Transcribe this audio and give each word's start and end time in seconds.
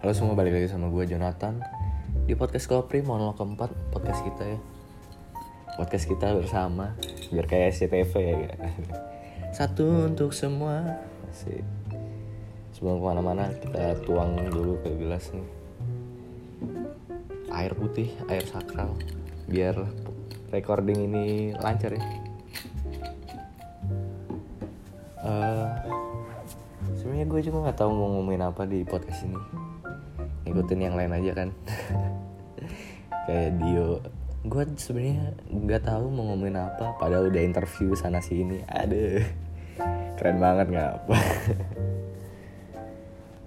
Halo 0.00 0.16
semua, 0.16 0.32
balik 0.32 0.56
lagi 0.56 0.64
sama 0.64 0.88
gue 0.88 1.04
Jonathan. 1.12 1.60
Di 2.24 2.32
podcast 2.32 2.72
Kopri, 2.72 3.04
monolog 3.04 3.36
keempat 3.36 3.68
podcast 3.92 4.24
kita 4.24 4.48
ya. 4.48 4.58
Podcast 5.76 6.08
kita 6.08 6.32
bersama 6.40 6.96
Biar 7.28 7.44
kayak 7.44 7.76
SCTV 7.76 8.12
ya 8.16 8.48
Satu 9.52 10.08
untuk 10.08 10.32
semua. 10.32 11.04
Asik. 11.28 11.60
Sebelum 12.72 12.96
ke 12.96 13.04
mana-mana 13.12 13.52
kita 13.60 14.00
tuang 14.00 14.40
dulu 14.48 14.80
ke 14.80 14.88
gelas 14.96 15.36
nih. 15.36 15.48
Air 17.52 17.76
putih, 17.76 18.08
air 18.32 18.48
sakral. 18.48 18.96
Biar 19.52 19.76
recording 20.48 21.12
ini 21.12 21.52
lancar 21.60 21.92
ya. 21.92 22.04
Eh, 25.28 25.68
sebenarnya 26.96 27.28
gue 27.28 27.40
juga 27.44 27.68
nggak 27.68 27.84
tahu 27.84 27.92
mau 27.92 28.08
ngomongin 28.16 28.48
apa 28.48 28.64
di 28.64 28.80
podcast 28.88 29.28
ini 29.28 29.68
ikutin 30.50 30.90
yang 30.90 30.94
lain 30.98 31.14
aja 31.14 31.32
kan. 31.32 31.48
Kayak 33.26 33.50
Dio. 33.62 34.02
Gue 34.44 34.64
sebenarnya 34.74 35.36
nggak 35.46 35.86
tahu 35.86 36.10
mau 36.10 36.32
ngomongin 36.32 36.58
apa 36.58 36.96
padahal 36.96 37.30
udah 37.30 37.42
interview 37.44 37.94
sana 37.94 38.18
sini. 38.18 38.66
Aduh 38.66 39.22
keren 40.20 40.36
banget 40.36 40.68
nggak 40.68 40.90
apa 41.00 41.16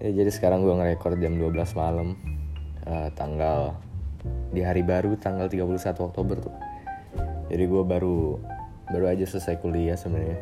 ya 0.03 0.09
jadi 0.09 0.31
sekarang 0.33 0.65
gue 0.65 0.73
ngerekord 0.73 1.21
jam 1.21 1.37
12 1.37 1.53
malam 1.77 2.17
eh, 2.89 3.13
tanggal 3.13 3.77
di 4.49 4.65
hari 4.65 4.81
baru 4.81 5.13
tanggal 5.19 5.51
31 5.51 5.83
Oktober 5.99 6.39
tuh. 6.39 6.55
Jadi 7.51 7.63
gue 7.67 7.83
baru 7.83 8.39
baru 8.87 9.05
aja 9.11 9.27
selesai 9.27 9.59
kuliah 9.59 9.99
sebenarnya. 9.99 10.39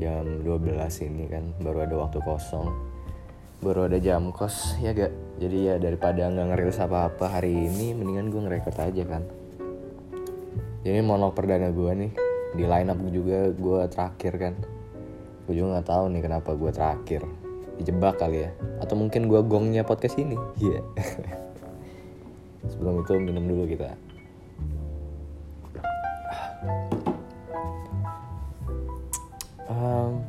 Jam 0.00 0.46
12 0.46 0.70
ini 1.10 1.28
kan 1.28 1.52
baru 1.60 1.84
ada 1.84 1.94
waktu 1.98 2.22
kosong 2.24 2.89
baru 3.60 3.92
ada 3.92 4.00
jam 4.00 4.32
kos 4.32 4.80
ya 4.80 4.96
gak? 4.96 5.12
Jadi 5.36 5.68
ya 5.68 5.76
daripada 5.76 6.32
nggak 6.32 6.46
ngerilis 6.52 6.80
apa-apa 6.80 7.28
hari 7.28 7.52
ini 7.52 7.92
mendingan 7.92 8.32
gue 8.32 8.40
ngerekord 8.48 8.78
aja 8.80 9.02
kan? 9.04 9.22
Jadi 10.80 10.98
monolog 11.04 11.36
perdana 11.36 11.68
gue 11.68 11.92
nih. 11.92 12.12
Di 12.56 12.64
line 12.64 12.88
up 12.88 12.98
juga 13.12 13.52
gue 13.52 13.80
terakhir 13.92 14.32
kan? 14.40 14.54
Gue 15.44 15.60
juga 15.60 15.76
nggak 15.76 15.88
tahu 15.92 16.04
nih 16.08 16.22
kenapa 16.24 16.50
gue 16.56 16.70
terakhir. 16.72 17.20
Dijebak 17.76 18.16
kali 18.16 18.48
ya. 18.48 18.50
Atau 18.80 18.96
mungkin 18.96 19.28
gue 19.28 19.40
gongnya 19.44 19.84
podcast 19.84 20.16
ini? 20.16 20.40
Iya. 20.56 20.80
Sebelum 22.72 23.04
itu 23.04 23.12
minum 23.20 23.44
dulu 23.44 23.68
kita. 23.68 23.92
Um, 29.68 30.24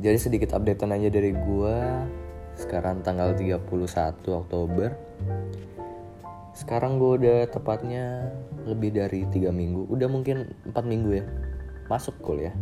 jadi 0.00 0.16
sedikit 0.20 0.54
updatean 0.54 0.94
aja 0.94 1.08
dari 1.10 1.34
gua 1.34 2.06
sekarang 2.56 3.04
tanggal 3.04 3.36
31 3.36 3.60
Oktober. 4.32 4.96
Sekarang 6.56 6.96
gue 6.96 7.20
udah 7.20 7.38
tepatnya 7.52 8.32
lebih 8.64 8.96
dari 8.96 9.28
tiga 9.28 9.52
minggu. 9.52 9.84
Udah 9.92 10.08
mungkin 10.08 10.56
empat 10.64 10.84
minggu 10.88 11.20
ya 11.20 11.24
masuk 11.92 12.16
kuliah. 12.24 12.56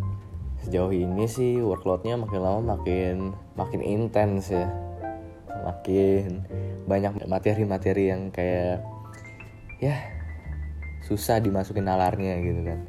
Sejauh 0.66 0.90
ini 0.90 1.30
sih 1.30 1.62
workloadnya 1.62 2.18
makin 2.18 2.40
lama 2.42 2.74
makin 2.74 3.32
makin 3.54 3.80
intens 3.86 4.50
ya. 4.50 4.66
Makin 5.62 6.42
banyak 6.90 7.24
materi-materi 7.30 8.10
yang 8.10 8.34
kayak 8.34 8.82
ya 9.78 9.94
susah 11.06 11.38
dimasukin 11.38 11.86
nalarnya 11.86 12.34
gitu 12.42 12.60
kan. 12.66 12.80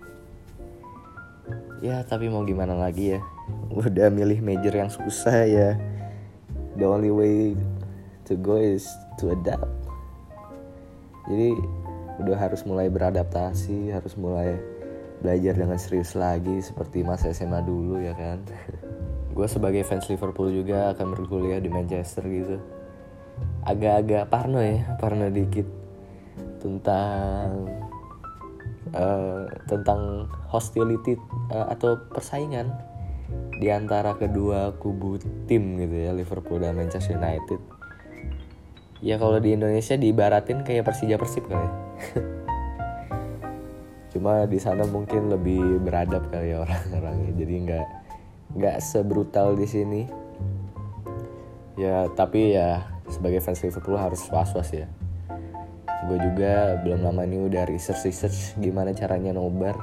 Ya 1.85 2.01
tapi 2.01 2.33
mau 2.33 2.41
gimana 2.41 2.73
lagi 2.73 3.13
ya? 3.15 3.21
Udah 3.69 4.09
milih 4.09 4.41
major 4.41 4.73
yang 4.73 4.89
susah 4.89 5.45
ya 5.45 5.77
the 6.75 6.85
only 6.85 7.11
way 7.11 7.55
to 8.27 8.33
go 8.39 8.59
is 8.59 8.87
to 9.19 9.31
adapt. 9.31 9.67
Jadi 11.25 11.57
udah 12.21 12.37
harus 12.37 12.63
mulai 12.63 12.87
beradaptasi 12.87 13.91
harus 13.91 14.15
mulai 14.15 14.55
belajar 15.19 15.57
dengan 15.57 15.75
serius 15.75 16.13
lagi 16.15 16.61
seperti 16.61 17.01
masa 17.01 17.31
SMA 17.31 17.63
dulu 17.65 17.99
ya 17.99 18.13
kan? 18.13 18.39
Gue 19.35 19.47
sebagai 19.51 19.83
fans 19.83 20.07
Liverpool 20.07 20.53
juga 20.53 20.95
akan 20.95 21.11
berkuliah 21.11 21.59
di 21.59 21.67
Manchester 21.67 22.23
gitu. 22.23 22.57
Agak-agak 23.67 24.31
parno 24.31 24.63
ya 24.63 24.95
parno 25.01 25.27
dikit. 25.27 25.67
Tentang 26.61 27.67
uh, 28.95 29.45
tentang 29.67 30.29
hostility 30.49 31.19
uh, 31.51 31.67
atau 31.69 31.99
persaingan 32.09 32.71
di 33.55 33.71
antara 33.71 34.19
kedua 34.19 34.75
kubu 34.75 35.15
tim 35.47 35.79
gitu 35.79 35.95
ya 35.95 36.11
Liverpool 36.11 36.59
dan 36.59 36.75
Manchester 36.75 37.15
United. 37.15 37.61
Ya 38.99 39.15
kalau 39.21 39.39
di 39.39 39.55
Indonesia 39.55 39.95
diibaratin 39.95 40.65
kayak 40.65 40.87
Persija 40.87 41.15
Persib 41.15 41.47
kali. 41.47 41.69
Cuma 44.15 44.47
di 44.47 44.59
sana 44.59 44.87
mungkin 44.87 45.27
lebih 45.27 45.83
beradab 45.83 46.31
kali 46.31 46.55
ya 46.55 46.63
orang-orangnya. 46.63 47.31
Jadi 47.35 47.53
nggak 47.67 47.87
nggak 48.55 48.77
sebrutal 48.79 49.55
di 49.55 49.67
sini. 49.67 50.01
Ya 51.75 52.07
tapi 52.15 52.55
ya 52.55 52.87
sebagai 53.11 53.43
fans 53.43 53.61
Liverpool 53.61 53.99
harus 53.99 54.23
was-was 54.31 54.71
ya. 54.71 54.87
Gue 56.05 56.21
juga 56.21 56.79
belum 56.85 57.01
lama 57.01 57.25
ini 57.25 57.45
udah 57.49 57.65
research-research 57.65 58.61
gimana 58.61 58.93
caranya 58.93 59.33
nobar 59.33 59.75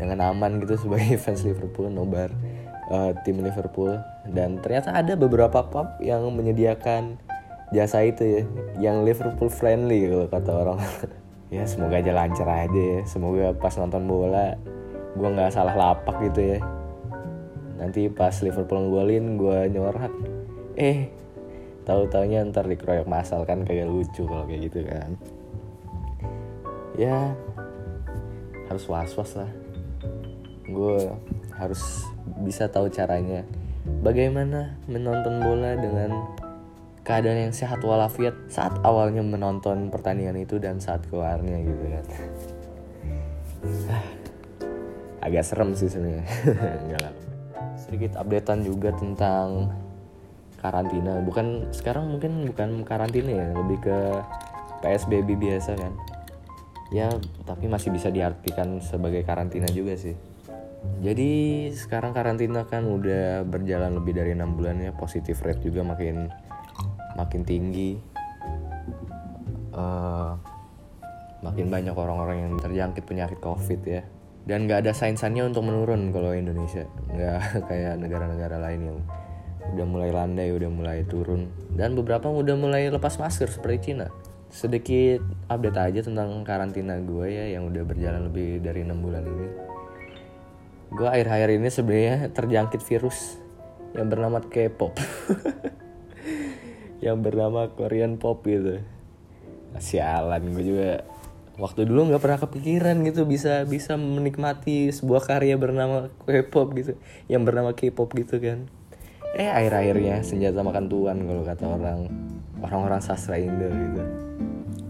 dengan 0.00 0.32
aman 0.32 0.58
gitu 0.64 0.88
sebagai 0.88 1.20
fans 1.22 1.44
Liverpool 1.44 1.92
nobar 1.92 2.32
uh, 2.90 3.14
tim 3.22 3.40
Liverpool. 3.40 3.96
Dan 4.28 4.60
ternyata 4.60 4.92
ada 4.92 5.14
beberapa 5.16 5.64
pub 5.64 5.96
yang 6.02 6.26
menyediakan 6.34 7.16
jasa 7.70 8.02
itu 8.02 8.22
ya 8.26 8.42
yang 8.90 9.06
Liverpool 9.06 9.48
friendly 9.48 10.10
kalau 10.10 10.26
kata 10.28 10.52
orang. 10.52 10.80
Ya 11.50 11.66
semoga 11.66 11.98
aja 11.98 12.14
lancar 12.14 12.46
aja 12.46 12.78
ya. 12.78 13.02
Semoga 13.02 13.50
pas 13.50 13.74
nonton 13.74 14.06
bola 14.06 14.54
gue 15.18 15.28
nggak 15.34 15.50
salah 15.50 15.74
lapak 15.74 16.30
gitu 16.30 16.54
ya. 16.54 16.58
Nanti 17.74 18.06
pas 18.06 18.30
Liverpool 18.38 18.86
ngolin 18.86 19.34
gue 19.34 19.66
nyorak 19.74 20.14
eh 20.78 21.10
tahu 21.82 22.06
taunya 22.06 22.46
ntar 22.46 22.70
dikeroyok 22.70 23.10
masal 23.10 23.42
kan 23.42 23.66
kayak 23.66 23.90
lucu 23.90 24.22
kalau 24.30 24.46
kayak 24.46 24.70
gitu 24.70 24.86
kan. 24.86 25.18
Ya 26.94 27.34
harus 28.70 28.86
was 28.86 29.10
was 29.18 29.34
lah. 29.34 29.50
Gue 30.70 31.10
harus 31.60 32.08
bisa 32.40 32.72
tahu 32.72 32.88
caranya. 32.88 33.44
Bagaimana 34.00 34.80
menonton 34.88 35.44
bola 35.44 35.76
dengan 35.76 36.24
keadaan 37.04 37.48
yang 37.48 37.54
sehat 37.54 37.84
walafiat 37.84 38.32
saat 38.48 38.72
awalnya 38.80 39.20
menonton 39.20 39.92
pertandingan 39.92 40.40
itu 40.40 40.56
dan 40.56 40.80
saat 40.80 41.04
keluarnya 41.08 41.60
gitu 41.60 41.84
kan. 41.84 42.04
Agak 45.20 45.44
serem 45.44 45.76
sih 45.76 45.88
sebenarnya. 45.88 46.24
Sedikit 47.84 48.16
updatean 48.16 48.64
juga 48.64 48.92
tentang 48.96 49.68
karantina. 50.60 51.20
Bukan 51.24 51.72
sekarang 51.72 52.16
mungkin 52.16 52.48
bukan 52.48 52.84
karantina 52.88 53.32
ya 53.32 53.46
lebih 53.52 53.78
ke 53.84 53.98
PSBB 54.80 55.36
biasa 55.36 55.76
kan. 55.76 55.92
Ya 56.92 57.08
tapi 57.44 57.68
masih 57.68 57.92
bisa 57.92 58.08
diartikan 58.08 58.80
sebagai 58.80 59.24
karantina 59.24 59.68
juga 59.70 59.96
sih 59.96 60.29
jadi 61.00 61.32
sekarang 61.72 62.16
karantina 62.16 62.64
kan 62.64 62.88
udah 62.88 63.44
berjalan 63.44 64.00
lebih 64.00 64.16
dari 64.16 64.32
enam 64.32 64.56
bulan 64.56 64.80
ya 64.80 64.92
positif 64.96 65.40
rate 65.44 65.64
juga 65.64 65.84
makin 65.84 66.28
makin 67.16 67.44
tinggi. 67.44 68.00
Uh, 69.72 70.36
makin 71.40 71.72
banyak 71.72 71.96
orang-orang 71.96 72.36
yang 72.44 72.52
terjangkit 72.60 73.04
penyakit 73.04 73.40
covid 73.44 73.80
ya. 73.84 74.02
Dan 74.44 74.64
nggak 74.64 74.88
ada 74.88 74.92
sainsannya 74.96 75.52
untuk 75.52 75.68
menurun 75.68 76.12
kalau 76.16 76.32
Indonesia. 76.32 76.88
Nggak 77.12 77.40
kayak 77.68 77.94
negara-negara 78.00 78.56
lain 78.60 78.80
yang 78.92 78.98
udah 79.76 79.86
mulai 79.88 80.10
landai 80.12 80.48
udah 80.52 80.70
mulai 80.72 81.04
turun. 81.04 81.48
Dan 81.76 81.92
beberapa 81.92 82.32
udah 82.32 82.56
mulai 82.56 82.88
lepas 82.88 83.20
masker 83.20 83.52
seperti 83.52 83.92
Cina. 83.92 84.08
Sedikit 84.48 85.20
update 85.48 85.76
aja 85.80 86.00
tentang 86.08 86.40
karantina 86.44 86.96
gue 87.00 87.24
ya 87.28 87.56
yang 87.56 87.68
udah 87.68 87.84
berjalan 87.84 88.32
lebih 88.32 88.64
dari 88.64 88.82
enam 88.82 88.98
bulan 88.98 89.22
ini 89.22 89.69
gue 90.90 91.06
akhir-akhir 91.06 91.50
ini 91.54 91.68
sebenarnya 91.70 92.16
terjangkit 92.34 92.82
virus 92.82 93.38
yang 93.94 94.10
bernama 94.10 94.38
K-pop. 94.42 94.94
Yang 97.04 97.18
bernama 97.24 97.72
Korean 97.72 98.20
pop 98.20 98.44
gitu. 98.44 98.84
Sialan 99.80 100.52
gue 100.52 100.64
juga. 100.66 100.90
Waktu 101.60 101.88
dulu 101.88 102.12
nggak 102.12 102.22
pernah 102.24 102.40
kepikiran 102.40 102.96
gitu 103.04 103.28
bisa 103.28 103.68
bisa 103.68 103.96
menikmati 103.96 104.88
sebuah 104.92 105.24
karya 105.24 105.56
bernama 105.56 106.12
K-pop 106.28 106.76
gitu. 106.76 106.92
Yang 107.30 107.42
bernama 107.46 107.70
K-pop 107.72 108.10
gitu 108.16 108.36
kan. 108.40 108.68
Eh 109.32 109.48
akhir-akhirnya 109.48 110.26
senjata 110.26 110.60
makan 110.60 110.90
tuan 110.90 111.22
kalau 111.22 111.42
kata 111.46 111.64
orang 111.70 111.98
orang-orang 112.60 113.00
sastra 113.00 113.38
Indo 113.40 113.70
gitu. 113.70 114.02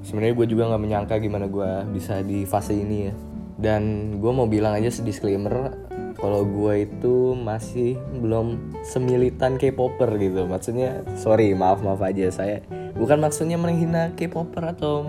Sebenarnya 0.00 0.34
gue 0.34 0.46
juga 0.48 0.62
nggak 0.72 0.82
menyangka 0.82 1.14
gimana 1.20 1.46
gue 1.46 1.70
bisa 1.92 2.24
di 2.24 2.42
fase 2.48 2.74
ini 2.74 3.10
ya. 3.10 3.14
Dan 3.60 4.16
gue 4.18 4.32
mau 4.32 4.48
bilang 4.48 4.72
aja 4.72 4.88
disclaimer 5.04 5.76
kalau 6.20 6.44
gue 6.44 6.84
itu 6.84 7.32
masih 7.32 7.96
belum 8.20 8.76
semilitan 8.84 9.56
K-popper 9.56 10.20
gitu. 10.20 10.44
Maksudnya 10.44 11.00
sorry 11.16 11.56
maaf 11.56 11.80
maaf 11.80 12.04
aja. 12.04 12.28
Saya 12.28 12.60
bukan 12.92 13.24
maksudnya 13.24 13.56
menghina 13.56 14.12
K-popper 14.12 14.76
atau 14.76 15.08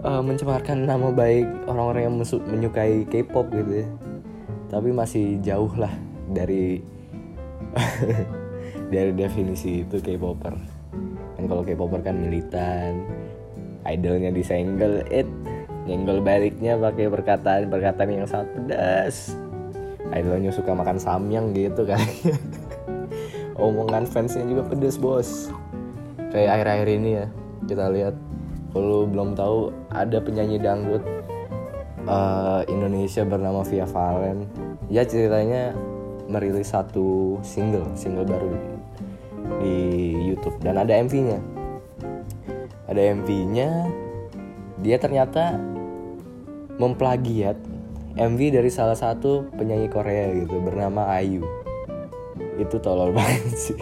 uh, 0.00 0.24
mencemarkan 0.24 0.88
nama 0.88 1.12
baik 1.12 1.68
orang-orang 1.68 2.08
yang 2.08 2.16
menyukai 2.48 3.04
K-pop 3.04 3.52
gitu 3.52 3.84
ya. 3.84 3.88
Tapi 4.72 4.96
masih 4.96 5.44
jauh 5.44 5.70
lah 5.76 5.92
dari 6.32 6.80
dari 8.94 9.12
definisi 9.12 9.84
itu 9.84 10.00
K-popper. 10.00 10.56
Kan 11.36 11.44
kalau 11.44 11.60
K-popper 11.60 12.00
kan 12.00 12.16
militan 12.16 13.04
idolnya 13.84 14.32
disenggol 14.32 15.04
it 15.12 15.28
nyenggol 15.84 16.24
baliknya 16.24 16.80
pakai 16.80 17.12
perkataan 17.12 17.68
perkataan 17.68 18.08
yang 18.08 18.24
sangat 18.24 18.48
pedas 18.56 19.36
idolnya 20.12 20.50
suka 20.52 20.76
makan 20.76 21.00
samyang 21.00 21.56
gitu 21.56 21.86
kan. 21.88 22.02
Omongan 23.64 24.04
fansnya 24.04 24.44
juga 24.44 24.66
pedes 24.66 24.98
bos. 24.98 25.48
Kayak 26.34 26.60
akhir-akhir 26.60 26.88
ini 27.00 27.10
ya 27.22 27.26
kita 27.70 27.84
lihat. 27.88 28.14
Kalau 28.74 29.06
belum 29.06 29.38
tahu 29.38 29.70
ada 29.94 30.18
penyanyi 30.18 30.58
dangdut 30.58 31.06
uh, 32.10 32.66
Indonesia 32.66 33.22
bernama 33.22 33.62
Via 33.62 33.86
Valen. 33.86 34.50
Ya 34.90 35.06
ceritanya 35.06 35.72
merilis 36.26 36.74
satu 36.74 37.38
single 37.46 37.86
single 37.94 38.26
baru 38.26 38.50
di 39.62 39.78
YouTube. 40.34 40.58
Dan 40.58 40.82
ada 40.82 40.90
MV-nya 40.98 41.54
ada 42.84 43.00
MV-nya 43.00 43.90
dia 44.84 44.96
ternyata 45.00 45.56
memplagiat 46.76 47.56
MV 48.14 48.54
dari 48.54 48.70
salah 48.70 48.94
satu 48.94 49.50
penyanyi 49.58 49.90
Korea 49.90 50.30
gitu 50.30 50.62
bernama 50.62 51.18
Ayu. 51.18 51.42
Itu 52.62 52.78
tolol 52.78 53.10
banget 53.16 53.58
sih. 53.58 53.78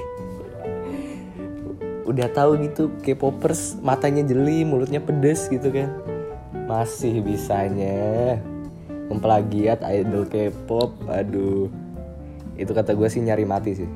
Udah 2.09 2.33
tahu 2.33 2.57
gitu 2.65 2.89
K-popers 3.05 3.77
matanya 3.85 4.25
jeli 4.25 4.65
mulutnya 4.65 5.05
pedes 5.05 5.53
gitu 5.53 5.69
kan. 5.69 5.93
Masih 6.65 7.21
bisanya 7.21 8.41
memplagiat 9.13 9.85
idol 9.85 10.25
K-pop 10.25 10.97
aduh. 11.13 11.69
Itu 12.57 12.73
kata 12.73 12.97
gue 12.97 13.09
sih 13.13 13.21
nyari 13.21 13.45
mati 13.45 13.85
sih. 13.85 13.89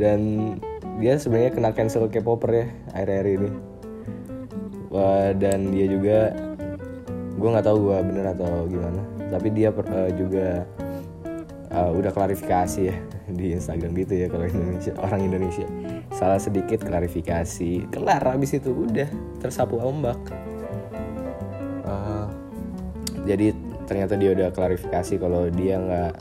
Dan 0.00 0.52
dia 1.00 1.16
sebenarnya 1.16 1.56
kena 1.56 1.72
cancel 1.72 2.12
K-popper 2.12 2.52
ya 2.52 2.66
akhir-akhir 2.92 3.28
ini. 3.40 3.50
Wah, 4.92 5.34
dan 5.34 5.74
dia 5.74 5.90
juga 5.90 6.45
gue 7.36 7.48
nggak 7.52 7.66
tahu 7.68 7.78
gue 7.92 7.98
bener 8.08 8.26
atau 8.32 8.64
gimana 8.64 9.00
tapi 9.28 9.48
dia 9.52 9.68
uh, 9.68 10.10
juga 10.16 10.64
uh, 11.76 11.90
udah 11.92 12.10
klarifikasi 12.12 12.80
ya 12.88 12.96
di 13.38 13.52
Instagram 13.52 13.92
gitu 13.96 14.14
ya 14.16 14.26
kalau 14.32 14.46
Indonesia 14.48 14.92
orang 15.00 15.20
Indonesia. 15.26 15.66
Salah 16.14 16.40
sedikit 16.40 16.80
klarifikasi 16.80 17.92
kelar 17.92 18.22
habis 18.24 18.56
itu 18.56 18.72
udah 18.72 19.08
tersapu 19.42 19.76
ombak. 19.76 20.18
Uh, 21.84 22.26
jadi 23.28 23.52
ternyata 23.86 24.18
dia 24.18 24.34
udah 24.34 24.48
klarifikasi 24.50 25.14
kalau 25.20 25.46
dia 25.52 25.78
nggak 25.78 26.12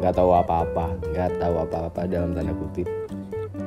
nggak 0.00 0.14
tahu 0.16 0.32
apa-apa 0.32 0.96
nggak 1.12 1.30
tahu 1.42 1.54
apa-apa 1.60 2.08
dalam 2.08 2.32
tanda 2.32 2.54
kutip 2.56 2.88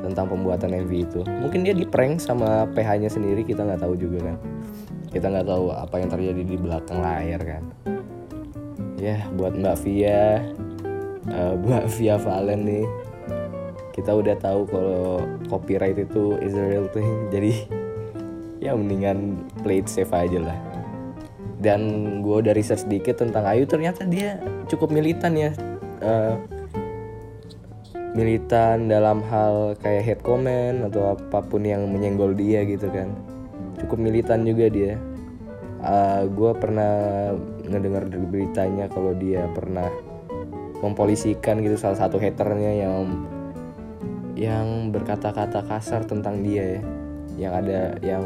tentang 0.03 0.27
pembuatan 0.27 0.71
MV 0.83 0.91
itu. 0.91 1.21
Mungkin 1.23 1.63
dia 1.63 1.71
di 1.75 1.87
prank 1.87 2.19
sama 2.19 2.67
PH-nya 2.75 3.07
sendiri 3.07 3.47
kita 3.47 3.63
nggak 3.63 3.81
tahu 3.83 3.95
juga 3.95 4.31
kan 4.31 4.37
kita 5.13 5.29
nggak 5.29 5.45
tahu 5.45 5.69
apa 5.69 5.95
yang 6.01 6.09
terjadi 6.09 6.41
di 6.41 6.57
belakang 6.57 6.99
layar 6.99 7.41
kan. 7.45 7.63
Ya 8.97 9.29
buat 9.37 9.53
Mbak 9.53 9.77
Via 9.85 10.41
uh, 11.29 11.53
Mbak 11.61 11.85
Via 11.95 12.15
Valen 12.17 12.61
nih 12.65 12.85
kita 13.93 14.09
udah 14.09 14.33
tahu 14.41 14.65
kalau 14.65 15.21
copyright 15.53 16.01
itu 16.01 16.41
is 16.41 16.57
a 16.57 16.65
real 16.65 16.89
thing. 16.89 17.07
Jadi 17.33 17.69
ya 18.57 18.73
mendingan 18.73 19.37
play 19.61 19.85
it 19.85 19.87
safe 19.87 20.09
aja 20.09 20.41
lah. 20.41 20.59
Dan 21.63 22.19
gue 22.25 22.43
udah 22.43 22.51
research 22.51 22.89
sedikit 22.89 23.23
tentang 23.23 23.47
Ayu 23.47 23.63
ternyata 23.63 24.03
dia 24.03 24.35
cukup 24.67 24.91
militan 24.91 25.31
ya 25.37 25.55
uh, 26.03 26.35
militan 28.13 28.91
dalam 28.91 29.23
hal 29.25 29.73
kayak 29.81 30.03
head 30.03 30.19
comment 30.21 30.85
atau 30.85 31.17
apa 31.17 31.39
pun 31.41 31.65
yang 31.65 31.87
menyenggol 31.89 32.35
dia 32.35 32.61
gitu 32.67 32.85
kan 32.91 33.09
cukup 33.83 33.99
militan 33.99 34.47
juga 34.47 34.71
dia. 34.71 34.95
Uh, 35.83 36.23
gue 36.31 36.51
pernah 36.55 36.93
ngedengar 37.67 38.07
dari 38.07 38.23
beritanya 38.23 38.87
kalau 38.87 39.11
dia 39.11 39.43
pernah 39.51 39.91
mempolisikan 40.79 41.59
gitu 41.59 41.75
salah 41.75 41.99
satu 41.99 42.15
haternya 42.15 42.87
yang 42.87 43.27
yang 44.39 44.67
berkata-kata 44.95 45.67
kasar 45.67 46.07
tentang 46.07 46.39
dia 46.39 46.79
ya. 46.79 46.81
Yang 47.33 47.53
ada 47.59 47.79
yang 47.99 48.23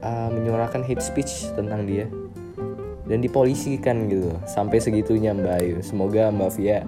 uh, 0.00 0.28
menyuarakan 0.32 0.80
hate 0.80 1.04
speech 1.04 1.52
tentang 1.52 1.84
dia. 1.84 2.08
Dan 3.04 3.20
dipolisikan 3.20 4.08
gitu. 4.08 4.32
Sampai 4.48 4.80
segitunya 4.80 5.36
Mbak 5.36 5.54
Ayu. 5.60 5.76
Semoga 5.84 6.32
Mbak 6.32 6.50
Via 6.56 6.80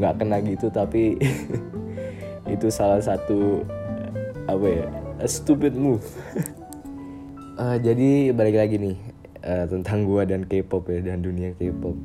nggak 0.00 0.16
kena 0.16 0.40
gitu 0.40 0.72
tapi 0.72 1.20
itu 2.54 2.66
salah 2.72 3.04
satu 3.04 3.60
apa 4.48 4.66
ya 4.66 4.88
a 5.20 5.28
stupid 5.28 5.76
move. 5.76 6.02
Uh, 7.60 7.76
jadi 7.86 8.32
balik 8.32 8.56
lagi 8.56 8.76
nih 8.80 8.96
uh, 9.44 9.68
tentang 9.68 10.08
gua 10.08 10.24
dan 10.24 10.48
K-pop 10.48 10.88
ya 10.88 11.04
dan 11.04 11.20
dunia 11.20 11.52
K-pop. 11.60 11.96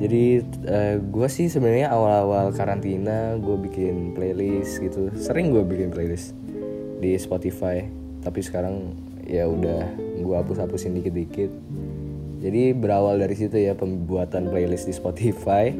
Jadi 0.00 0.40
uh, 0.66 0.96
gua 1.04 1.28
sih 1.28 1.52
sebenarnya 1.52 1.92
awal-awal 1.92 2.50
karantina 2.56 3.36
gue 3.36 3.56
bikin 3.68 4.16
playlist 4.16 4.80
gitu. 4.80 5.12
Sering 5.20 5.52
gue 5.52 5.62
bikin 5.62 5.92
playlist 5.92 6.32
di 6.98 7.14
Spotify 7.20 7.84
tapi 8.24 8.42
sekarang 8.42 8.96
ya 9.28 9.46
udah 9.46 9.86
gue 10.18 10.36
hapus-hapusin 10.36 10.96
dikit-dikit. 10.98 11.52
Jadi 12.38 12.70
berawal 12.70 13.18
dari 13.18 13.34
situ 13.34 13.58
ya 13.58 13.74
pembuatan 13.74 14.48
playlist 14.48 14.86
di 14.86 14.94
Spotify. 14.94 15.74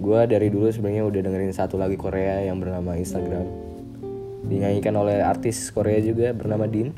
Gue 0.00 0.20
dari 0.24 0.48
dulu 0.48 0.68
sebenarnya 0.72 1.04
udah 1.04 1.20
dengerin 1.20 1.52
satu 1.52 1.76
lagi 1.76 1.96
Korea 1.96 2.40
yang 2.44 2.56
bernama 2.60 2.96
Instagram 2.96 3.69
dinyanyikan 4.44 4.94
oleh 4.96 5.20
artis 5.20 5.68
Korea 5.70 6.00
juga 6.00 6.32
bernama 6.32 6.64
Din. 6.64 6.92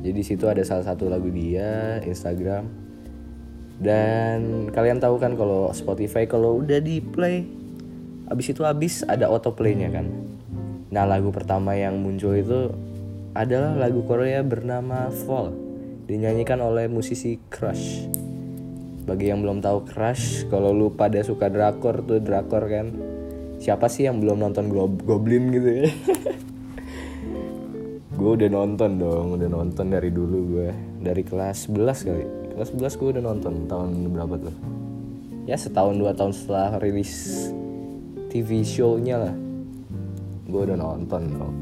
Jadi 0.00 0.20
situ 0.24 0.48
ada 0.48 0.64
salah 0.64 0.86
satu 0.86 1.10
lagu 1.10 1.28
dia 1.28 2.00
Instagram. 2.04 2.66
Dan 3.80 4.68
kalian 4.68 5.00
tahu 5.00 5.16
kan 5.16 5.36
kalau 5.36 5.72
Spotify 5.72 6.28
kalau 6.28 6.60
udah 6.60 6.84
di 6.84 7.00
play 7.00 7.48
abis 8.30 8.54
itu 8.54 8.62
abis 8.62 9.02
ada 9.08 9.26
autoplaynya 9.26 9.90
kan. 9.90 10.06
Nah 10.94 11.04
lagu 11.08 11.34
pertama 11.34 11.74
yang 11.74 11.98
muncul 11.98 12.36
itu 12.36 12.70
adalah 13.34 13.74
lagu 13.74 14.06
Korea 14.06 14.42
bernama 14.44 15.10
Fall. 15.10 15.54
Dinyanyikan 16.06 16.58
oleh 16.58 16.90
musisi 16.90 17.38
Crush. 17.50 18.06
Bagi 19.06 19.30
yang 19.30 19.42
belum 19.42 19.62
tahu 19.62 19.86
Crush 19.88 20.46
kalau 20.46 20.70
lu 20.70 20.94
pada 20.94 21.22
suka 21.22 21.50
drakor 21.50 22.02
tuh 22.06 22.22
drakor 22.22 22.66
kan 22.70 22.86
siapa 23.60 23.92
sih 23.92 24.08
yang 24.08 24.24
belum 24.24 24.40
nonton 24.40 24.72
Goblin 25.04 25.52
gitu 25.52 25.84
ya? 25.84 25.92
Gue 28.20 28.36
udah 28.36 28.52
nonton 28.52 29.00
dong 29.00 29.26
udah 29.36 29.48
nonton 29.48 29.86
dari 29.88 30.12
dulu 30.12 30.38
gue 30.52 30.68
dari 31.00 31.24
kelas 31.24 31.72
11 31.72 32.04
kali. 32.04 32.24
Kelas 32.52 32.68
11 32.76 33.00
gue 33.00 33.08
udah 33.16 33.24
nonton 33.24 33.54
tahun 33.64 33.90
berapa 34.12 34.34
tuh? 34.36 34.54
Ya 35.48 35.56
setahun 35.56 35.96
dua 35.96 36.12
tahun 36.12 36.36
setelah 36.36 36.76
rilis 36.84 37.48
TV 38.28 38.60
show-nya 38.60 39.24
lah. 39.24 39.34
Gue 40.44 40.68
udah 40.68 40.76
nonton 40.76 41.32
dong. 41.32 41.54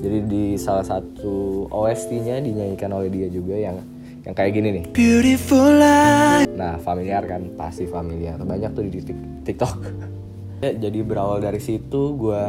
Jadi 0.00 0.18
di 0.24 0.44
salah 0.56 0.88
satu 0.88 1.68
OST-nya 1.68 2.40
dinyanyikan 2.40 2.96
oleh 2.96 3.12
dia 3.12 3.28
juga 3.28 3.52
yang 3.52 3.76
yang 4.24 4.32
kayak 4.32 4.56
gini 4.56 4.68
nih. 4.72 4.84
Beautiful 4.96 5.68
life. 5.76 6.48
nah 6.56 6.80
familiar 6.80 7.28
kan? 7.28 7.44
Pasti 7.60 7.84
familiar. 7.84 8.40
Banyak 8.40 8.72
tuh 8.72 8.88
di 8.88 9.04
TikTok 9.44 9.74
ya, 10.60 10.70
jadi 10.76 10.98
berawal 11.04 11.44
dari 11.44 11.60
situ 11.60 12.16
gue 12.16 12.42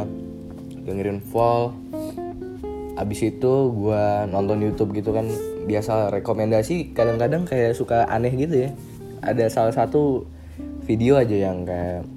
dengerin 0.87 1.19
Fall. 1.19 1.75
Abis 2.97 3.29
itu 3.29 3.53
gue 3.75 4.03
nonton 4.31 4.63
YouTube 4.63 4.95
gitu 4.97 5.13
kan. 5.13 5.27
Biasa 5.67 6.09
rekomendasi 6.09 6.95
kadang-kadang 6.95 7.43
kayak 7.43 7.75
suka 7.75 8.07
aneh 8.07 8.31
gitu 8.33 8.67
ya. 8.67 8.69
Ada 9.21 9.51
salah 9.51 9.73
satu 9.75 10.25
video 10.87 11.19
aja 11.19 11.35
yang 11.35 11.67
kayak 11.67 12.07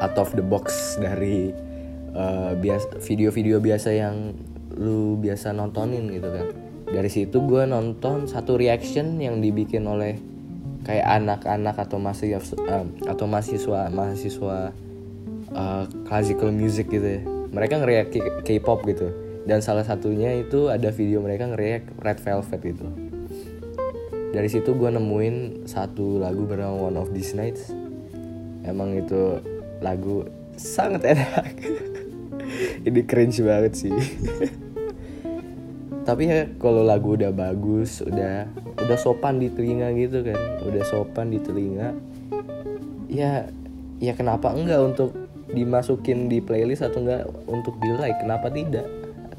out 0.00 0.16
of 0.16 0.32
the 0.32 0.42
box 0.42 0.96
dari 0.96 1.52
uh, 2.16 2.56
biasa 2.56 2.98
video-video 3.04 3.60
biasa 3.60 3.92
yang 3.92 4.32
lu 4.72 5.20
biasa 5.20 5.52
nontonin 5.52 6.08
gitu 6.08 6.32
kan. 6.32 6.46
Dari 6.88 7.10
situ 7.12 7.44
gue 7.44 7.68
nonton 7.68 8.24
satu 8.26 8.56
reaction 8.56 9.20
yang 9.20 9.44
dibikin 9.44 9.84
oleh 9.84 10.16
kayak 10.82 11.06
anak-anak 11.22 11.76
atau 11.78 12.02
masih 12.02 12.40
uh, 12.40 12.86
atau 13.06 13.24
mahasiswa 13.30 13.86
mahasiswa 13.92 14.74
uh, 15.54 15.84
classical 16.04 16.52
music 16.52 16.92
gitu 16.92 17.04
ya. 17.04 17.20
Mereka 17.52 17.84
ngeriak 17.84 18.06
K-pop 18.44 18.84
gitu. 18.88 19.12
Dan 19.42 19.58
salah 19.58 19.82
satunya 19.82 20.38
itu 20.38 20.70
ada 20.70 20.94
video 20.94 21.18
mereka 21.18 21.50
ngeriak 21.50 21.98
Red 21.98 22.22
Velvet 22.22 22.62
itu 22.62 22.86
dari 24.32 24.48
situ 24.48 24.72
gue 24.72 24.88
nemuin 24.88 25.68
satu 25.68 26.16
lagu 26.16 26.48
bernama 26.48 26.88
One 26.88 26.96
of 26.96 27.12
These 27.12 27.36
Nights. 27.36 27.68
Emang 28.64 28.96
itu 28.96 29.38
lagu 29.84 30.24
sangat 30.56 31.04
enak. 31.04 31.52
Ini 32.88 33.00
cringe 33.04 33.44
banget 33.44 33.72
sih. 33.76 33.92
Tapi 36.08 36.22
ya 36.26 36.48
kalau 36.58 36.82
lagu 36.82 37.14
udah 37.14 37.30
bagus 37.30 38.02
udah 38.02 38.50
udah 38.82 38.98
sopan 38.98 39.38
di 39.38 39.52
telinga 39.52 39.92
gitu 39.94 40.24
kan. 40.24 40.64
Udah 40.64 40.82
sopan 40.88 41.28
di 41.28 41.38
telinga. 41.38 41.92
Ya 43.12 43.52
ya 44.00 44.16
kenapa 44.16 44.56
enggak 44.56 44.80
untuk 44.80 45.12
dimasukin 45.50 46.30
di 46.30 46.38
playlist 46.38 46.86
atau 46.86 47.02
enggak 47.02 47.26
untuk 47.50 47.74
di 47.82 47.90
like 47.90 48.18
kenapa 48.22 48.46
tidak? 48.48 48.86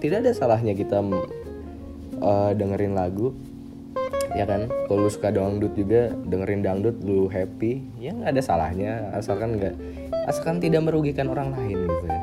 Tidak 0.04 0.20
ada 0.20 0.36
salahnya 0.36 0.76
kita 0.76 1.00
uh, 2.20 2.52
dengerin 2.52 2.92
lagu 2.92 3.32
ya 4.36 4.44
kan? 4.44 4.68
Kalau 4.68 5.08
lu 5.08 5.10
suka 5.10 5.32
dangdut 5.32 5.74
juga 5.78 6.12
dengerin 6.28 6.62
dangdut 6.66 7.00
lu 7.06 7.32
happy 7.32 7.80
ya 8.04 8.12
nggak 8.12 8.36
ada 8.36 8.42
salahnya. 8.44 8.92
Asalkan 9.16 9.56
nggak 9.56 9.76
asalkan 10.28 10.60
tidak 10.60 10.84
merugikan 10.84 11.32
orang 11.32 11.56
lain 11.56 11.88
gitu 11.88 12.06
ya. 12.12 12.22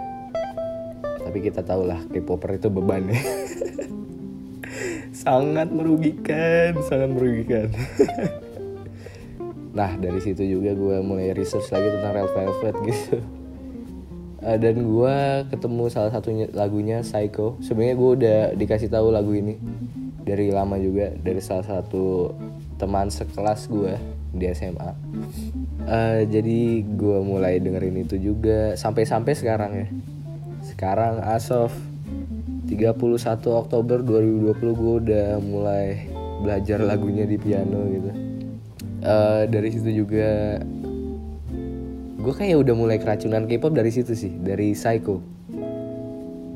Tapi 1.25 1.39
kita 1.41 1.63
tahu 1.63 1.87
lah 1.87 2.01
K-popper 2.11 2.59
itu 2.59 2.69
beban 2.69 3.09
ya. 3.09 3.21
Sangat 5.21 5.69
merugikan 5.69 6.81
sangat 6.85 7.11
merugikan. 7.13 7.69
Nah 9.71 9.95
dari 9.95 10.19
situ 10.19 10.43
juga 10.43 10.75
gue 10.75 10.99
mulai 10.99 11.31
research 11.31 11.71
lagi 11.71 11.95
tentang 11.95 12.11
Red 12.11 12.31
Velvet 12.35 12.77
gitu 12.91 13.40
uh, 14.45 14.59
dan 14.59 14.77
gue 14.81 15.17
ketemu 15.53 15.85
salah 15.93 16.13
satunya 16.13 16.47
lagunya 16.53 17.05
Psycho. 17.05 17.61
Sebenarnya 17.65 17.97
gue 17.97 18.11
udah 18.21 18.39
dikasih 18.57 18.89
tahu 18.89 19.13
lagu 19.13 19.33
ini 19.37 19.57
dari 20.25 20.53
lama 20.53 20.77
juga 20.77 21.13
dari 21.17 21.41
salah 21.41 21.65
satu 21.65 22.33
teman 22.77 23.13
sekelas 23.13 23.69
gue 23.69 23.93
di 24.31 24.47
SMA 24.55 24.79
uh, 24.81 24.95
eh, 25.91 26.21
jadi 26.31 26.87
gue 26.87 27.19
mulai 27.21 27.59
dengerin 27.59 28.07
itu 28.07 28.17
juga 28.17 28.79
sampai-sampai 28.79 29.33
sekarang 29.35 29.73
ya. 29.75 29.89
Sekarang 30.65 31.21
Asof 31.25 31.75
31 32.71 32.95
Oktober 33.51 33.99
2020 34.07 34.55
gue 34.55 34.95
udah 35.03 35.29
mulai 35.43 36.07
belajar 36.41 36.79
lagunya 36.81 37.27
di 37.27 37.37
piano 37.37 37.81
gitu. 37.91 38.11
Uh, 39.01 39.49
dari 39.49 39.73
situ 39.73 40.05
juga 40.05 40.61
gue 42.21 42.35
kayak 42.37 42.61
udah 42.61 42.75
mulai 42.77 43.01
keracunan 43.01 43.49
K-pop 43.49 43.73
dari 43.73 43.89
situ 43.89 44.13
sih 44.13 44.33
dari 44.37 44.77
Psycho. 44.77 45.21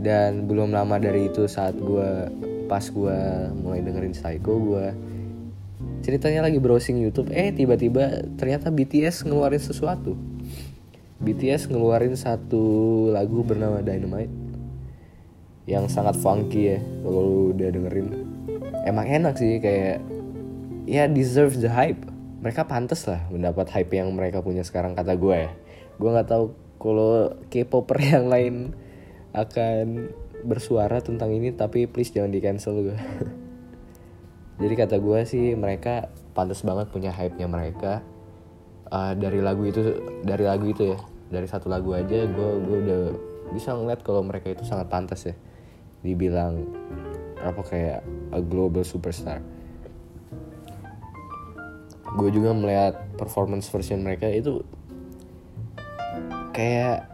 Dan 0.05 0.45
belum 0.45 0.77
lama 0.77 1.01
dari 1.01 1.33
itu 1.33 1.49
saat 1.49 1.73
gue 1.81 2.29
pas 2.69 2.85
gue 2.85 3.19
mulai 3.57 3.81
dengerin 3.81 4.13
Psycho 4.13 4.57
gue 4.61 4.87
ceritanya 6.05 6.45
lagi 6.45 6.61
browsing 6.61 7.01
YouTube 7.01 7.33
eh 7.33 7.49
tiba-tiba 7.53 8.25
ternyata 8.37 8.69
BTS 8.69 9.25
ngeluarin 9.25 9.61
sesuatu. 9.61 10.13
BTS 11.25 11.73
ngeluarin 11.73 12.13
satu 12.13 13.09
lagu 13.09 13.41
bernama 13.41 13.81
Dynamite 13.81 14.33
yang 15.65 15.89
sangat 15.89 16.21
funky 16.21 16.77
ya 16.77 16.79
kalau 17.01 17.57
udah 17.57 17.69
dengerin. 17.73 18.09
Emang 18.85 19.09
enak 19.09 19.41
sih 19.41 19.57
kayak 19.65 20.05
ya 20.85 21.09
deserve 21.09 21.57
the 21.57 21.73
hype 21.73 22.05
mereka 22.45 22.69
pantas 22.69 23.09
lah 23.09 23.25
mendapat 23.33 23.73
hype 23.73 23.97
yang 23.97 24.13
mereka 24.13 24.45
punya 24.45 24.61
sekarang 24.61 24.93
kata 24.93 25.17
gue 25.17 25.49
ya. 25.49 25.51
Gue 25.97 26.13
nggak 26.13 26.29
tahu 26.29 26.53
kalau 26.77 27.33
K-popper 27.49 27.97
yang 28.13 28.29
lain 28.29 28.77
akan 29.33 30.13
bersuara 30.45 31.01
tentang 31.01 31.33
ini 31.33 31.57
tapi 31.57 31.89
please 31.89 32.13
jangan 32.13 32.29
di 32.29 32.45
cancel 32.45 32.77
gue 32.85 32.99
jadi 34.61 34.75
kata 34.77 35.01
gue 35.01 35.19
sih 35.25 35.57
mereka 35.57 36.13
pantas 36.37 36.61
banget 36.61 36.93
punya 36.93 37.09
hype 37.17 37.41
nya 37.41 37.49
mereka. 37.49 38.05
Uh, 38.93 39.17
dari 39.17 39.41
lagu 39.41 39.65
itu 39.65 39.81
dari 40.23 40.45
lagu 40.45 40.69
itu 40.69 40.93
ya 40.93 41.01
dari 41.33 41.49
satu 41.49 41.73
lagu 41.73 41.97
aja 41.97 42.29
gue 42.29 42.51
gue 42.61 42.77
udah 42.85 43.03
bisa 43.57 43.73
ngeliat 43.73 44.05
kalau 44.05 44.21
mereka 44.21 44.53
itu 44.53 44.69
sangat 44.69 44.93
pantas 44.93 45.25
ya. 45.25 45.35
Dibilang 46.05 46.61
apa 47.41 47.65
kayak 47.65 48.05
a 48.37 48.45
global 48.45 48.85
superstar 48.85 49.41
gue 52.15 52.31
juga 52.31 52.55
melihat 52.55 52.95
performance 53.19 53.67
version 53.67 54.07
mereka 54.07 54.31
itu 54.31 54.63
kayak 56.55 57.11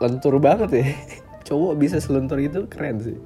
lentur 0.00 0.40
banget 0.40 0.70
ya. 0.72 0.86
Cowok 1.48 1.72
bisa 1.76 2.00
selentur 2.00 2.40
itu 2.40 2.64
keren 2.66 2.96
sih. 3.00 3.18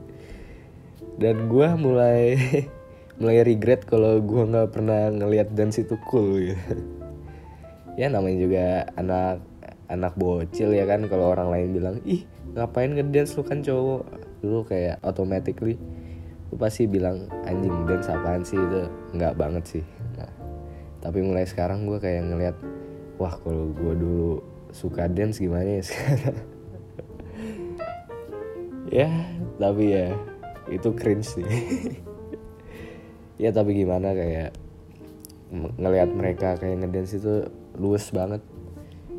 Dan 1.16 1.46
gue 1.46 1.68
mulai 1.78 2.34
mulai 3.20 3.46
regret 3.46 3.86
kalau 3.86 4.18
gue 4.18 4.42
nggak 4.42 4.74
pernah 4.74 5.14
ngelihat 5.14 5.54
dance 5.54 5.78
itu 5.78 5.94
cool 6.10 6.42
gitu. 6.42 6.58
Ya 7.92 8.08
namanya 8.08 8.38
juga 8.40 8.64
anak 8.96 9.44
anak 9.92 10.16
bocil 10.16 10.72
ya 10.72 10.88
kan 10.88 11.04
kalau 11.12 11.28
orang 11.28 11.52
lain 11.52 11.76
bilang 11.76 11.96
ih 12.08 12.24
ngapain 12.56 12.88
ngedance 12.88 13.36
lu 13.36 13.44
kan 13.44 13.60
cowok? 13.60 14.08
Dulu 14.40 14.64
kayak 14.64 14.96
automatically 15.04 15.76
lu 16.48 16.56
pasti 16.56 16.88
bilang 16.88 17.28
anjing 17.44 17.84
dance 17.84 18.08
apaan 18.08 18.48
sih? 18.48 18.56
Itu 18.56 18.88
nggak 19.12 19.36
banget 19.36 19.64
sih 19.68 19.84
tapi 21.02 21.18
mulai 21.18 21.42
sekarang 21.42 21.84
gue 21.90 21.98
kayak 21.98 22.30
ngeliat 22.30 22.56
wah 23.18 23.34
kalau 23.42 23.74
gue 23.74 23.94
dulu 23.98 24.32
suka 24.70 25.10
dance 25.10 25.42
gimana 25.42 25.82
ya? 25.82 25.82
Sekarang 25.82 26.36
ya 29.02 29.10
tapi 29.58 29.84
ya 29.90 30.14
itu 30.70 30.88
cringe 30.94 31.26
sih. 31.26 31.46
Ya 33.40 33.50
tapi 33.50 33.74
gimana 33.74 34.14
kayak 34.14 34.54
ngelihat 35.50 36.14
mereka 36.14 36.54
kayak 36.62 36.78
ngedance 36.78 37.18
itu 37.18 37.50
luas 37.74 38.06
banget. 38.14 38.38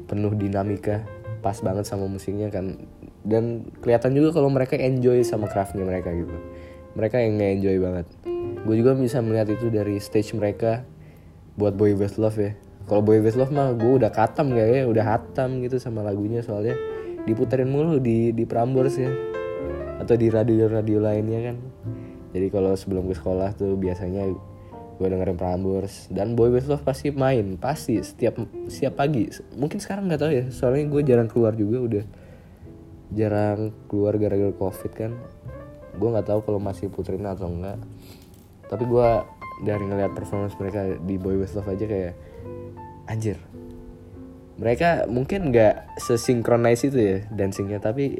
Penuh 0.08 0.32
dinamika 0.32 1.04
pas 1.44 1.60
banget 1.60 1.84
sama 1.84 2.08
musiknya 2.08 2.48
kan. 2.48 2.88
Dan 3.28 3.68
kelihatan 3.84 4.16
juga 4.16 4.32
kalau 4.32 4.48
mereka 4.48 4.80
enjoy 4.80 5.20
sama 5.28 5.52
craftnya 5.52 5.84
mereka 5.84 6.16
gitu. 6.16 6.40
Mereka 6.96 7.20
yang 7.20 7.36
nge-enjoy 7.36 7.78
banget. 7.84 8.08
Gue 8.64 8.76
juga 8.80 8.96
bisa 8.96 9.20
melihat 9.20 9.52
itu 9.52 9.68
dari 9.68 10.00
stage 10.00 10.32
mereka 10.40 10.88
buat 11.54 11.78
Boy 11.78 11.94
With 11.94 12.18
Love 12.18 12.38
ya. 12.42 12.52
Kalau 12.90 13.02
Boy 13.06 13.22
With 13.24 13.38
Love 13.38 13.54
mah 13.54 13.72
gue 13.78 13.94
udah 14.02 14.12
katam 14.12 14.52
ya 14.58 14.84
udah 14.90 15.06
hatam 15.06 15.62
gitu 15.62 15.78
sama 15.78 16.02
lagunya 16.02 16.42
soalnya. 16.42 16.76
Diputerin 17.24 17.72
mulu 17.72 18.02
di 18.02 18.34
di 18.36 18.44
Prambors 18.44 18.98
ya. 18.98 19.12
Atau 20.02 20.20
di 20.20 20.28
radio-radio 20.28 21.00
lainnya 21.00 21.54
kan. 21.54 21.58
Jadi 22.34 22.48
kalau 22.50 22.74
sebelum 22.74 23.06
ke 23.08 23.16
sekolah 23.16 23.54
tuh 23.56 23.78
biasanya 23.78 24.28
gue 24.98 25.08
dengerin 25.08 25.38
Prambors. 25.38 26.10
Dan 26.10 26.34
Boy 26.34 26.52
With 26.52 26.68
Love 26.68 26.84
pasti 26.84 27.14
main 27.14 27.56
pasti 27.56 28.02
setiap 28.02 28.42
setiap 28.68 29.00
pagi. 29.00 29.30
Mungkin 29.56 29.78
sekarang 29.80 30.10
nggak 30.10 30.22
tahu 30.22 30.32
ya 30.34 30.46
soalnya 30.50 30.90
gue 30.90 31.02
jarang 31.06 31.30
keluar 31.30 31.54
juga 31.56 31.78
udah. 31.80 32.06
Jarang 33.14 33.72
keluar 33.88 34.18
gara-gara 34.18 34.52
covid 34.58 34.92
kan. 34.92 35.12
Gue 35.94 36.10
nggak 36.10 36.28
tahu 36.34 36.42
kalau 36.42 36.58
masih 36.58 36.90
puterin 36.90 37.30
atau 37.30 37.46
enggak 37.46 37.78
tapi 38.74 38.90
gue 38.90 39.10
dari 39.62 39.84
ngeliat 39.86 40.18
performance 40.18 40.58
mereka 40.58 40.98
di 41.06 41.16
Boy 41.22 41.38
With 41.38 41.54
Love 41.54 41.70
aja 41.70 41.86
kayak 41.86 42.14
anjir. 43.06 43.38
Mereka 44.58 45.10
mungkin 45.10 45.54
nggak 45.54 46.00
sesinkronis 46.02 46.86
itu 46.88 46.98
ya 46.98 47.18
dancingnya 47.30 47.78
tapi 47.78 48.18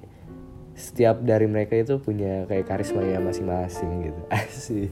setiap 0.74 1.22
dari 1.22 1.46
mereka 1.46 1.78
itu 1.78 2.02
punya 2.02 2.50
kayak 2.50 2.66
karisma 2.66 3.02
ya 3.02 3.18
masing-masing 3.22 4.10
gitu. 4.10 4.22
Asih 4.34 4.90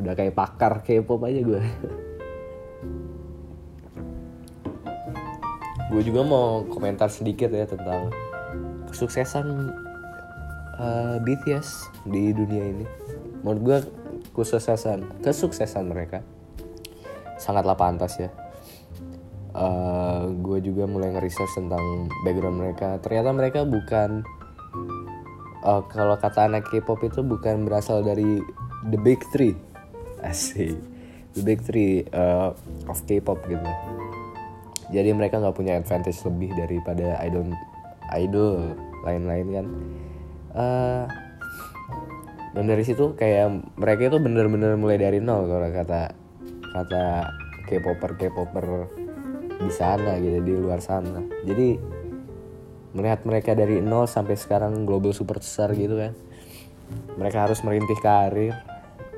udah 0.00 0.16
kayak 0.16 0.32
pakar 0.32 0.80
K-pop 0.80 1.20
aja 1.28 1.44
gue 1.44 1.60
gue 5.90 6.02
juga 6.06 6.22
mau 6.22 6.62
komentar 6.70 7.10
sedikit 7.10 7.50
ya 7.50 7.66
tentang 7.66 8.14
kesuksesan 8.88 9.74
uh, 10.78 10.82
eh, 10.82 11.16
BTS 11.22 11.90
di 12.06 12.30
dunia 12.30 12.62
ini. 12.62 12.86
Menurut 13.42 13.60
gue 13.62 13.78
kesuksesan 14.34 15.22
kesuksesan 15.24 15.84
mereka. 15.90 16.22
Sangatlah 17.40 17.74
pantas 17.74 18.20
ya. 18.20 18.30
Uh, 19.50 19.58
eh, 19.58 20.22
gue 20.38 20.58
juga 20.62 20.86
mulai 20.86 21.10
nge-research 21.10 21.58
tentang 21.58 22.06
background 22.22 22.58
mereka. 22.62 23.02
Ternyata 23.02 23.30
mereka 23.34 23.60
bukan 23.66 24.22
uh, 25.66 25.82
kalau 25.90 26.14
kata 26.14 26.46
anak 26.46 26.70
K-pop 26.70 27.02
itu 27.02 27.20
bukan 27.24 27.66
berasal 27.66 28.06
dari 28.06 28.38
the 28.92 28.98
big 29.00 29.18
three. 29.34 29.56
Asik. 30.22 30.78
The 31.34 31.42
big 31.42 31.62
three 31.62 32.06
uh, 32.14 32.54
of 32.86 32.98
K-pop 33.06 33.42
gitu. 33.50 33.70
Jadi 34.90 35.14
mereka 35.14 35.38
nggak 35.38 35.54
punya 35.54 35.78
advantage 35.78 36.18
lebih 36.26 36.50
daripada 36.58 37.18
idol 37.22 37.54
idol 38.18 38.74
lain-lain 39.06 39.46
kan. 39.54 39.66
Uh, 40.50 41.29
dan 42.50 42.64
dari 42.66 42.82
situ 42.82 43.14
kayak 43.14 43.78
mereka 43.78 44.10
itu 44.10 44.18
bener-bener 44.18 44.74
mulai 44.74 44.98
dari 44.98 45.22
nol 45.22 45.46
kalau 45.46 45.68
kata 45.70 46.02
kata 46.74 47.04
K-popper 47.70 48.18
K-popper 48.18 48.66
di 49.60 49.70
sana 49.70 50.18
gitu 50.18 50.38
di 50.42 50.52
luar 50.56 50.82
sana. 50.82 51.22
Jadi 51.46 51.78
melihat 52.96 53.22
mereka 53.22 53.54
dari 53.54 53.78
nol 53.78 54.10
sampai 54.10 54.34
sekarang 54.34 54.82
global 54.82 55.14
superstar 55.14 55.70
gitu 55.78 55.94
kan 55.94 56.12
mereka 57.14 57.46
harus 57.46 57.62
merintih 57.62 57.94
karir 58.02 58.54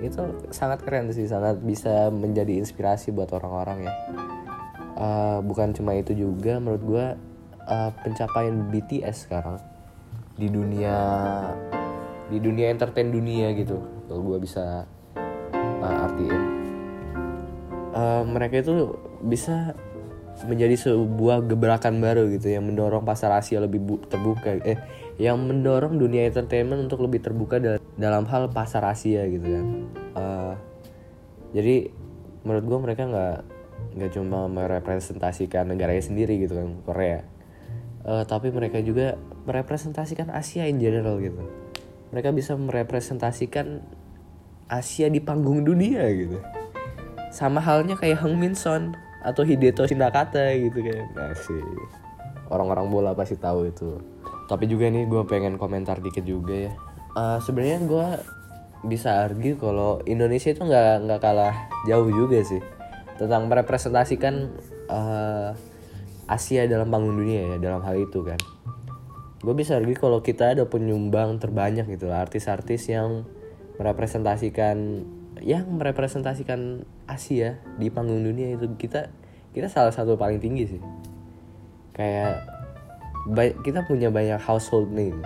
itu 0.02 0.18
sangat 0.50 0.82
keren 0.82 1.08
sih 1.14 1.30
sangat 1.30 1.62
bisa 1.62 2.10
menjadi 2.10 2.58
inspirasi 2.58 3.14
buat 3.14 3.30
orang-orang 3.30 3.86
ya. 3.86 3.94
Uh, 4.92 5.38
bukan 5.40 5.72
cuma 5.72 5.96
itu 5.96 6.12
juga 6.12 6.58
menurut 6.58 6.82
gue 6.84 7.06
uh, 7.64 7.90
pencapaian 8.02 8.68
BTS 8.68 9.30
sekarang 9.30 9.56
di 10.36 10.50
dunia 10.52 10.94
di 12.32 12.40
dunia 12.40 12.72
entertain 12.72 13.12
dunia 13.12 13.52
gitu 13.52 13.76
kalau 14.08 14.24
gue 14.24 14.38
bisa 14.40 14.88
uh, 15.84 16.04
artiin. 16.08 16.42
Uh, 17.92 18.24
mereka 18.24 18.64
itu 18.64 18.96
bisa 19.20 19.76
menjadi 20.48 20.80
sebuah 20.80 21.44
gebrakan 21.44 22.00
baru 22.00 22.32
gitu 22.32 22.48
yang 22.48 22.64
mendorong 22.64 23.04
pasar 23.04 23.36
Asia 23.36 23.60
lebih 23.60 23.84
terbuka 24.08 24.56
eh 24.64 24.80
yang 25.20 25.36
mendorong 25.36 26.00
dunia 26.00 26.24
entertainment 26.24 26.88
untuk 26.88 27.04
lebih 27.04 27.20
terbuka 27.20 27.60
dalam 28.00 28.24
hal 28.24 28.48
pasar 28.48 28.80
Asia 28.88 29.28
gitu 29.28 29.44
kan. 29.44 29.66
Uh, 30.16 30.54
jadi 31.52 31.92
menurut 32.48 32.64
gue 32.64 32.78
mereka 32.80 33.02
nggak 33.12 33.38
nggak 33.92 34.10
cuma 34.16 34.48
merepresentasikan 34.48 35.68
negaranya 35.68 36.00
sendiri 36.00 36.40
gitu 36.40 36.56
kan 36.56 36.80
Korea. 36.88 37.20
Uh, 38.02 38.24
tapi 38.24 38.48
mereka 38.48 38.80
juga 38.80 39.20
merepresentasikan 39.44 40.32
Asia 40.32 40.64
in 40.64 40.80
general 40.80 41.20
gitu 41.20 41.61
mereka 42.12 42.28
bisa 42.30 42.52
merepresentasikan 42.54 43.80
Asia 44.68 45.08
di 45.08 45.18
panggung 45.18 45.64
dunia 45.64 46.04
gitu. 46.12 46.38
Sama 47.32 47.64
halnya 47.64 47.96
kayak 47.96 48.20
Hang 48.20 48.36
Min 48.36 48.52
Son 48.52 48.92
atau 49.24 49.42
Hideto 49.42 49.88
Shinakata 49.88 50.52
gitu 50.60 50.84
kan. 50.84 51.04
Masih 51.16 51.64
orang-orang 52.52 52.86
bola 52.92 53.10
pasti 53.16 53.40
tahu 53.40 53.72
itu. 53.72 53.96
Tapi 54.46 54.68
juga 54.68 54.92
nih 54.92 55.08
gue 55.08 55.24
pengen 55.24 55.56
komentar 55.56 55.98
dikit 56.04 56.24
juga 56.28 56.68
ya. 56.68 56.72
Uh, 57.16 57.40
sebenarnya 57.40 57.80
gue 57.84 58.06
bisa 58.82 59.24
argue 59.24 59.54
kalau 59.56 60.02
Indonesia 60.04 60.50
itu 60.50 60.62
nggak 60.64 61.06
nggak 61.06 61.20
kalah 61.22 61.54
jauh 61.86 62.10
juga 62.10 62.42
sih 62.42 62.58
tentang 63.14 63.46
merepresentasikan 63.46 64.50
uh, 64.90 65.54
Asia 66.26 66.66
dalam 66.66 66.90
panggung 66.90 67.14
dunia 67.14 67.54
ya 67.54 67.56
dalam 67.62 67.78
hal 67.86 67.94
itu 68.02 68.26
kan 68.26 68.40
gue 69.42 69.54
bisa 69.58 69.74
argue 69.74 69.98
kalau 69.98 70.22
kita 70.22 70.54
ada 70.54 70.64
penyumbang 70.70 71.42
terbanyak 71.42 71.90
gitu 71.90 72.14
artis-artis 72.14 72.86
yang 72.86 73.26
merepresentasikan 73.74 75.02
yang 75.42 75.66
merepresentasikan 75.66 76.86
Asia 77.10 77.58
di 77.74 77.90
panggung 77.90 78.22
dunia 78.22 78.54
itu. 78.54 78.70
Kita 78.78 79.10
kita 79.50 79.66
salah 79.66 79.90
satu 79.90 80.14
paling 80.14 80.38
tinggi 80.38 80.64
sih. 80.76 80.82
Kayak 81.92 82.46
kita 83.66 83.82
punya 83.84 84.08
banyak 84.14 84.38
household 84.38 84.94
name. 84.94 85.18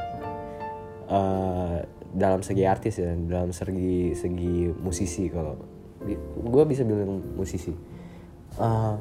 Uh, 1.06 1.84
dalam 2.16 2.40
segi 2.40 2.64
artis 2.64 2.98
ya 2.98 3.12
dalam 3.14 3.52
segi 3.52 4.16
segi 4.16 4.72
musisi 4.72 5.28
kalau 5.28 5.54
gue 6.40 6.64
bisa 6.64 6.82
bilang 6.82 7.20
musisi. 7.36 7.76
Uh, 8.56 8.96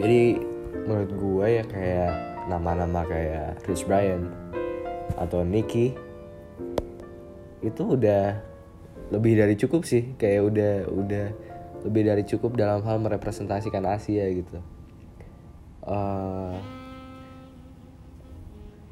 jadi 0.00 0.40
menurut 0.88 1.12
gue 1.12 1.46
ya 1.60 1.64
kayak 1.68 2.29
nama-nama 2.50 3.06
kayak 3.06 3.62
Rich 3.70 3.86
Brian 3.86 4.26
atau 5.14 5.46
Nicky 5.46 5.94
itu 7.62 7.82
udah 7.94 8.42
lebih 9.14 9.38
dari 9.38 9.54
cukup 9.54 9.86
sih. 9.86 10.18
Kayak 10.18 10.50
udah 10.50 10.72
udah 10.90 11.26
lebih 11.86 12.02
dari 12.10 12.22
cukup 12.26 12.58
dalam 12.58 12.82
hal 12.82 12.98
merepresentasikan 12.98 13.86
Asia 13.86 14.26
gitu. 14.34 14.58
Uh, 15.86 16.58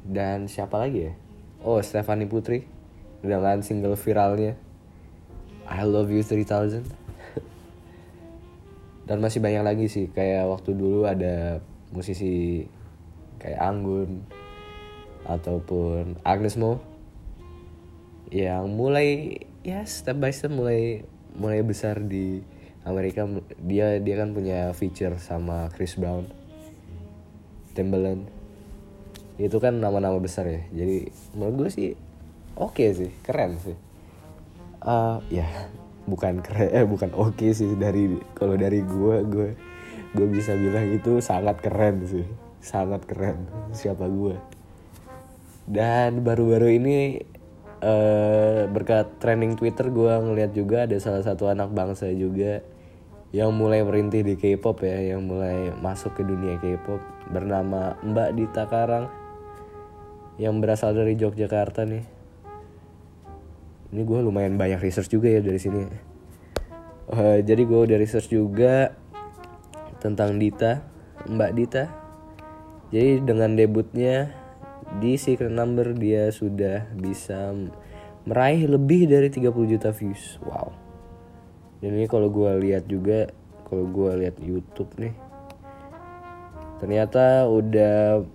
dan 0.07 0.47
siapa 0.47 0.79
lagi 0.79 1.11
ya? 1.11 1.13
Oh 1.61 1.83
Stephanie 1.83 2.25
Putri 2.25 2.65
dengan 3.19 3.59
single 3.59 3.99
viralnya 3.99 4.55
I 5.69 5.85
Love 5.85 6.09
You 6.09 6.23
3000 6.23 6.81
dan 9.07 9.17
masih 9.21 9.43
banyak 9.43 9.63
lagi 9.67 9.85
sih. 9.85 10.09
Kayak 10.09 10.49
waktu 10.49 10.73
dulu 10.73 11.05
ada 11.05 11.61
musisi 11.93 12.65
kayak 13.39 13.59
Anggun 13.59 14.27
ataupun 15.25 16.19
Agnes 16.23 16.59
Mo 16.59 16.83
yang 18.29 18.69
mulai 18.69 19.41
ya 19.65 19.83
step 19.89 20.21
by 20.21 20.29
step 20.29 20.53
mulai 20.53 21.03
mulai 21.33 21.65
besar 21.65 22.03
di 22.03 22.45
Amerika. 22.85 23.25
Dia 23.57 23.97
dia 23.97 24.15
kan 24.19 24.35
punya 24.35 24.69
feature 24.77 25.17
sama 25.17 25.71
Chris 25.73 25.97
Brown 25.97 26.29
Timbaland. 27.73 28.29
Itu 29.39 29.57
kan 29.57 29.81
nama-nama 29.81 30.19
besar 30.21 30.45
ya. 30.45 30.61
Jadi 30.75 31.09
menurut 31.33 31.55
gue 31.65 31.69
sih 31.73 31.89
oke 32.59 32.77
okay 32.77 32.89
sih 32.93 33.11
keren 33.25 33.57
sih. 33.57 33.77
Uh, 34.79 35.19
ya 35.27 35.43
bukan 36.07 36.41
keren 36.41 36.69
eh 36.71 36.85
bukan 36.87 37.11
oke 37.13 37.37
okay 37.37 37.51
sih 37.53 37.75
dari 37.75 38.17
kalau 38.33 38.55
dari 38.55 38.81
gue 38.81 39.15
gue 39.27 39.49
gue 40.17 40.27
bisa 40.27 40.57
bilang 40.57 40.89
itu 40.89 41.21
sangat 41.21 41.61
keren 41.61 42.01
sih 42.09 42.25
sangat 42.59 43.07
keren 43.07 43.47
siapa 43.71 44.05
gue 44.07 44.35
dan 45.69 46.25
baru-baru 46.25 46.81
ini 46.81 46.97
uh, 47.83 48.67
berkat 48.67 49.21
trending 49.21 49.55
Twitter 49.55 49.87
gue 49.91 50.13
ngeliat 50.17 50.51
juga 50.51 50.89
ada 50.89 50.97
salah 50.97 51.23
satu 51.23 51.47
anak 51.47 51.71
bangsa 51.71 52.11
juga 52.11 52.61
yang 53.29 53.53
mulai 53.53 53.85
merintih 53.85 54.25
di 54.25 54.33
K-pop 54.33 54.81
ya, 54.81 55.13
yang 55.13 55.29
mulai 55.29 55.69
masuk 55.77 56.17
ke 56.17 56.25
dunia 56.25 56.57
K-pop 56.57 56.97
bernama 57.29 57.93
Mbak 58.01 58.29
Dita 58.33 58.65
Karang 58.65 59.05
yang 60.41 60.57
berasal 60.57 60.97
dari 60.97 61.13
Yogyakarta 61.13 61.85
nih. 61.85 62.05
Ini 63.89 64.01
gue 64.01 64.19
lumayan 64.25 64.57
banyak 64.57 64.81
research 64.81 65.13
juga 65.13 65.29
ya 65.29 65.41
dari 65.45 65.61
sini. 65.61 65.81
Uh, 67.09 67.41
jadi 67.41 67.61
gue 67.65 67.79
udah 67.89 67.97
research 68.01 68.33
juga 68.33 68.93
tentang 70.01 70.41
Dita, 70.41 70.81
Mbak 71.29 71.51
Dita. 71.53 71.98
Jadi 72.89 73.21
dengan 73.21 73.53
debutnya 73.53 74.33
di 74.97 75.13
Secret 75.13 75.53
Number 75.53 75.93
dia 75.93 76.33
sudah 76.33 76.89
bisa 76.97 77.53
meraih 78.25 78.65
lebih 78.65 79.05
dari 79.05 79.29
30 79.29 79.53
juta 79.69 79.93
views. 79.93 80.41
Wow. 80.41 80.73
Dan 81.79 81.95
ini 81.95 82.09
kalau 82.09 82.33
gue 82.33 82.49
lihat 82.65 82.89
juga, 82.89 83.29
kalau 83.69 83.85
gue 83.87 84.11
lihat 84.25 84.35
YouTube 84.41 84.89
nih, 84.97 85.13
ternyata 86.81 87.45
udah 87.45 88.25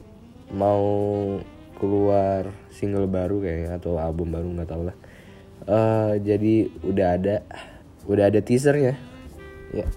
mau 0.54 0.86
keluar 1.76 2.48
single 2.70 3.10
baru 3.10 3.42
kayaknya 3.42 3.76
atau 3.76 3.98
album 3.98 4.32
baru 4.32 4.48
nggak 4.54 4.68
tau 4.70 4.82
lah. 4.86 4.96
Uh, 5.64 6.12
jadi 6.22 6.70
udah 6.86 7.08
ada, 7.18 7.36
udah 8.06 8.24
ada 8.30 8.40
teasernya. 8.40 8.94
Ya, 9.74 9.90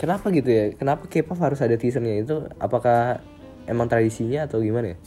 kenapa 0.00 0.32
gitu 0.32 0.48
ya? 0.48 0.72
Kenapa 0.74 1.06
K-pop 1.06 1.38
harus 1.38 1.60
ada 1.60 1.76
teasernya 1.76 2.24
itu? 2.24 2.48
Apakah 2.58 3.22
emang 3.68 3.86
tradisinya 3.86 4.48
atau 4.48 4.64
gimana 4.64 4.96
ya? 4.96 4.98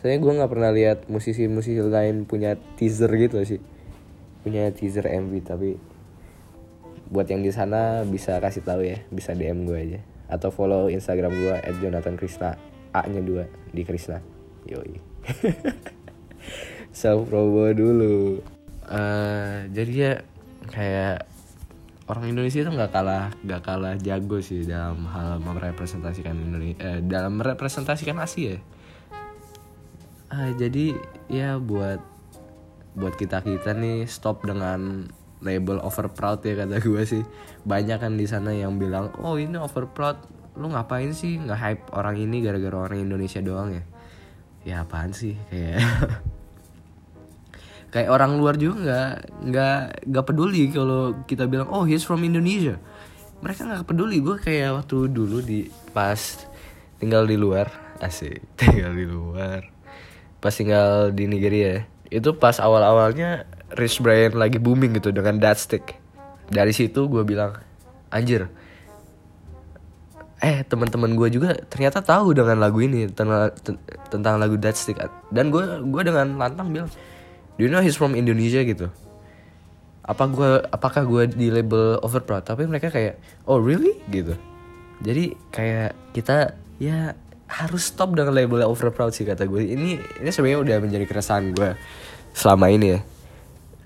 saya 0.00 0.16
gue 0.16 0.32
nggak 0.32 0.48
pernah 0.48 0.72
lihat 0.72 1.12
musisi-musisi 1.12 1.76
lain 1.84 2.24
punya 2.24 2.56
teaser 2.80 3.12
gitu 3.20 3.36
sih. 3.44 3.60
Punya 4.40 4.72
teaser 4.72 5.04
MV 5.04 5.32
tapi 5.44 5.76
buat 7.12 7.28
yang 7.28 7.44
di 7.44 7.52
sana 7.52 8.06
bisa 8.08 8.40
kasih 8.40 8.64
tahu 8.64 8.80
ya 8.80 9.04
bisa 9.12 9.36
DM 9.36 9.68
gue 9.68 9.76
aja. 9.76 10.00
Atau 10.32 10.48
follow 10.48 10.88
Instagram 10.88 11.36
gue 11.36 11.52
at 11.52 11.76
Jonathan 11.84 12.16
Krishna. 12.16 12.56
A 12.96 13.04
nya 13.12 13.20
dua 13.20 13.44
di 13.76 13.84
Krishna. 13.84 14.24
Yoi. 14.64 14.96
Self 16.96 17.28
promo 17.28 17.68
dulu. 17.76 18.40
Uh, 18.88 19.68
jadi 19.70 19.92
ya 19.92 20.14
kayak 20.72 21.29
orang 22.10 22.26
Indonesia 22.26 22.66
itu 22.66 22.70
nggak 22.74 22.90
kalah 22.90 23.30
nggak 23.46 23.62
kalah 23.62 23.94
jago 24.02 24.42
sih 24.42 24.66
dalam 24.66 25.06
hal 25.06 25.38
merepresentasikan 25.38 26.34
Indonesia 26.34 26.78
eh, 26.82 27.00
dalam 27.06 27.38
merepresentasikan 27.38 28.18
Asia 28.18 28.58
uh, 30.34 30.50
jadi 30.58 30.98
ya 31.30 31.58
buat 31.62 32.02
buat 32.98 33.14
kita 33.14 33.46
kita 33.46 33.78
nih 33.78 34.06
stop 34.10 34.42
dengan 34.42 35.06
label 35.40 35.80
over 35.80 36.12
proud 36.12 36.44
ya 36.44 36.54
kata 36.56 36.80
gue 36.84 37.02
sih. 37.04 37.24
Banyak 37.64 37.98
kan 38.00 38.14
di 38.16 38.26
sana 38.28 38.52
yang 38.52 38.76
bilang 38.76 39.12
oh 39.20 39.36
ini 39.40 39.56
over 39.56 39.88
proud 39.88 40.20
lu 40.58 40.68
ngapain 40.68 41.14
sih 41.16 41.40
nggak 41.40 41.58
hype 41.58 41.84
orang 41.96 42.18
ini 42.20 42.44
gara-gara 42.44 42.76
orang 42.76 43.00
Indonesia 43.00 43.40
doang 43.40 43.72
ya? 43.72 43.84
Ya 44.66 44.74
apaan 44.84 45.16
sih? 45.16 45.40
Kayak 45.48 45.80
kayak 47.90 48.08
orang 48.10 48.38
luar 48.38 48.54
juga 48.54 48.78
nggak 48.86 49.10
nggak 49.50 49.80
nggak 50.06 50.24
peduli 50.24 50.70
kalau 50.70 51.26
kita 51.26 51.50
bilang 51.50 51.68
oh 51.74 51.82
he's 51.82 52.06
from 52.06 52.22
Indonesia. 52.22 52.78
Mereka 53.42 53.66
nggak 53.66 53.86
peduli. 53.86 54.22
Gue 54.22 54.38
kayak 54.38 54.82
waktu 54.82 55.10
dulu 55.10 55.42
di 55.42 55.66
pas 55.90 56.18
tinggal 57.02 57.26
di 57.26 57.34
luar 57.34 57.72
asik 58.00 58.40
tinggal 58.60 58.94
di 58.94 59.06
luar. 59.06 59.66
Pas 60.40 60.54
tinggal 60.54 61.12
di 61.12 61.28
Nigeria 61.28 61.84
itu 62.10 62.34
pas 62.34 62.58
awal-awalnya 62.58 63.46
Rich 63.70 64.02
Brian 64.02 64.34
lagi 64.34 64.58
booming 64.58 64.98
gitu 64.98 65.14
dengan 65.14 65.38
That 65.38 65.58
Stick. 65.62 65.94
Dari 66.50 66.74
situ 66.74 67.06
gue 67.06 67.22
bilang 67.22 67.54
anjir. 68.10 68.50
Eh 70.40 70.64
teman-teman 70.66 71.14
gue 71.14 71.28
juga 71.30 71.54
ternyata 71.68 72.00
tahu 72.00 72.32
dengan 72.32 72.58
lagu 72.58 72.80
ini 72.80 73.06
tentang, 73.12 73.52
tentang 74.10 74.40
lagu 74.42 74.58
That 74.58 74.74
Stick. 74.74 74.98
Dan 75.30 75.54
gue 75.54 75.84
gue 75.86 76.02
dengan 76.02 76.34
lantang 76.34 76.74
bilang 76.74 76.90
do 77.60 77.68
you 77.68 77.70
know 77.70 77.84
he's 77.84 78.00
from 78.00 78.16
Indonesia 78.16 78.64
gitu? 78.64 78.88
Apa 80.00 80.24
gue 80.32 80.64
apakah 80.72 81.04
gue 81.04 81.28
di 81.28 81.52
label 81.52 82.00
overproud 82.00 82.40
tapi 82.40 82.64
mereka 82.64 82.88
kayak 82.88 83.20
oh 83.44 83.60
really? 83.60 84.00
Gitu. 84.08 84.32
Jadi 85.04 85.36
kayak 85.52 85.92
kita 86.16 86.56
ya 86.80 87.12
harus 87.52 87.92
stop 87.92 88.16
dengan 88.16 88.32
label 88.32 88.64
overproud 88.64 89.12
sih 89.12 89.28
kata 89.28 89.44
gue 89.44 89.60
ini 89.60 90.00
ini 90.00 90.30
sebenarnya 90.32 90.60
udah 90.64 90.76
menjadi 90.80 91.04
keresahan 91.04 91.52
gue 91.52 91.76
selama 92.32 92.72
ini 92.72 92.96
ya. 92.96 93.00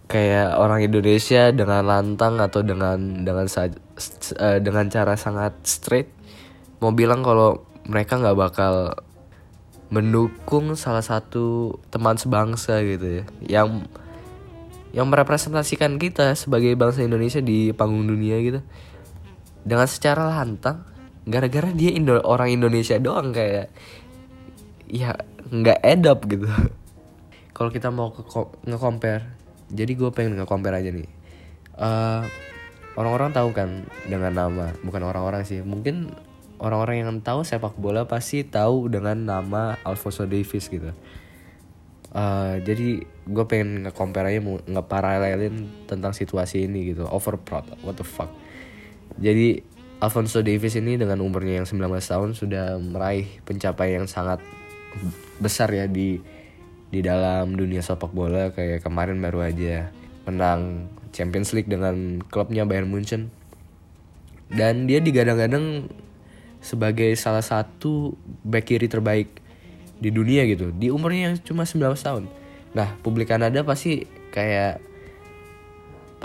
Kayak 0.06 0.48
orang 0.62 0.80
Indonesia 0.86 1.50
dengan 1.50 1.82
lantang 1.82 2.38
atau 2.38 2.62
dengan 2.62 3.26
dengan 3.26 3.50
uh, 3.50 4.58
dengan 4.62 4.86
cara 4.86 5.18
sangat 5.18 5.58
straight 5.66 6.14
mau 6.78 6.94
bilang 6.94 7.26
kalau 7.26 7.66
mereka 7.90 8.22
nggak 8.22 8.38
bakal 8.38 8.94
mendukung 9.92 10.76
salah 10.78 11.04
satu 11.04 11.76
teman 11.92 12.16
sebangsa 12.16 12.80
gitu 12.84 13.22
ya. 13.22 13.24
Yang 13.60 13.88
yang 14.94 15.10
merepresentasikan 15.10 15.98
kita 15.98 16.38
sebagai 16.38 16.72
bangsa 16.78 17.02
Indonesia 17.02 17.42
di 17.42 17.74
panggung 17.74 18.06
dunia 18.06 18.38
gitu. 18.40 18.60
Dengan 19.64 19.88
secara 19.90 20.30
lantang 20.30 20.86
gara-gara 21.24 21.72
dia 21.72 21.90
Indo 21.92 22.20
orang 22.20 22.52
Indonesia 22.52 23.00
doang 23.00 23.32
kayak 23.34 23.72
ya 24.86 25.18
nggak 25.50 25.80
edap 25.82 26.24
gitu. 26.30 26.46
Kalau 27.56 27.70
kita 27.70 27.90
mau 27.90 28.10
ke 28.10 28.22
nge-compare 28.66 29.34
jadi 29.72 29.92
gue 29.96 30.10
pengen 30.14 30.38
nge-compare 30.38 30.78
aja 30.78 30.90
nih. 30.94 31.08
Uh, 31.74 32.22
orang-orang 32.94 33.34
tahu 33.34 33.50
kan 33.50 33.82
dengan 34.06 34.30
nama 34.30 34.70
bukan 34.86 35.02
orang-orang 35.02 35.42
sih 35.42 35.58
mungkin 35.66 36.14
orang-orang 36.64 37.04
yang 37.04 37.12
tahu 37.20 37.44
sepak 37.44 37.76
bola 37.76 38.08
pasti 38.08 38.40
tahu 38.40 38.88
dengan 38.88 39.20
nama 39.20 39.76
Alfonso 39.84 40.24
Davis 40.24 40.72
gitu. 40.72 40.96
Uh, 42.14 42.62
jadi 42.64 43.04
gue 43.04 43.44
pengen 43.50 43.84
nge-compare 43.84 44.32
aja 44.32 44.40
nge-paralelin 44.40 45.84
tentang 45.84 46.16
situasi 46.16 46.64
ini 46.64 46.96
gitu. 46.96 47.04
Over 47.04 47.36
proud 47.36 47.68
what 47.84 48.00
the 48.00 48.06
fuck. 48.06 48.32
Jadi 49.20 49.60
Alfonso 50.00 50.40
Davis 50.40 50.78
ini 50.80 50.96
dengan 50.96 51.20
umurnya 51.20 51.62
yang 51.62 51.68
19 51.68 51.84
tahun 52.00 52.30
sudah 52.32 52.80
meraih 52.80 53.28
pencapaian 53.44 54.02
yang 54.02 54.08
sangat 54.08 54.40
besar 55.42 55.68
ya 55.74 55.84
di 55.90 56.22
di 56.88 57.00
dalam 57.02 57.54
dunia 57.58 57.82
sepak 57.82 58.14
bola. 58.14 58.54
Kayak 58.54 58.86
kemarin 58.86 59.18
baru 59.20 59.50
aja 59.50 59.90
menang 60.24 60.88
Champions 61.10 61.52
League 61.52 61.70
dengan 61.70 62.22
klubnya 62.26 62.62
Bayern 62.62 62.90
Munchen. 62.90 63.30
Dan 64.54 64.86
dia 64.86 65.02
digadang-gadang 65.02 65.88
sebagai 66.64 67.12
salah 67.20 67.44
satu 67.44 68.16
back 68.40 68.72
kiri 68.72 68.88
terbaik 68.88 69.28
di 70.00 70.08
dunia 70.08 70.48
gitu. 70.48 70.72
Di 70.72 70.88
umurnya 70.88 71.30
yang 71.30 71.34
cuma 71.44 71.68
19 71.68 71.92
tahun. 72.00 72.24
Nah 72.72 72.96
publik 73.04 73.28
Kanada 73.28 73.60
pasti 73.62 74.08
kayak 74.32 74.80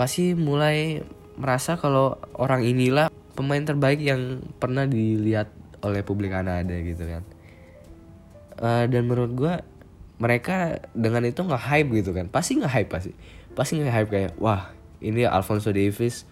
pasti 0.00 0.32
mulai 0.32 1.04
merasa 1.36 1.76
kalau 1.76 2.16
orang 2.40 2.64
inilah 2.64 3.12
pemain 3.36 3.60
terbaik 3.60 4.00
yang 4.00 4.40
pernah 4.56 4.88
dilihat 4.88 5.52
oleh 5.84 6.00
publik 6.00 6.32
Kanada 6.32 6.72
gitu 6.72 7.04
kan. 7.04 7.22
Uh, 8.60 8.84
dan 8.88 9.08
menurut 9.08 9.32
gue 9.36 9.54
mereka 10.20 10.84
dengan 10.92 11.24
itu 11.28 11.44
nggak 11.44 11.64
hype 11.68 11.90
gitu 12.00 12.16
kan. 12.16 12.32
Pasti 12.32 12.56
nggak 12.56 12.72
hype 12.72 12.90
pasti. 12.90 13.12
Pasti 13.52 13.76
nggak 13.76 13.92
hype 13.92 14.10
kayak 14.10 14.32
wah 14.40 14.72
ini 15.04 15.28
Alfonso 15.28 15.68
Davis 15.68 16.24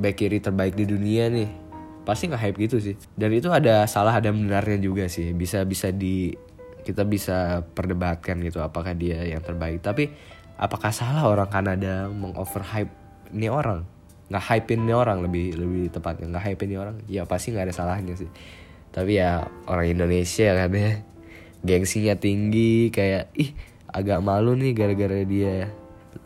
back 0.00 0.16
kiri 0.16 0.40
terbaik 0.40 0.72
di 0.72 0.88
dunia 0.88 1.28
nih 1.28 1.69
pasti 2.04 2.28
nggak 2.28 2.42
hype 2.42 2.58
gitu 2.58 2.76
sih. 2.80 2.94
Dan 3.14 3.30
itu 3.36 3.48
ada 3.52 3.84
salah 3.84 4.16
ada 4.16 4.32
benarnya 4.32 4.80
juga 4.80 5.06
sih. 5.06 5.32
Bisa 5.36 5.64
bisa 5.68 5.92
di 5.92 6.32
kita 6.80 7.04
bisa 7.04 7.62
perdebatkan 7.76 8.40
gitu 8.40 8.64
apakah 8.64 8.96
dia 8.96 9.20
yang 9.24 9.44
terbaik. 9.44 9.84
Tapi 9.84 10.08
apakah 10.56 10.90
salah 10.90 11.28
orang 11.28 11.48
Kanada 11.48 12.08
mengoverhype 12.08 12.92
ini 13.36 13.48
orang? 13.52 13.84
Nggak 14.30 14.44
hypein 14.46 14.80
nih 14.86 14.96
orang 14.96 15.18
lebih 15.24 15.54
lebih 15.58 15.84
tepatnya. 15.92 16.26
Nggak 16.30 16.44
hypein 16.50 16.68
nih 16.72 16.80
orang 16.80 16.96
ya 17.06 17.22
pasti 17.28 17.52
nggak 17.52 17.70
ada 17.70 17.74
salahnya 17.74 18.14
sih. 18.16 18.30
Tapi 18.90 19.20
ya 19.20 19.46
orang 19.70 19.86
Indonesia 19.86 20.50
kan 20.56 20.72
ya 20.74 20.92
gengsinya 21.60 22.16
tinggi 22.16 22.88
kayak 22.88 23.30
ih 23.36 23.52
agak 23.92 24.24
malu 24.24 24.56
nih 24.56 24.72
gara-gara 24.72 25.22
dia. 25.22 25.70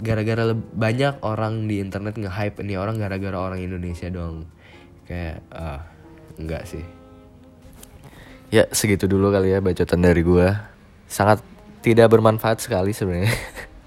Gara-gara 0.00 0.56
banyak 0.56 1.20
orang 1.20 1.68
di 1.68 1.76
internet 1.76 2.16
nge-hype 2.16 2.56
ini 2.64 2.80
orang 2.80 2.96
gara-gara 2.96 3.36
orang 3.36 3.60
Indonesia 3.60 4.08
dong 4.08 4.48
kayak 5.04 5.40
uh, 5.52 5.80
enggak 6.40 6.64
sih 6.68 6.84
ya 8.48 8.68
segitu 8.70 9.08
dulu 9.08 9.32
kali 9.32 9.52
ya 9.52 9.64
bacotan 9.64 10.04
dari 10.04 10.22
gua 10.24 10.70
sangat 11.08 11.40
tidak 11.84 12.08
bermanfaat 12.12 12.64
sekali 12.64 12.96
sebenarnya 12.96 13.32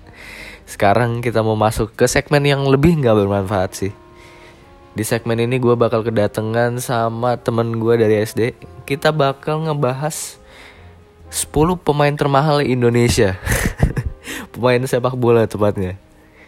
sekarang 0.74 1.24
kita 1.24 1.42
mau 1.42 1.58
masuk 1.58 1.94
ke 1.98 2.06
segmen 2.06 2.44
yang 2.46 2.62
lebih 2.68 3.00
nggak 3.00 3.18
bermanfaat 3.18 3.72
sih 3.74 3.94
di 4.98 5.06
segmen 5.06 5.38
ini 5.38 5.62
gue 5.62 5.78
bakal 5.78 6.02
kedatangan 6.02 6.82
sama 6.82 7.38
temen 7.38 7.78
gue 7.78 8.02
dari 8.02 8.18
SD. 8.18 8.58
Kita 8.82 9.14
bakal 9.14 9.70
ngebahas 9.70 10.42
10 11.30 11.54
pemain 11.86 12.10
termahal 12.18 12.66
Indonesia. 12.66 13.38
pemain 14.58 14.82
sepak 14.90 15.14
bola 15.14 15.46
tepatnya. 15.46 16.02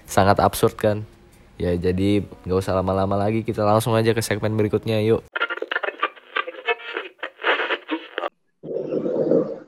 Sangat 0.10 0.42
absurd 0.42 0.74
kan? 0.82 1.06
Ya 1.60 1.76
jadi 1.76 2.24
gak 2.48 2.56
usah 2.64 2.80
lama-lama 2.80 3.20
lagi 3.20 3.44
kita 3.44 3.68
langsung 3.68 3.92
aja 3.92 4.16
ke 4.16 4.24
segmen 4.24 4.56
berikutnya 4.56 5.04
yuk. 5.04 5.28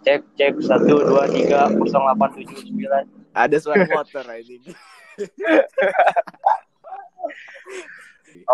Cek 0.08 0.24
cek 0.40 0.56
satu 0.64 1.04
dua 1.04 1.28
tiga 1.28 1.68
delapan 1.68 2.32
tujuh 2.32 2.64
sembilan. 2.64 3.04
Ada 3.36 3.60
suara 3.60 3.84
motor 3.92 4.24
ini. 4.40 4.72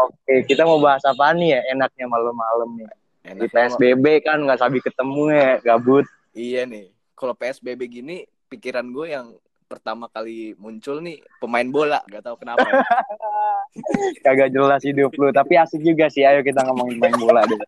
Oke, 0.02 0.42
kita 0.50 0.66
mau 0.66 0.82
bahas 0.82 1.06
apa 1.06 1.30
nih 1.38 1.62
ya 1.62 1.78
enaknya 1.78 2.10
malam-malam 2.10 2.74
nih. 2.74 2.90
Enak 3.22 3.38
Di 3.38 3.48
PSBB 3.54 4.06
kan 4.26 4.42
nggak 4.50 4.66
sabi 4.66 4.82
ketemu 4.82 5.30
ya, 5.30 5.62
gabut. 5.62 6.10
Iya 6.34 6.66
nih. 6.66 6.90
Kalau 7.14 7.38
PSBB 7.38 7.86
gini, 7.86 8.26
pikiran 8.50 8.90
gue 8.90 9.14
yang 9.14 9.38
pertama 9.68 10.08
kali 10.08 10.56
muncul 10.56 11.04
nih 11.04 11.20
pemain 11.44 11.68
bola, 11.68 12.00
gak 12.08 12.24
tahu 12.24 12.40
kenapa. 12.40 12.64
Kagak 14.26 14.56
jelas 14.56 14.82
hidup 14.88 15.12
lu, 15.20 15.30
tapi 15.36 15.60
asik 15.60 15.84
juga 15.84 16.08
sih. 16.08 16.24
Ayo 16.24 16.42
kita 16.42 16.64
ngomongin 16.64 16.98
main 17.04 17.14
bola 17.20 17.44
deh. 17.44 17.60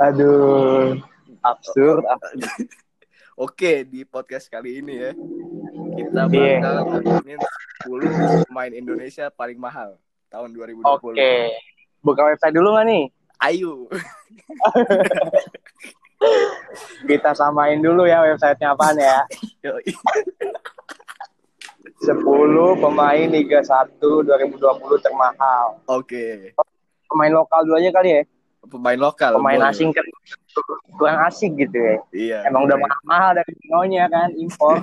Aduh, 0.08 0.96
absurd, 1.44 2.02
absurd. 2.08 2.48
Oke, 3.38 3.86
di 3.86 4.02
podcast 4.02 4.50
kali 4.50 4.82
ini 4.82 4.98
ya, 4.98 5.12
kita 5.94 6.26
iya. 6.34 6.58
bakal 6.58 6.74
ngomongin 6.90 7.38
10 7.86 8.48
pemain 8.50 8.72
Indonesia 8.74 9.30
paling 9.30 9.60
mahal 9.60 9.94
tahun 10.32 10.50
2020. 10.56 11.14
Oke. 11.14 11.54
Buka 12.02 12.22
website 12.26 12.56
dulu 12.56 12.74
nggak 12.74 12.86
nih? 12.90 13.04
Ayo. 13.38 13.86
kita 17.10 17.30
samain 17.34 17.78
dulu 17.78 18.04
ya 18.04 18.22
websitenya 18.22 18.74
apaan 18.74 18.98
ya. 18.98 19.22
10 21.98 22.14
pemain 22.78 23.26
Liga 23.26 23.60
1 23.60 23.98
2020 23.98 25.04
termahal. 25.04 25.82
Oke. 25.90 26.54
Pemain 27.08 27.32
lokal 27.32 27.64
dulu 27.64 27.76
aja 27.80 27.90
kali 27.90 28.10
ya 28.12 28.22
pemain 28.68 28.98
lokal. 29.00 29.40
Pemain 29.40 29.58
boleh. 29.58 29.72
asing 29.72 29.90
kan 29.90 30.06
kurang 30.98 31.18
asik 31.24 31.52
gitu 31.56 31.78
ya. 31.78 31.96
Iya. 32.12 32.38
Emang 32.50 32.68
udah 32.68 32.76
mahal-mahal 32.76 33.30
dari 33.40 33.52
tinggalnya 33.62 34.04
kan 34.12 34.28
impor. 34.36 34.76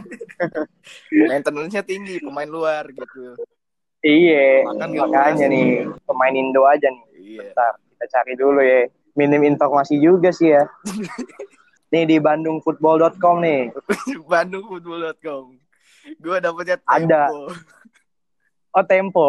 Maintenance-nya 1.32 1.84
tinggi 1.86 2.18
pemain 2.20 2.50
luar 2.50 2.90
gitu. 2.90 3.38
Iya. 4.06 4.66
makanya 4.70 5.46
nih 5.50 5.86
pemain 6.04 6.34
Indo 6.34 6.66
aja 6.66 6.90
nih. 6.90 7.06
Iya. 7.16 7.40
Bentar, 7.52 7.74
kita 7.94 8.06
cari 8.10 8.34
dulu 8.36 8.62
ya. 8.62 8.90
Minim 9.16 9.48
informasi 9.48 9.96
juga 10.04 10.30
sih 10.36 10.52
ya. 10.52 10.68
nih 11.96 12.04
di 12.04 12.18
bandungfootball.com 12.20 13.36
nih. 13.40 13.72
bandungfootball.com. 14.32 15.44
Gue 16.20 16.38
dapetnya 16.44 16.78
tempo. 16.84 16.92
Ada. 16.92 17.24
Oh 18.76 18.86
tempo. 18.92 19.28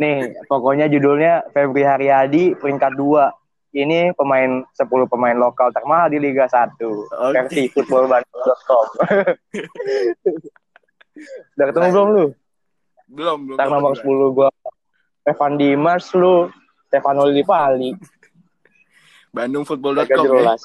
Nih, 0.00 0.34
pokoknya 0.48 0.90
judulnya 0.90 1.46
Febri 1.52 1.84
Haryadi 1.86 2.56
peringkat 2.58 2.96
2. 2.98 3.30
Ini 3.72 4.12
pemain 4.12 4.60
10 4.76 4.84
pemain 5.08 5.36
lokal 5.36 5.72
termahal 5.72 6.12
di 6.12 6.20
Liga 6.20 6.44
1. 6.44 6.76
Okay. 6.76 7.32
Versi 7.32 7.62
footballbandung.com. 7.72 8.86
Udah 11.56 11.66
ketemu 11.68 11.88
belum 11.92 12.08
lu? 12.12 12.26
Belum, 13.12 13.38
belum. 13.48 13.56
Tak 13.60 13.68
nomor 13.68 13.92
10 13.96 14.36
gua 14.36 14.48
Evan 15.22 15.54
Dimas 15.54 16.10
lu, 16.18 16.50
Stefano 16.92 17.24
Lillipali. 17.24 17.96
Bandungfootball.com 19.32 20.28
ya? 20.28 20.60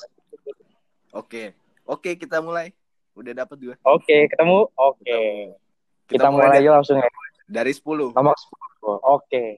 Oke. 1.16 1.56
Oke, 1.88 2.20
kita 2.20 2.44
mulai. 2.44 2.76
Udah 3.16 3.32
dapat 3.32 3.56
dua. 3.56 3.80
Oke, 3.88 4.28
ketemu? 4.28 4.68
Oke. 4.76 5.56
Kita, 6.04 6.28
kita 6.28 6.28
mulai 6.28 6.60
aja 6.60 6.76
langsung 6.76 7.00
ya. 7.00 7.08
Dari 7.48 7.72
10. 7.72 8.12
Nomor 8.12 8.36
10. 8.36 8.44
Oke. 8.44 9.00
Okay. 9.00 9.50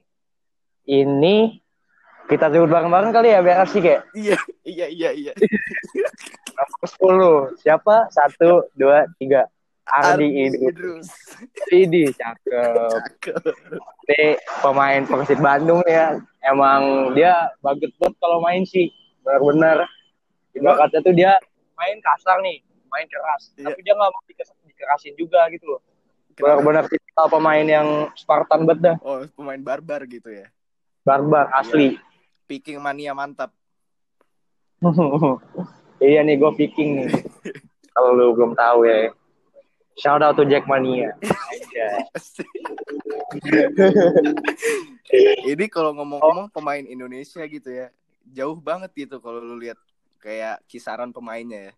Ini 0.86 1.58
kita 2.30 2.46
tidur 2.54 2.70
bareng-bareng 2.70 3.10
kali 3.10 3.34
ya 3.34 3.42
biar 3.42 3.66
asik 3.66 3.82
ya? 3.82 4.06
Iya, 4.14 4.38
iya, 4.62 4.86
iya, 4.86 5.10
iya. 5.10 5.32
Nomor 6.54 7.50
10. 7.58 7.66
Siapa? 7.66 8.14
Satu, 8.14 8.70
dua, 8.78 9.10
tiga. 9.18 9.50
Ardi 9.90 10.46
Idrus. 10.46 11.10
Idi, 11.70 12.14
cakep. 12.14 12.74
Cakep. 12.94 13.42
Ini 14.06 14.38
pemain 14.62 15.02
Persib 15.06 15.38
Bandung 15.42 15.82
ya. 15.86 16.18
Emang 16.40 17.12
dia 17.12 17.50
bagus 17.60 17.90
banget 17.98 18.16
kalau 18.22 18.38
main 18.40 18.62
sih. 18.62 18.88
Benar-benar. 19.26 19.84
Ibaratnya 20.54 21.00
tuh 21.02 21.14
dia 21.14 21.32
main 21.78 21.98
kasar 22.02 22.42
nih, 22.42 22.58
main 22.90 23.06
keras. 23.06 23.54
Iya. 23.54 23.70
Tapi 23.70 23.80
dia 23.86 23.94
nggak 23.94 24.10
mau 24.10 24.22
dikerasin 24.66 25.14
juga 25.14 25.46
gitu 25.52 25.76
loh. 25.76 25.80
Benar-benar 26.40 26.88
tipikal 26.88 27.26
pemain 27.28 27.66
yang 27.66 27.88
Spartan 28.16 28.64
banget 28.64 28.94
dah. 28.94 28.96
Oh, 29.04 29.22
pemain 29.36 29.60
barbar 29.60 30.06
gitu 30.08 30.30
ya. 30.32 30.48
Barbar 31.04 31.52
asli. 31.52 31.96
Iya. 31.96 32.02
Picking 32.48 32.78
mania 32.82 33.14
mantap. 33.14 33.54
iya 36.00 36.24
nih 36.24 36.40
gue 36.40 36.52
picking 36.56 37.04
nih. 37.04 37.08
Kalau 37.94 38.16
lu 38.16 38.32
belum 38.32 38.56
tahu 38.56 38.88
ya. 38.88 39.12
Shout 39.98 40.22
out 40.22 40.38
to 40.38 40.46
Jackmania. 40.46 41.16
Ini 45.50 45.64
kalau 45.66 45.90
ngomong-ngomong 45.98 46.54
pemain 46.54 46.84
Indonesia 46.86 47.42
gitu 47.50 47.70
ya, 47.72 47.90
jauh 48.30 48.54
banget 48.54 48.94
gitu 48.94 49.18
kalau 49.18 49.42
lu 49.42 49.58
lihat 49.58 49.78
kayak 50.22 50.62
kisaran 50.70 51.10
pemainnya 51.10 51.72
ya. 51.72 51.74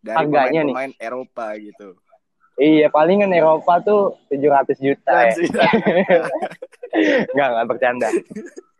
Dari 0.00 0.16
Harganya 0.16 0.60
pemain, 0.64 0.70
pemain 0.72 0.90
nih. 0.94 1.06
Eropa 1.06 1.46
gitu. 1.58 1.88
Iya, 2.56 2.88
palingan 2.88 3.36
Eropa 3.36 3.84
tuh 3.84 4.16
700 4.32 4.80
juta 4.80 5.12
ya. 5.28 5.34
Enggak, 7.28 7.48
enggak 7.52 7.66
bercanda. 7.68 8.08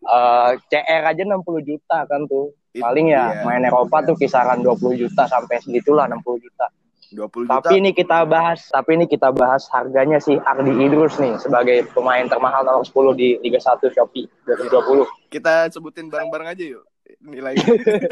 Uh, 0.06 0.56
eh, 0.72 0.80
CR 0.80 1.02
aja 1.12 1.22
60 1.28 1.44
juta 1.60 1.98
kan 2.08 2.24
tuh. 2.24 2.56
Paling 2.76 3.12
ya 3.12 3.32
iya. 3.32 3.44
main 3.44 3.64
Eropa 3.64 4.04
tuh 4.04 4.16
kisaran 4.16 4.60
20 4.64 5.00
juta 5.00 5.28
sampai 5.28 5.60
segitulah 5.60 6.08
60 6.08 6.44
juta. 6.44 6.66
20 7.14 7.46
juta. 7.46 7.62
Tapi 7.62 7.78
ini 7.78 7.90
kita 7.94 8.26
bahas, 8.26 8.66
tapi 8.66 8.98
ini 8.98 9.06
kita 9.06 9.30
bahas 9.30 9.70
harganya 9.70 10.18
sih 10.18 10.34
Ardi 10.42 10.74
Idrus 10.74 11.22
nih 11.22 11.38
sebagai 11.38 11.86
pemain 11.94 12.26
termahal 12.26 12.66
nomor 12.66 12.82
10 12.82 13.14
di 13.14 13.38
Liga 13.42 13.62
1 13.62 13.78
Shopee 13.94 14.26
2020. 14.48 15.06
Kita 15.30 15.70
sebutin 15.70 16.10
bareng-bareng 16.10 16.48
aja 16.50 16.64
yuk 16.64 16.84
nilainya. 17.22 17.62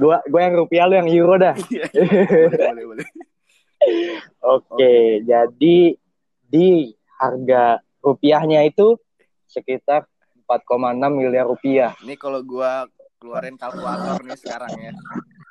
gua 0.00 0.20
gua 0.28 0.40
yang 0.40 0.54
rupiah 0.56 0.84
lu 0.88 0.94
yang 0.96 1.08
euro 1.10 1.36
dah. 1.36 1.54
Iya. 1.68 1.88
boleh, 2.72 2.84
boleh, 2.86 3.06
Oke, 4.44 4.76
okay, 4.76 5.20
jadi 5.24 5.96
di 6.48 6.68
harga 7.20 7.80
rupiahnya 8.00 8.64
itu 8.64 8.96
sekitar 9.48 10.08
4,6 10.48 10.96
miliar 11.12 11.48
rupiah. 11.48 11.92
Ini 12.04 12.16
kalau 12.16 12.40
gua 12.44 12.88
keluarin 13.20 13.56
kalkulator 13.56 14.20
nih 14.24 14.36
sekarang 14.36 14.72
ya. 14.76 14.92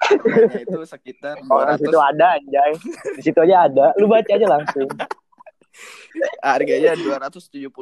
Harganya 0.04 0.60
itu 0.60 0.80
sekitar 0.84 1.36
200. 1.40 1.52
Oh, 1.52 1.62
di 1.64 1.76
situ 1.80 2.00
ada 2.00 2.26
anjay. 2.36 2.72
Di 3.16 3.22
situ 3.24 3.40
aja 3.40 3.56
ada. 3.70 3.86
Lu 4.00 4.06
baca 4.12 4.32
aja 4.32 4.48
langsung. 4.48 4.90
Harganya 6.46 6.94
275 6.94 7.74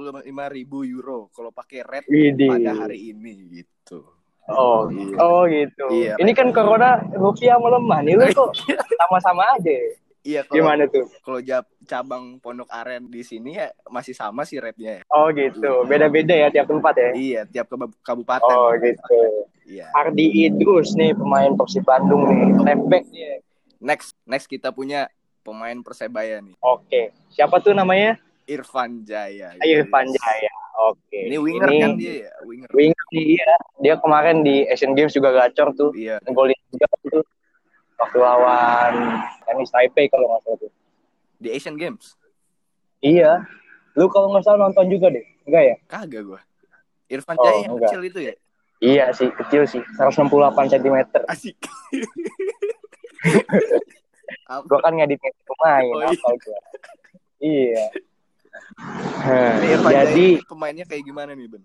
ribu 0.56 0.78
euro 0.88 1.28
kalau 1.36 1.52
pakai 1.52 1.84
red 1.84 2.06
Widih. 2.08 2.48
pada 2.48 2.72
hari 2.88 3.12
ini 3.12 3.62
gitu. 3.62 4.08
Oh, 4.52 4.90
iya. 4.90 5.16
oh 5.22 5.44
gitu. 5.48 5.86
Iya, 5.92 6.14
ini 6.18 6.32
kan 6.34 6.50
corona 6.52 6.98
rupiah 7.14 7.62
melemah 7.62 8.00
nih 8.04 8.16
lu 8.18 8.26
kok 8.34 8.52
sama-sama 9.00 9.46
aja. 9.56 9.76
Iya, 10.22 10.46
kalau, 10.46 10.56
gimana 10.62 10.84
tuh? 10.86 11.10
Kalau 11.26 11.40
cabang 11.90 12.38
Pondok 12.38 12.70
Aren 12.70 13.10
di 13.10 13.26
sini 13.26 13.58
ya 13.58 13.74
masih 13.90 14.14
sama 14.14 14.46
sih 14.46 14.62
rate-nya. 14.62 15.02
Ya. 15.02 15.04
Oh 15.10 15.34
gitu. 15.34 15.82
Beda-beda 15.90 16.38
ya 16.38 16.54
tiap 16.54 16.70
tempat 16.70 16.94
ya? 16.94 17.10
Iya, 17.18 17.42
tiap 17.50 17.74
kabupaten. 18.06 18.54
Oh 18.54 18.70
gitu. 18.78 19.50
Iya. 19.66 19.90
Ardi 19.98 20.46
Idrus 20.46 20.94
nih 20.94 21.18
pemain 21.18 21.50
Persib 21.58 21.82
Bandung 21.90 22.30
nih. 22.30 22.54
Left 22.62 22.86
back 22.86 23.06
dia. 23.10 23.42
Next, 23.82 24.14
next 24.30 24.46
kita 24.46 24.70
punya 24.70 25.10
pemain 25.42 25.82
Persebaya 25.82 26.38
nih. 26.38 26.54
Oke. 26.62 27.10
Siapa 27.34 27.58
tuh 27.58 27.74
namanya? 27.74 28.22
Irfan 28.46 29.02
Jaya. 29.02 29.58
Ah, 29.58 29.66
Irfan 29.66 30.06
Jaya. 30.06 30.54
Oke. 30.86 31.34
Ini 31.34 31.38
winger 31.42 31.70
ini, 31.70 31.82
kan 31.82 31.92
dia 31.98 32.14
ya? 32.30 32.34
Winger. 32.46 32.70
Winger 32.78 33.06
nih 33.10 33.26
iya. 33.42 33.54
Dia 33.82 33.96
kemarin 33.98 34.46
di 34.46 34.70
Asian 34.70 34.94
Games 34.94 35.18
juga 35.18 35.34
gacor 35.34 35.74
tuh. 35.74 35.90
Iya. 35.98 36.22
Golin 36.30 36.58
juga 36.70 36.86
tuh 37.10 37.26
waktu 38.02 38.18
lawan 38.18 38.94
Chinese 39.46 39.72
Taipei 39.72 40.10
kalau 40.10 40.26
nggak 40.34 40.42
salah 40.42 40.58
tuh. 40.58 40.72
Di 41.38 41.50
Asian 41.54 41.78
Games? 41.78 42.18
Iya. 43.02 43.46
Lu 43.94 44.10
kalau 44.10 44.34
nggak 44.34 44.46
salah 44.46 44.60
nonton 44.70 44.90
juga 44.90 45.14
deh. 45.14 45.26
Enggak 45.46 45.64
ya? 45.64 45.76
Kagak 45.86 46.24
gua. 46.26 46.42
Irfan 47.12 47.36
oh, 47.38 47.44
Jaya 47.46 47.68
yang 47.68 47.74
enggak. 47.78 47.90
kecil 47.92 48.02
itu 48.08 48.20
ya? 48.24 48.34
Iya 48.82 49.06
sih, 49.14 49.30
kecil 49.30 49.64
sih. 49.70 49.82
168 50.00 50.74
cm. 50.74 50.98
Asik. 51.30 51.58
gua 54.68 54.80
kan 54.84 54.94
ngedit 54.98 55.22
pemain 55.22 55.86
oh, 55.86 56.02
iya. 56.02 56.10
apa 56.10 56.30
gua. 56.42 56.60
Iya. 57.42 57.86
Irfan 59.62 59.94
jadi 59.94 60.28
Jaya 60.42 60.50
pemainnya 60.50 60.86
kayak 60.90 61.04
gimana 61.06 61.38
nih, 61.38 61.48
Ben? 61.50 61.64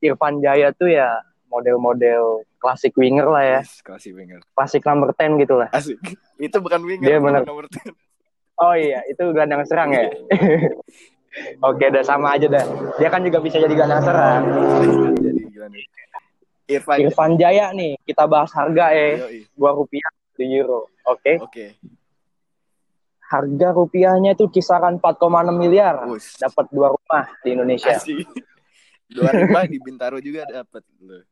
Irfan 0.00 0.40
Jaya 0.40 0.72
tuh 0.72 0.88
ya 0.88 1.20
model-model 1.54 2.42
klasik 2.58 2.98
winger 2.98 3.30
lah 3.30 3.44
ya. 3.46 3.60
Yes, 3.62 3.78
klasik 3.86 4.12
winger. 4.18 4.42
Klasik 4.58 4.82
number 4.82 5.14
10 5.14 5.38
gitu 5.46 5.54
lah. 5.54 5.68
Asik. 5.70 6.02
Itu 6.42 6.58
bukan 6.58 6.82
winger, 6.82 7.06
Dia 7.06 7.18
bener. 7.22 7.46
nomor 7.46 7.70
10. 7.70 7.94
Oh 8.54 8.74
iya, 8.78 9.02
itu 9.10 9.18
gelandang 9.34 9.66
serang 9.66 9.90
ya. 9.90 10.06
Oke, 11.66 11.90
udah 11.90 12.06
sama 12.06 12.38
aja 12.38 12.46
dah. 12.46 12.62
Dia 13.02 13.10
kan 13.10 13.26
juga 13.26 13.42
bisa 13.42 13.58
jadi 13.58 13.74
gelandang 13.74 14.06
serang. 14.06 14.42
jadi 15.18 15.42
gelandang. 15.50 15.82
Irfan, 16.70 16.96
Irfan 17.02 17.32
Jaya 17.34 17.74
nih, 17.74 17.98
kita 18.06 18.30
bahas 18.30 18.54
harga 18.54 18.94
ya. 18.94 19.26
Dua 19.58 19.74
rupiah 19.74 20.06
di 20.38 20.54
euro. 20.54 20.86
Oke. 21.02 21.18
Okay? 21.18 21.36
Oke. 21.42 21.50
Okay. 21.50 21.68
Harga 23.26 23.68
rupiahnya 23.74 24.38
itu 24.38 24.46
kisaran 24.46 25.02
4,6 25.02 25.50
miliar. 25.58 26.06
Dapat 26.14 26.66
dua 26.70 26.94
rumah 26.94 27.26
di 27.42 27.48
Indonesia. 27.58 27.98
Asik. 27.98 28.22
Dua 29.10 29.34
rumah 29.34 29.66
di 29.66 29.82
Bintaro 29.82 30.22
juga 30.22 30.46
dapat 30.46 30.86
loh. 31.02 31.26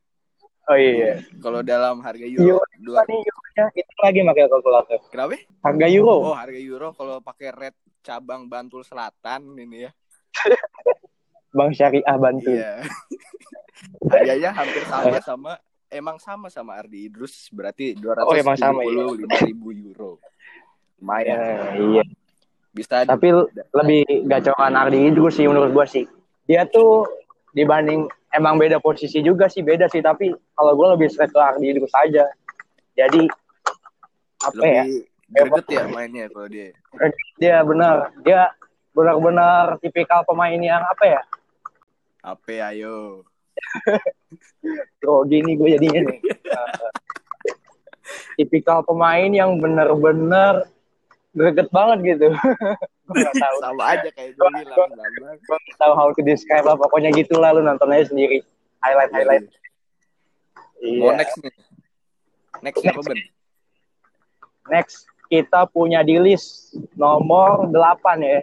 Oh 0.71 0.77
iya. 0.79 1.19
Kalau 1.43 1.59
dalam 1.59 1.99
harga 1.99 2.23
euro, 2.23 2.63
euro 2.63 2.75
dua 2.79 3.03
euronya 3.03 3.65
itu 3.75 3.93
lagi 3.99 4.19
pakai 4.23 4.43
kalkulator. 4.47 4.99
Kenapa? 5.11 5.35
Harga 5.59 5.87
euro. 5.91 6.31
Oh, 6.31 6.35
harga 6.35 6.59
euro 6.59 6.95
kalau 6.95 7.19
pakai 7.19 7.51
red 7.51 7.75
cabang 7.99 8.47
Bantul 8.47 8.87
Selatan 8.87 9.59
ini 9.59 9.87
ya. 9.87 9.91
Bang 11.57 11.75
Syariah 11.75 12.15
Bantul. 12.15 12.55
Iya. 12.55 12.79
Harganya 14.11 14.49
hampir 14.55 14.83
sama 14.87 15.19
sama 15.19 15.51
emang 15.91 16.17
sama 16.17 16.47
sama 16.47 16.79
Ardi 16.79 17.11
Idrus 17.11 17.51
berarti 17.51 17.99
dua 17.99 18.23
ratus 18.23 18.31
oh, 18.31 19.15
lima 19.19 19.37
ribu 19.43 19.67
euro. 19.75 20.11
Lumayan. 21.03 21.37
Uh, 21.37 21.99
iya. 21.99 22.03
Bisa. 22.71 23.03
Tapi 23.03 23.35
lebih 23.75 24.03
gacoran 24.31 24.79
Ardi 24.79 25.11
Idrus 25.11 25.35
sih 25.35 25.43
menurut 25.43 25.75
gua 25.75 25.83
sih. 25.83 26.07
Dia 26.47 26.63
tuh 26.71 27.03
dibanding 27.51 28.07
emang 28.33 28.57
beda 28.57 28.81
posisi 28.81 29.21
juga 29.21 29.47
sih 29.47 29.61
beda 29.61 29.87
sih. 29.87 30.01
Tapi 30.01 30.33
kalau 30.57 30.73
gue 30.73 30.87
lebih 30.97 31.07
straight 31.13 31.31
ke 31.31 31.39
Ardi 31.39 31.71
itu 31.71 31.87
saja. 31.87 32.25
Jadi 32.97 33.29
apa 34.43 34.65
ya? 34.65 34.83
lebih 34.83 34.99
ya? 34.99 35.11
greget 35.33 35.65
ya 35.69 35.83
mainnya 35.89 36.25
kalau 36.29 36.47
dia. 36.49 36.69
Dia 37.39 37.57
benar. 37.63 38.11
Dia 38.25 38.51
benar-benar 38.93 39.77
tipikal 39.81 40.25
pemain 40.25 40.57
yang 40.57 40.83
apa 40.83 41.05
ya? 41.05 41.21
Apa 42.25 42.73
ayo. 42.73 43.23
Oh 45.03 45.27
gini 45.27 45.59
gue 45.59 45.75
jadinya 45.75 46.09
nih. 46.09 46.19
Tipikal 48.39 48.81
pemain 48.87 49.29
yang 49.29 49.59
benar-benar 49.59 50.65
greget 51.35 51.67
banget 51.73 52.15
gitu 52.15 52.27
tahu. 53.11 53.57
Sama 53.59 53.83
aja 53.97 54.09
kayak 54.15 54.31
gue 54.35 54.49
bilang. 54.63 54.89
Gue 55.43 55.57
tahu 55.75 55.93
how 55.93 56.07
to 56.15 56.21
describe 56.23 56.63
lah. 56.63 56.79
Pokoknya 56.79 57.11
gitu 57.11 57.37
lah 57.39 57.51
lu 57.51 57.61
nonton 57.65 57.91
aja 57.91 58.11
sendiri. 58.11 58.39
Highlight 58.83 59.11
iya, 59.11 59.17
highlight. 59.19 59.45
Iya. 60.83 60.99
Mau 60.99 61.11
next 61.15 61.35
nih. 61.39 61.53
Next 62.63 62.79
Ben? 62.83 63.19
Next 64.71 64.97
kita 65.27 65.67
punya 65.67 66.05
di 66.05 66.19
list 66.19 66.77
nomor 66.95 67.67
8 67.67 68.21
ya. 68.23 68.39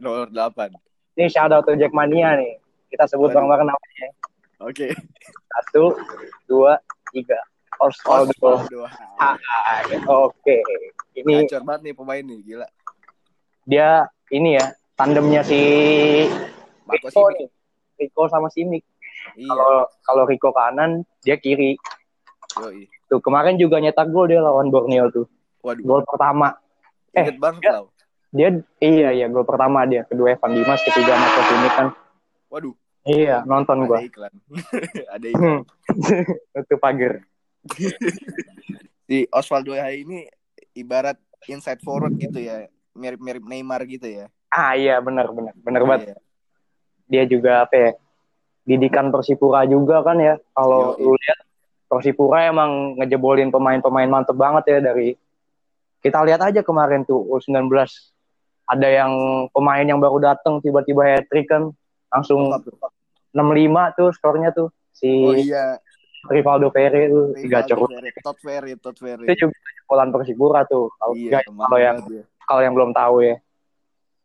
Nomor 0.00 0.30
8. 0.32 0.72
Ini 1.18 1.26
shout 1.28 1.50
out 1.50 1.66
to 1.66 1.74
Jackmania 1.74 2.38
nih. 2.38 2.62
Kita 2.88 3.04
sebut 3.10 3.34
bareng-bareng 3.34 3.68
namanya. 3.68 4.08
Oke. 4.64 4.88
Okay. 4.88 4.90
Satu, 5.50 5.98
dua, 6.46 6.78
tiga. 7.12 7.36
Osvaldo. 7.82 8.32
Osvaldo. 8.38 8.86
Oke. 10.08 10.62
Ini 11.18 11.44
Gacor 11.44 11.62
banget 11.66 11.90
nih 11.90 11.94
pemain 11.98 12.22
nih, 12.22 12.38
gila 12.46 12.66
dia 13.68 14.08
ini 14.32 14.56
ya 14.56 14.72
tandemnya 14.96 15.44
si 15.44 15.60
Rico 16.88 17.28
nih. 17.36 17.48
Rico 18.00 18.24
sama 18.32 18.48
Simic. 18.48 18.80
Iya. 19.36 19.52
Kalau 19.52 19.72
kalau 20.02 20.24
Rico 20.24 20.50
kanan, 20.56 21.04
dia 21.20 21.36
kiri. 21.36 21.76
Yoi. 22.56 22.88
Tuh 23.12 23.20
kemarin 23.20 23.60
juga 23.60 23.76
nyetak 23.76 24.08
gol 24.08 24.32
dia 24.32 24.40
lawan 24.40 24.72
Borneo 24.72 25.12
tuh. 25.12 25.26
Waduh. 25.60 25.84
Gol 25.84 26.02
pertama. 26.08 26.56
eh, 27.12 27.34
banget 27.34 27.62
dia, 27.64 27.72
dia 28.30 28.48
iya 28.84 29.08
iya 29.10 29.26
gol 29.26 29.44
pertama 29.44 29.82
dia, 29.88 30.04
kedua 30.06 30.36
Evan 30.36 30.54
Dimas, 30.54 30.80
ketiga 30.80 31.12
Marco 31.18 31.40
Simic 31.44 31.72
kan. 31.76 31.88
Waduh. 32.48 32.74
Iya, 33.08 33.44
nonton 33.48 33.88
gua. 33.88 33.98
Ada 34.00 34.08
iklan. 34.08 34.32
Ada 35.12 35.26
iklan. 35.28 35.60
Itu 36.64 36.76
pagar. 36.80 37.20
Si 39.08 39.24
Osvaldo 39.32 39.72
ini 39.72 40.28
ibarat 40.76 41.16
inside 41.48 41.80
forward 41.80 42.12
gitu 42.20 42.44
ya, 42.44 42.68
mirip-mirip 42.98 43.44
Neymar 43.46 43.86
gitu 43.86 44.10
ya. 44.10 44.26
Ah 44.50 44.74
iya 44.74 44.98
benar 44.98 45.30
benar 45.30 45.54
benar 45.62 45.82
banget. 45.86 46.02
Iya. 46.12 46.16
Dia 47.08 47.22
juga 47.24 47.52
apa 47.64 47.74
ya? 47.74 47.90
Didikan 48.68 49.08
Persipura 49.08 49.64
juga 49.64 50.04
kan 50.04 50.18
ya. 50.20 50.36
Kalau 50.52 50.98
lu 51.00 51.16
lihat 51.16 51.38
Persipura 51.88 52.44
emang 52.44 53.00
ngejebolin 53.00 53.48
pemain-pemain 53.48 54.10
mantep 54.10 54.36
banget 54.36 54.64
ya 54.76 54.78
dari 54.92 55.16
kita 56.04 56.20
lihat 56.26 56.42
aja 56.44 56.60
kemarin 56.60 57.02
tuh 57.08 57.24
U19 57.32 57.72
ada 58.68 58.88
yang 58.88 59.12
pemain 59.50 59.82
yang 59.82 59.96
baru 59.96 60.20
datang 60.20 60.60
tiba-tiba 60.60 61.16
hat 61.16 61.24
trick 61.32 61.48
kan 61.48 61.72
langsung 62.12 62.52
enam 63.32 63.48
lima 63.56 63.96
tuh 63.96 64.12
skornya 64.12 64.52
tuh 64.52 64.68
si 64.92 65.08
oh, 65.08 65.32
iya. 65.32 65.80
Rivaldo 66.28 66.68
Ferry 66.74 67.08
tuh 67.08 67.32
tiga 67.38 67.62
cerut. 67.64 67.88
Tot 68.20 68.36
Tot. 68.82 68.96
Itu 69.00 69.48
juga 69.48 69.56
sekolah 69.86 70.04
Persipura 70.12 70.60
tuh. 70.66 70.90
Kalau 70.98 71.14
iya, 71.14 71.40
kalau 71.46 71.78
yang 71.78 71.96
ya. 72.10 72.22
Kalau 72.48 72.64
yang 72.64 72.72
belum 72.72 72.96
tahu 72.96 73.20
ya. 73.20 73.36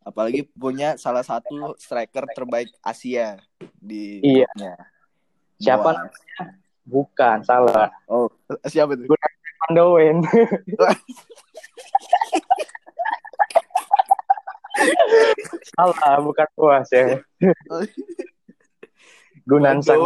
Apalagi 0.04 0.48
punya 0.56 0.96
salah 0.96 1.24
satu 1.24 1.76
striker 1.76 2.24
terbaik 2.32 2.72
Asia 2.80 3.40
di 3.80 4.24
Iya. 4.24 4.48
Grupnya. 4.48 4.74
Siapa 5.60 5.90
namanya? 5.96 6.12
Bukan, 6.84 7.38
salah. 7.48 7.88
Oh, 8.12 8.28
siapa 8.68 9.00
itu? 9.00 9.08
Gunawan 9.08 9.34
Pandowen. 9.64 10.18
salah, 15.80 16.20
bukan 16.20 16.48
puas 16.60 16.88
ya. 16.92 17.24
Gunan 19.48 19.80
Sang 19.84 20.04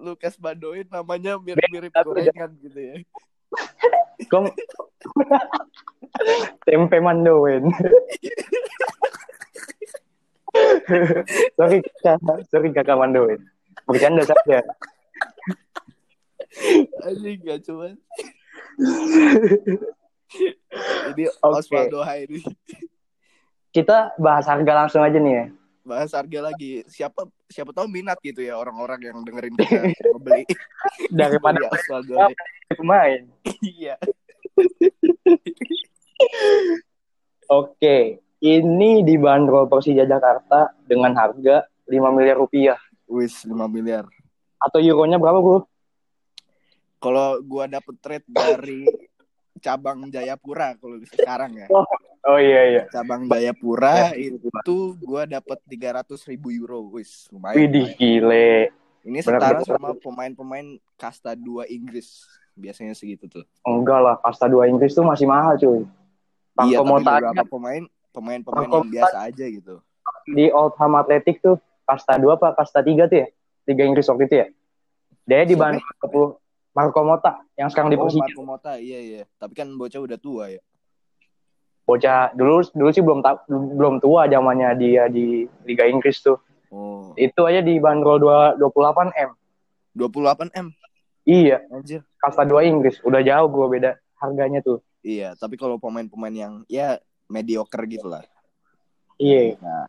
Lukas 0.00 0.36
Bandoin 0.36 0.84
namanya 0.88 1.40
mirip-mirip 1.40 1.92
gorengan 1.92 2.52
gitu 2.60 2.76
ya. 2.80 2.96
Kom 4.30 4.48
tempe 6.64 6.96
mandoin. 7.02 7.64
sorry 11.58 11.78
kakak, 12.00 12.40
sorry 12.48 12.68
kakak 12.70 12.98
mandoin. 12.98 13.40
Bercanda 13.84 14.22
saja. 14.24 14.62
Anjing 17.04 17.42
gak 17.42 17.58
cuman. 17.66 17.98
Ini 21.14 21.24
okay. 21.30 21.42
Osvaldo 21.42 22.00
Hairi. 22.02 22.42
Kita 23.74 24.14
bahas 24.22 24.46
harga 24.46 24.86
langsung 24.86 25.02
aja 25.02 25.18
nih 25.18 25.34
ya. 25.34 25.44
Bahas 25.84 26.16
harga 26.16 26.50
lagi. 26.50 26.80
Siapa 26.88 27.28
siapa 27.52 27.76
tahu 27.76 27.86
minat 27.92 28.16
gitu 28.24 28.40
ya 28.40 28.56
orang-orang 28.56 29.12
yang 29.12 29.20
dengerin 29.20 29.54
kita 29.54 29.84
beli 30.24 30.44
daripada 31.12 31.68
pemain. 32.72 33.22
Iya. 33.60 34.00
Oke, 37.52 38.24
ini 38.40 39.04
dibanderol 39.04 39.68
Persija 39.68 40.08
Jakarta 40.08 40.72
dengan 40.88 41.12
harga 41.20 41.68
5 41.84 42.16
miliar 42.16 42.40
rupiah. 42.40 42.80
Wis, 43.04 43.44
5 43.44 43.52
miliar. 43.68 44.08
Atau 44.56 44.80
euronya 44.80 45.20
berapa, 45.20 45.44
Bro? 45.44 45.68
Kalau 47.04 47.36
gua 47.44 47.68
dapet 47.68 48.00
trade 48.00 48.24
dari 48.24 48.88
cabang 49.64 50.12
Jayapura 50.12 50.76
kalau 50.76 51.00
sekarang 51.08 51.56
ya. 51.56 51.66
Oh, 51.72 51.88
oh 52.28 52.38
iya 52.38 52.62
iya. 52.68 52.82
Cabang 52.92 53.24
Jayapura 53.24 54.12
ya, 54.12 54.36
itu 54.36 54.92
gua 55.00 55.24
dapet 55.24 55.56
300 55.64 56.12
ribu 56.28 56.52
euro, 56.52 56.92
wis 56.92 57.24
lumayan. 57.32 57.56
Widih 57.56 57.88
gile. 57.96 58.68
Ini 59.04 59.24
setara 59.24 59.64
sama 59.64 59.96
pemain-pemain 59.96 60.76
kasta 61.00 61.32
2 61.32 61.64
Inggris. 61.72 62.28
Biasanya 62.52 62.92
segitu 62.92 63.26
tuh. 63.26 63.44
Enggak 63.64 64.00
lah, 64.04 64.16
kasta 64.20 64.44
2 64.44 64.68
Inggris 64.68 64.92
tuh 64.92 65.04
masih 65.08 65.24
mahal 65.24 65.56
cuy. 65.56 65.88
iya, 66.70 66.78
tapi 66.78 67.02
beberapa 67.02 67.44
pemain 67.50 67.82
pemain-pemain 68.14 68.68
yang 68.70 68.88
biasa 68.92 69.16
aja 69.26 69.44
gitu. 69.48 69.82
Di 70.30 70.46
Oldham 70.54 70.94
Athletic 70.94 71.40
tuh 71.40 71.58
kasta 71.88 72.20
2 72.20 72.36
apa 72.36 72.52
kasta 72.52 72.84
3 72.84 73.10
tuh 73.10 73.18
ya? 73.24 73.28
Tiga 73.64 73.82
Inggris 73.88 74.06
waktu 74.06 74.28
itu 74.28 74.36
ya? 74.44 74.46
Dia 75.24 75.42
di 75.48 75.56
Bandung 75.56 76.36
Marco 76.74 77.00
Mota 77.06 77.38
yang 77.54 77.70
sekarang 77.70 77.94
di 77.94 77.96
oh, 77.96 78.10
Marco 78.10 78.42
Mota, 78.42 78.74
iya 78.82 78.98
iya. 78.98 79.22
Tapi 79.38 79.54
kan 79.54 79.70
bocah 79.78 80.02
udah 80.02 80.18
tua 80.18 80.50
ya. 80.50 80.60
Bocah 81.86 82.34
dulu 82.34 82.66
dulu 82.74 82.90
sih 82.90 83.04
belum 83.04 83.22
ta 83.22 83.38
belum 83.48 84.02
tua 84.02 84.26
zamannya 84.26 84.74
dia 84.74 85.06
di 85.06 85.46
Liga 85.62 85.86
Inggris 85.86 86.18
tuh. 86.18 86.42
Oh. 86.74 87.14
Itu 87.14 87.46
aja 87.46 87.62
di 87.62 87.78
bandrol 87.78 88.18
28 88.58 89.14
M. 89.14 89.30
28 89.94 90.50
M. 90.50 90.74
Iya. 91.22 91.62
Anjir. 91.70 92.02
Kasta 92.18 92.42
2 92.42 92.66
Inggris, 92.66 92.98
udah 93.06 93.22
jauh 93.22 93.46
gua 93.46 93.70
beda 93.70 93.90
harganya 94.18 94.58
tuh. 94.58 94.82
Iya, 95.04 95.36
tapi 95.36 95.54
kalau 95.60 95.76
pemain-pemain 95.78 96.32
yang 96.34 96.54
ya 96.66 96.98
mediocre 97.30 97.86
gitu 97.86 98.10
lah. 98.10 98.26
Iya. 99.20 99.60
Nah. 99.62 99.86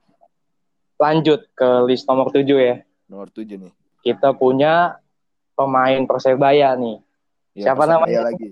Lanjut 0.96 1.50
ke 1.58 1.68
list 1.90 2.06
nomor 2.06 2.30
7 2.30 2.46
ya. 2.46 2.86
Nomor 3.10 3.34
7 3.34 3.58
nih. 3.58 3.74
Kita 4.06 4.38
punya 4.38 5.02
pemain 5.56 6.02
Persebaya 6.04 6.76
nih. 6.76 7.00
Ya, 7.56 7.72
Siapa 7.72 7.88
Persebaya 7.88 8.04
namanya? 8.04 8.22
lagi. 8.30 8.52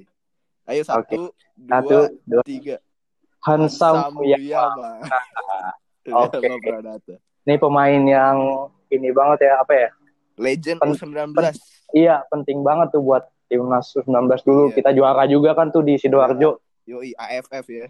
Ayo 0.64 0.82
satu, 0.88 1.04
okay. 1.04 1.18
dua, 1.60 1.76
satu, 1.84 1.98
dua, 2.24 2.44
tiga. 2.48 2.76
Hansam 3.44 4.16
Muyama. 4.16 5.04
Oke. 6.24 6.40
Okay. 6.40 7.20
Ini 7.44 7.60
pemain 7.60 8.04
yang 8.08 8.38
ini 8.88 9.12
banget 9.12 9.52
ya, 9.52 9.60
apa 9.60 9.74
ya? 9.76 9.90
Legend 10.40 10.80
Pen 10.80 10.96
U19. 10.96 11.36
Iya, 11.94 12.24
penting 12.32 12.64
banget 12.64 12.96
tuh 12.96 13.04
buat 13.04 13.28
timnas 13.52 13.92
U19 13.94 14.32
dulu. 14.48 14.64
Iya. 14.72 14.76
Kita 14.80 14.90
juara 14.96 15.28
juga 15.28 15.52
kan 15.54 15.70
tuh 15.70 15.84
di 15.84 16.00
Sidoarjo. 16.00 16.64
Yoi, 16.88 17.12
AFF 17.20 17.66
ya. 17.68 17.88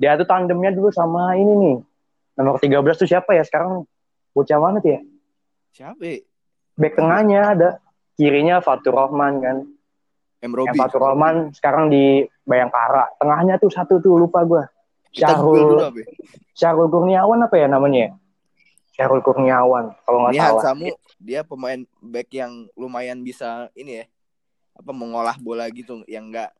Dia 0.00 0.16
tuh 0.16 0.26
tandemnya 0.26 0.72
dulu 0.72 0.88
sama 0.90 1.36
ini 1.36 1.52
nih. 1.52 1.76
Nomor 2.40 2.58
13 2.58 2.82
tuh 2.98 3.08
siapa 3.08 3.36
ya? 3.36 3.44
Sekarang 3.46 3.86
bocah 4.34 4.58
mana 4.58 4.82
tuh 4.82 4.98
ya? 4.98 5.00
Siapa? 5.70 6.24
Back 6.74 6.98
tengahnya 6.98 7.54
ada 7.54 7.68
kirinya 8.14 8.62
Fatur 8.62 8.94
Rahman 8.94 9.34
kan. 9.42 9.56
M. 10.44 10.52
Robi. 10.52 10.76
Fatur 10.76 11.00
Rahman 11.00 11.54
sekarang 11.56 11.88
di 11.88 12.24
Bayangkara. 12.44 13.16
Tengahnya 13.16 13.56
tuh 13.56 13.72
satu 13.72 13.98
tuh 13.98 14.20
lupa 14.20 14.44
gue. 14.44 14.62
Syahrul, 15.14 15.78
Syahrul 16.58 16.90
Kurniawan 16.90 17.46
apa 17.46 17.54
ya 17.54 17.70
namanya? 17.70 18.18
Syahrul 18.94 19.22
Kurniawan 19.22 19.94
kalau 20.02 20.26
nggak 20.26 20.34
salah. 20.38 20.62
Samu 20.62 20.90
dia 21.22 21.46
pemain 21.46 21.86
back 22.02 22.28
yang 22.34 22.66
lumayan 22.74 23.22
bisa 23.22 23.70
ini 23.78 24.02
ya 24.02 24.06
apa 24.74 24.90
mengolah 24.90 25.38
bola 25.38 25.70
gitu 25.70 26.02
yang 26.10 26.34
enggak 26.34 26.50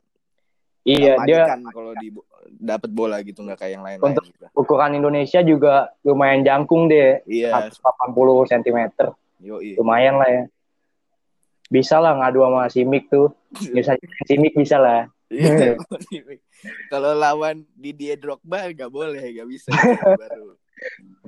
Iya 0.84 1.16
dia 1.24 1.48
kalau 1.72 1.96
di 1.96 2.12
dapat 2.60 2.92
bola 2.92 3.16
gitu 3.24 3.40
nggak 3.40 3.56
kayak 3.56 3.72
yang 3.80 3.84
lain. 3.88 3.98
Untuk 4.04 4.28
gitu. 4.28 4.44
ukuran 4.52 4.92
Indonesia 4.92 5.40
juga 5.40 5.88
lumayan 6.04 6.44
jangkung 6.44 6.92
deh. 6.92 7.24
Iya. 7.24 7.72
180 7.72 8.12
cm. 8.52 8.80
Lumayan 9.80 10.20
lah 10.20 10.28
ya 10.28 10.42
bisa 11.72 11.96
lah 12.00 12.16
ngadu 12.18 12.44
sama 12.44 12.68
Simic 12.68 13.08
tuh. 13.08 13.32
Bisa 13.72 13.96
Simic 14.28 14.54
bisa 14.56 14.76
lah. 14.80 15.08
Iya, 15.32 15.76
Kalau 16.92 17.12
lawan 17.16 17.64
Didier 17.74 18.16
Drogba 18.20 18.70
nggak 18.72 18.90
boleh, 18.92 19.20
nggak 19.20 19.48
bisa. 19.48 19.72
baru. 20.16 20.56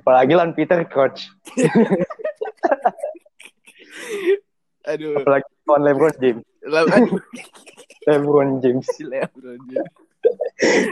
Apalagi 0.01 0.31
lawan 0.37 0.53
Peter 0.53 0.81
Coach. 0.87 1.27
Aduh. 4.91 5.19
Apalagi 5.19 5.49
lawan 5.67 5.81
LeBron 5.83 6.15
James. 6.21 6.43
Lawan 6.63 7.01
LeBron 8.07 8.49
James. 8.63 8.87
LeBron 9.01 9.59
James. 9.67 9.93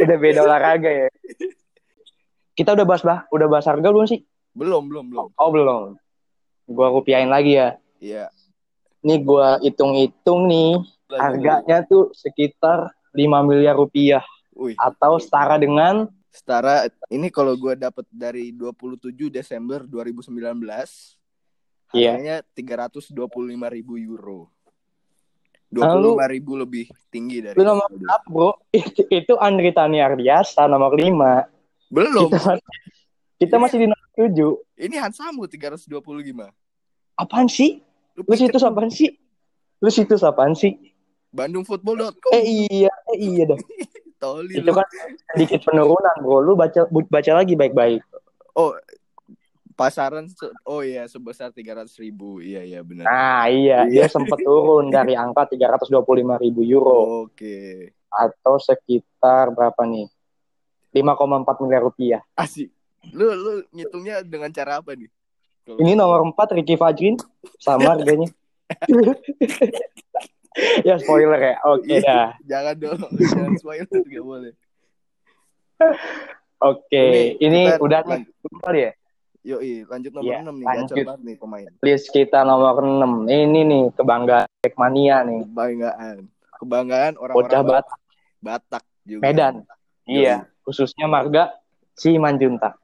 udah 0.03 0.17
beda 0.19 0.39
olahraga 0.45 0.89
ya. 0.89 1.09
Kita 2.55 2.71
udah 2.75 2.85
bahas 2.87 3.03
bah, 3.03 3.27
udah 3.33 3.47
bahas 3.49 3.67
harga 3.67 3.87
belum 3.91 4.07
sih? 4.07 4.23
Belum, 4.55 4.87
belum, 4.87 5.11
belum. 5.11 5.27
Oh, 5.35 5.49
belum. 5.51 5.99
Gua 6.71 6.87
rupiahin 6.93 7.27
lagi 7.27 7.59
ya. 7.59 7.75
Iya. 7.99 8.31
Nih 9.05 9.21
gue 9.21 9.47
hitung-hitung 9.69 10.49
nih 10.49 10.81
Lagi. 11.13 11.21
harganya 11.21 11.85
tuh 11.85 12.09
sekitar 12.17 12.89
5 13.13 13.21
miliar 13.45 13.77
rupiah. 13.77 14.25
Wih. 14.57 14.73
Atau 14.81 15.21
setara 15.21 15.61
dengan 15.61 16.09
setara 16.33 16.89
ini 17.13 17.29
kalau 17.29 17.53
gue 17.53 17.77
dapat 17.77 18.03
dari 18.09 18.49
27 18.49 19.29
Desember 19.29 19.85
2019 19.85 20.33
iya. 21.93 22.17
harganya 22.17 22.35
yeah. 22.41 22.81
325 22.81 23.15
ribu 23.77 23.93
euro. 24.01 24.49
25 25.75 26.15
lima 26.15 26.25
ribu 26.29 26.51
lebih 26.55 26.85
tinggi 27.11 27.43
dari 27.43 27.57
Lu 27.57 27.67
nomor 27.67 27.89
berapa 27.91 28.27
bro? 28.29 28.51
Itu, 28.71 29.03
itu 29.11 29.33
Andri 29.35 29.75
Taniardiasa 29.75 30.69
nomor 30.69 30.95
5 30.95 31.91
Belum 31.91 32.29
Kita 32.31 32.55
kita 33.35 33.55
masih 33.59 33.83
di 33.83 33.87
nomor 33.91 34.07
7 34.15 34.85
Ini 34.87 34.95
Hansamu 35.03 35.49
325 35.49 35.91
Apaan 37.19 37.47
sih? 37.51 37.83
Lu 38.15 38.33
situs 38.35 38.63
apaan 38.63 38.91
sih? 38.91 39.11
Lu 39.83 39.89
situs 39.91 40.23
apaan 40.23 40.55
sih? 40.55 40.75
Bandungfootball.com. 41.35 42.31
Eh 42.31 42.43
iya, 42.71 42.91
eh 43.11 43.17
iya 43.19 43.43
dah. 43.51 43.59
Toli 44.23 44.63
Itu 44.63 44.71
kan 44.71 44.87
sedikit 45.35 45.67
penurunan, 45.67 46.15
Bro. 46.23 46.39
Lu 46.47 46.53
baca 46.55 46.87
baca 46.87 47.31
lagi 47.35 47.59
baik-baik. 47.59 47.99
Oh, 48.55 48.71
pasaran 49.75 50.31
oh 50.63 50.79
iya 50.79 51.03
sebesar 51.03 51.51
tiga 51.51 51.75
ratus 51.75 51.99
ribu 51.99 52.39
iya 52.39 52.63
iya 52.63 52.79
benar 52.79 53.03
nah 53.03 53.43
iya, 53.51 53.83
iya. 53.83 54.07
dia 54.07 54.07
sempat 54.07 54.39
turun 54.39 54.87
dari 54.87 55.11
angka 55.19 55.51
tiga 55.51 55.75
ratus 55.75 55.91
dua 55.91 55.99
puluh 55.99 56.23
lima 56.23 56.39
ribu 56.39 56.63
euro 56.63 57.27
oke 57.27 57.91
atau 58.15 58.55
sekitar 58.57 59.51
berapa 59.51 59.83
nih? 59.83 60.07
5,4 60.95 61.63
miliar 61.67 61.83
rupiah. 61.83 62.21
Asik. 62.39 62.71
Lu 63.11 63.27
lu 63.35 63.53
ngitungnya 63.75 64.23
dengan 64.23 64.49
cara 64.49 64.79
apa 64.79 64.95
nih? 64.95 65.11
Ini 65.65 65.97
nomor 65.97 66.21
4 66.29 66.61
Ricky 66.61 66.77
Fajrin 66.77 67.17
sama 67.57 67.97
harganya. 67.97 68.29
ya 70.87 70.95
spoiler 71.01 71.41
ya. 71.41 71.55
Oke 71.65 71.89
okay, 71.89 71.97
dah. 72.05 72.37
Jangan 72.45 72.75
dong, 72.77 73.01
jangan 73.19 73.53
spoiler 73.57 73.89
gak 73.89 74.25
boleh. 74.25 74.53
Oke, 75.75 76.87
okay. 76.87 77.35
ini, 77.41 77.67
ini 77.67 77.81
udah 77.81 77.99
nih 78.05 78.21
kali 78.63 78.79
ya? 78.87 78.91
Yo, 79.45 79.61
lanjut 79.61 80.09
nomor 80.09 80.33
ya, 80.33 80.41
6 80.41 80.57
nih, 80.57 80.65
lanjut. 80.65 80.95
banget 81.05 81.21
nih 81.21 81.35
pemain. 81.37 81.69
List 81.85 82.09
kita 82.09 82.41
nomor 82.41 82.81
6. 82.81 83.29
Ini 83.29 83.61
nih 83.61 83.83
kebanggaan 83.93 84.49
Jackmania 84.61 85.17
nih. 85.21 85.41
Kebanggaan. 85.45 86.15
Kebanggaan 86.61 87.13
orang-orang 87.21 87.65
Batak. 87.65 87.99
Batak 88.41 88.83
juga. 89.05 89.21
Medan. 89.21 89.55
Yo, 90.05 90.21
iya, 90.21 90.35
khususnya 90.65 91.09
marga 91.09 91.53
Simanjuntak. 91.97 92.77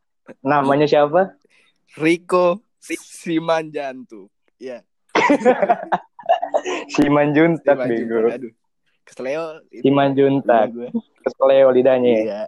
Namanya 0.46 0.86
siapa? 0.86 1.34
Rico 1.98 2.62
Simanjantu. 2.82 4.28
Iya. 4.58 4.82
Simanjuntak 6.94 7.78
bego. 7.86 8.28
Aduh. 8.28 8.52
Kesleo. 9.06 9.62
Simanjuntak. 9.70 10.68
Kesleo 11.22 11.68
lidahnya. 11.70 12.10
Ya. 12.10 12.22
Iya. 12.22 12.42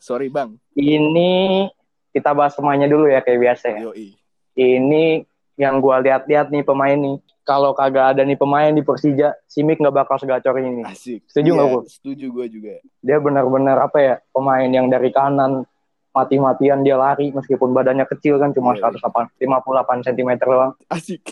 Sorry, 0.00 0.28
Bang. 0.28 0.60
Ini 0.76 1.68
kita 2.12 2.36
bahas 2.36 2.52
pemainnya 2.56 2.88
dulu 2.88 3.08
ya 3.08 3.24
kayak 3.24 3.40
biasa 3.40 3.64
ya. 3.72 3.78
Yoi. 3.88 4.12
Ini 4.54 5.24
yang 5.58 5.78
gue 5.82 5.96
lihat-lihat 6.04 6.52
nih 6.52 6.64
pemain 6.64 6.96
nih. 6.96 7.18
Kalau 7.44 7.76
kagak 7.76 8.16
ada 8.16 8.22
nih 8.24 8.40
pemain 8.40 8.72
di 8.72 8.80
Persija, 8.80 9.36
Simic 9.44 9.76
nggak 9.76 9.92
bakal 9.92 10.16
segacor 10.16 10.56
ini. 10.64 10.80
Asik. 10.80 11.28
Setuju 11.28 11.52
nggak 11.52 11.68
iya, 11.68 11.74
gue? 11.76 11.82
Setuju 11.92 12.26
gue 12.32 12.46
juga. 12.48 12.72
Dia 13.04 13.20
benar-benar 13.20 13.76
apa 13.84 13.98
ya 14.00 14.14
pemain 14.32 14.64
yang 14.64 14.88
dari 14.88 15.12
kanan 15.12 15.68
mati-matian 16.14 16.86
dia 16.86 16.94
lari 16.94 17.34
meskipun 17.34 17.74
badannya 17.74 18.06
kecil 18.06 18.38
kan 18.38 18.54
cuma 18.54 18.78
yeah, 18.78 18.86
158 18.86 19.34
58 19.42 20.06
cm 20.06 20.30
doang. 20.46 20.72
Asik. 20.86 21.26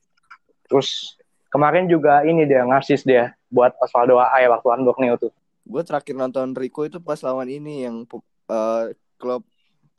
Terus 0.72 1.20
kemarin 1.52 1.84
juga 1.86 2.24
ini 2.24 2.48
dia 2.48 2.64
ngasis 2.64 3.04
dia 3.04 3.36
buat 3.52 3.76
Osvaldo 3.78 4.16
AA 4.16 4.48
waktu 4.48 4.68
Hamburg 4.72 4.96
nih 4.96 5.14
itu. 5.14 5.28
Gue 5.68 5.84
terakhir 5.84 6.16
nonton 6.16 6.56
Rico 6.56 6.88
itu 6.88 6.98
pas 7.04 7.20
lawan 7.20 7.46
ini 7.52 7.84
yang 7.84 8.08
uh, 8.48 8.88
klub 9.20 9.44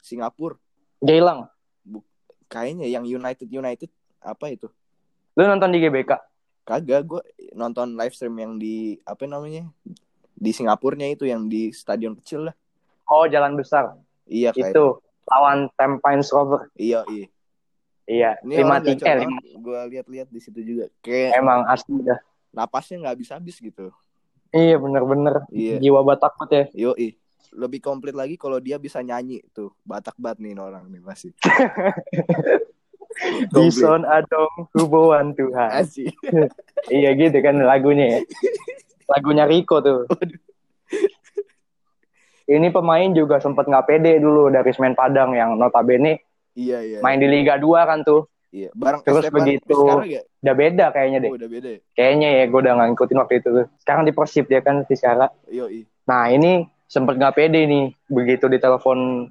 Singapura. 0.02 0.58
Gailang. 1.06 1.46
Kayaknya 2.50 2.90
yang 2.90 3.06
United 3.06 3.50
United 3.50 3.90
apa 4.26 4.50
itu? 4.50 4.68
Lu 5.38 5.46
nonton 5.46 5.70
di 5.70 5.82
GBK? 5.82 6.18
Kagak, 6.66 7.06
gue 7.06 7.22
nonton 7.54 7.94
live 7.94 8.14
stream 8.18 8.42
yang 8.42 8.58
di 8.58 8.98
apa 9.06 9.30
namanya? 9.30 9.70
Di 10.34 10.50
Singapurnya 10.50 11.14
itu 11.14 11.30
yang 11.30 11.46
di 11.46 11.70
stadion 11.70 12.18
kecil 12.18 12.50
lah. 12.50 12.56
Oh, 13.06 13.30
jalan 13.30 13.54
besar. 13.54 13.94
Iya 14.26 14.50
kayak 14.54 14.74
itu. 14.74 14.86
Lawan 15.26 15.74
Tampines 15.74 16.30
Rover. 16.30 16.70
Iya, 16.78 17.02
iya. 17.10 17.28
Iya, 18.06 18.32
lima 18.46 18.78
tiga. 18.86 19.26
Gue 19.58 19.80
lihat-lihat 19.90 20.30
di 20.30 20.38
situ 20.38 20.62
juga. 20.62 20.86
Kayak 21.02 21.42
emang 21.42 21.66
asli 21.66 21.98
dah. 22.06 22.22
Napasnya 22.54 23.02
nggak 23.02 23.14
habis-habis 23.18 23.58
gitu. 23.58 23.90
Iya, 24.54 24.78
bener-bener. 24.78 25.50
Iya. 25.50 25.82
Jiwa 25.82 26.06
Batak 26.06 26.38
ya. 26.54 26.70
Yo, 26.78 26.94
iya 26.94 27.18
lebih 27.56 27.80
komplit 27.80 28.12
lagi 28.12 28.36
kalau 28.36 28.60
dia 28.60 28.76
bisa 28.76 29.00
nyanyi 29.00 29.40
tuh 29.56 29.72
Batak 29.88 30.20
banget 30.20 30.44
nih 30.44 30.60
orang 30.60 30.92
nih 30.92 31.02
masih 31.02 31.32
Bison 33.56 34.04
adong 34.04 34.68
hubungan 34.76 35.32
Tuhan 35.32 35.72
Asik. 35.72 36.12
iya 36.96 37.16
gitu 37.16 37.40
kan 37.40 37.56
lagunya 37.64 38.06
ya 38.12 38.20
lagunya 39.16 39.48
Rico 39.48 39.80
tuh 39.80 40.04
ini 42.46 42.68
pemain 42.70 43.10
juga 43.14 43.42
sempat 43.42 43.66
nggak 43.66 43.86
pede 43.86 44.22
dulu 44.22 44.54
dari 44.54 44.70
Semen 44.74 44.94
Padang 44.94 45.34
yang 45.34 45.58
notabene 45.58 46.22
iya 46.54 46.82
iya 46.82 47.00
main 47.02 47.18
di 47.18 47.28
Liga 47.28 47.58
2 47.58 47.90
kan 47.90 48.02
tuh 48.06 48.30
Iya, 48.56 48.72
bareng 48.72 49.04
terus 49.04 49.28
Esteban, 49.28 49.44
begitu 49.44 49.80
udah 50.40 50.56
beda 50.56 50.86
kayaknya 50.96 51.28
deh. 51.28 51.32
Oh, 51.34 51.36
udah 51.36 51.50
beda. 51.52 51.70
Ya? 51.76 51.80
Kayaknya 51.92 52.30
ya 52.40 52.44
gue 52.48 52.60
udah 52.64 52.74
nggak 52.80 52.88
ngikutin 52.88 53.20
waktu 53.20 53.34
itu 53.44 53.50
tuh. 53.52 53.66
Sekarang 53.84 54.04
di 54.08 54.14
Persib 54.16 54.46
dia 54.48 54.64
kan 54.64 54.88
Fiskara. 54.88 55.28
Iya, 55.52 55.68
iya. 55.68 55.84
Nah, 56.08 56.32
ini 56.32 56.64
sempat 56.88 57.20
nggak 57.20 57.36
pede 57.36 57.68
nih 57.68 57.92
begitu 58.08 58.48
ditelepon 58.48 59.28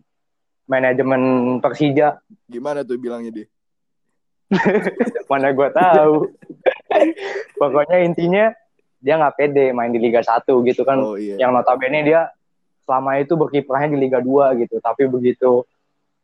manajemen 0.69 1.23
Persija. 1.65 2.21
Gimana 2.53 2.85
tuh 2.85 3.01
bilangnya 3.01 3.33
dia? 3.33 3.47
Mana 5.33 5.57
gue 5.57 5.69
tahu. 5.73 6.29
Pokoknya 7.61 8.05
intinya 8.05 8.53
dia 9.01 9.15
nggak 9.17 9.37
pede 9.41 9.73
main 9.73 9.89
di 9.89 10.05
Liga 10.05 10.21
1 10.21 10.45
gitu 10.45 10.85
kan. 10.85 11.01
Oh, 11.01 11.17
iya. 11.17 11.41
Yang 11.41 11.51
notabene 11.65 12.05
dia 12.05 12.29
selama 12.85 13.19
itu 13.21 13.35
berkiprahnya 13.35 13.97
di 13.97 13.99
Liga 13.99 14.21
2 14.21 14.61
gitu. 14.65 14.77
Tapi 14.81 15.09
begitu 15.09 15.65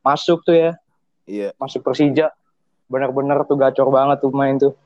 masuk 0.05 0.45
tuh 0.45 0.57
ya. 0.57 0.71
Iya. 1.29 1.51
Masuk 1.57 1.85
Persija. 1.85 2.33
Bener-bener 2.91 3.43
tuh 3.49 3.57
gacor 3.57 3.89
banget 3.89 4.19
tuh 4.21 4.33
main 4.33 4.57
tuh. 4.61 4.77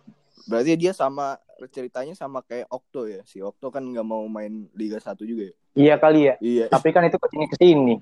Berarti 0.50 0.76
dia 0.78 0.92
sama 0.92 1.38
ceritanya 1.70 2.14
sama 2.18 2.42
kayak 2.42 2.68
Okto 2.68 3.06
ya. 3.06 3.22
Si 3.24 3.40
Okto 3.40 3.70
kan 3.70 3.82
nggak 3.82 4.06
mau 4.06 4.24
main 4.26 4.70
Liga 4.74 4.98
1 4.98 5.18
juga 5.22 5.50
ya. 5.50 5.54
Iya 5.74 5.94
kali 5.98 6.20
ya. 6.30 6.34
Iya. 6.38 6.64
Tapi 6.70 6.88
kan 6.94 7.02
itu 7.06 7.18
ke 7.18 7.28
sini 7.30 7.46
ke 7.50 7.56
sini. 7.58 7.94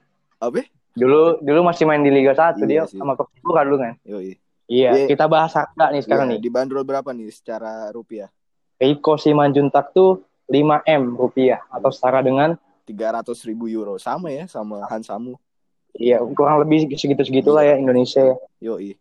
Apa? 0.42 0.64
Dulu 0.92 1.40
dulu 1.40 1.60
masih 1.64 1.88
main 1.88 2.04
di 2.04 2.12
Liga 2.12 2.36
1 2.36 2.60
iya 2.62 2.66
dia 2.68 2.82
sih. 2.84 3.00
sama 3.00 3.16
Persipura 3.16 3.64
dulu 3.64 3.80
kan. 3.80 3.96
Yoi. 4.04 4.36
Iya, 4.72 5.04
iya, 5.04 5.06
kita 5.10 5.28
bahas 5.28 5.52
harga 5.52 5.92
nih 5.92 6.00
sekarang 6.00 6.32
iya, 6.32 6.38
nih. 6.38 6.48
Dibanderol 6.48 6.86
berapa 6.86 7.10
nih 7.12 7.28
secara 7.28 7.92
rupiah? 7.92 8.32
Reiko 8.80 9.20
Simanjuntak 9.20 9.92
tuh 9.92 10.24
5M 10.48 11.12
rupiah 11.12 11.60
atau 11.68 11.92
setara 11.92 12.24
dengan 12.24 12.56
300 12.86 13.48
ribu 13.48 13.70
euro 13.70 13.96
sama 13.96 14.30
ya 14.30 14.44
sama 14.50 14.82
Hansamu. 14.90 15.38
Iya, 15.92 16.24
kurang 16.32 16.64
lebih 16.64 16.88
segitu-segitulah 16.96 17.62
ya 17.68 17.74
Indonesia 17.76 18.22
ya. 18.32 18.36
Yoi. 18.72 18.96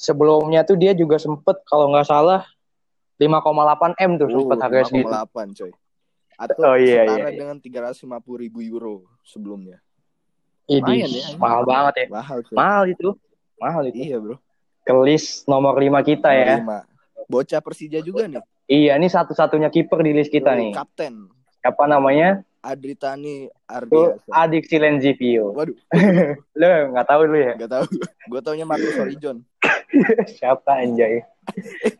Sebelumnya 0.00 0.64
tuh 0.64 0.80
dia 0.80 0.96
juga 0.96 1.20
sempet 1.20 1.60
kalau 1.68 1.92
nggak 1.92 2.08
salah 2.08 2.42
5,8 3.20 3.94
M 4.00 4.10
tuh 4.18 4.26
uh, 4.26 4.32
sempat 4.32 4.58
harga 4.64 4.80
segitu. 4.90 5.08
5,8 5.08 5.58
coy. 5.58 5.72
Atau 6.34 6.66
oh, 6.66 6.74
iya, 6.74 7.06
setara 7.06 7.30
iya. 7.30 7.38
dengan 7.38 7.56
350 7.62 8.42
ribu 8.42 8.58
euro 8.58 9.06
sebelumnya. 9.22 9.78
Ini 10.66 11.06
ya, 11.06 11.06
mahal 11.38 11.62
banget 11.62 11.94
ya. 11.94 12.06
Mahal, 12.10 12.38
coy. 12.42 12.54
mahal 12.56 12.84
itu. 12.90 13.08
Mahal 13.60 13.82
itu. 13.92 13.98
Iya, 14.02 14.16
Bro. 14.18 14.36
Kelis 14.82 15.46
nomor 15.46 15.78
5 15.78 16.00
kita 16.02 16.30
ya. 16.34 16.58
5. 16.58 17.30
Bocah 17.30 17.60
Persija 17.62 18.00
juga 18.02 18.26
nih. 18.26 18.42
Iya, 18.64 18.96
ini 18.96 19.08
satu-satunya 19.12 19.68
kiper 19.68 20.00
di 20.00 20.12
list 20.16 20.32
kita 20.32 20.56
nih. 20.56 20.72
Kapten. 20.74 21.28
Siapa 21.60 21.84
namanya? 21.86 22.42
Adritani 22.64 23.44
Ardiasa. 23.68 24.24
Adik 24.32 24.64
Silenzipio. 24.64 25.52
Waduh. 25.52 25.76
lu 26.58 26.68
nggak 26.96 27.06
tahu 27.06 27.22
lu 27.28 27.36
ya? 27.36 27.52
Nggak 27.60 27.72
tahu. 27.76 27.84
Gue 28.32 28.40
taunya 28.40 28.64
Marcus 28.64 28.96
Orijon. 28.96 29.44
Siapa 30.40 30.80
anjay? 30.80 31.20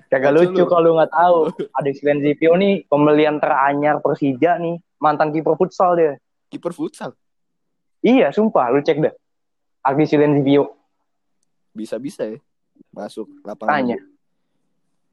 Kagak 0.08 0.32
lucu 0.32 0.64
kalau 0.64 0.96
nggak 0.96 1.12
tahu. 1.12 1.52
Ada 1.76 1.90
Sven 1.92 2.24
Zipio 2.24 2.56
nih 2.56 2.88
pembelian 2.88 3.36
teranyar 3.36 4.00
Persija 4.00 4.56
nih, 4.56 4.80
mantan 4.96 5.36
kiper 5.36 5.52
futsal 5.60 6.00
dia. 6.00 6.16
Kiper 6.48 6.72
futsal? 6.72 7.12
Iya, 8.00 8.32
sumpah, 8.32 8.72
lu 8.72 8.80
cek 8.80 9.04
deh. 9.04 9.14
Adi 9.84 10.04
Sven 10.08 10.40
Zipio. 10.40 10.72
Bisa-bisa 11.76 12.24
ya 12.24 12.40
masuk 12.94 13.26
lapangan. 13.42 13.74
Tanya. 13.74 13.98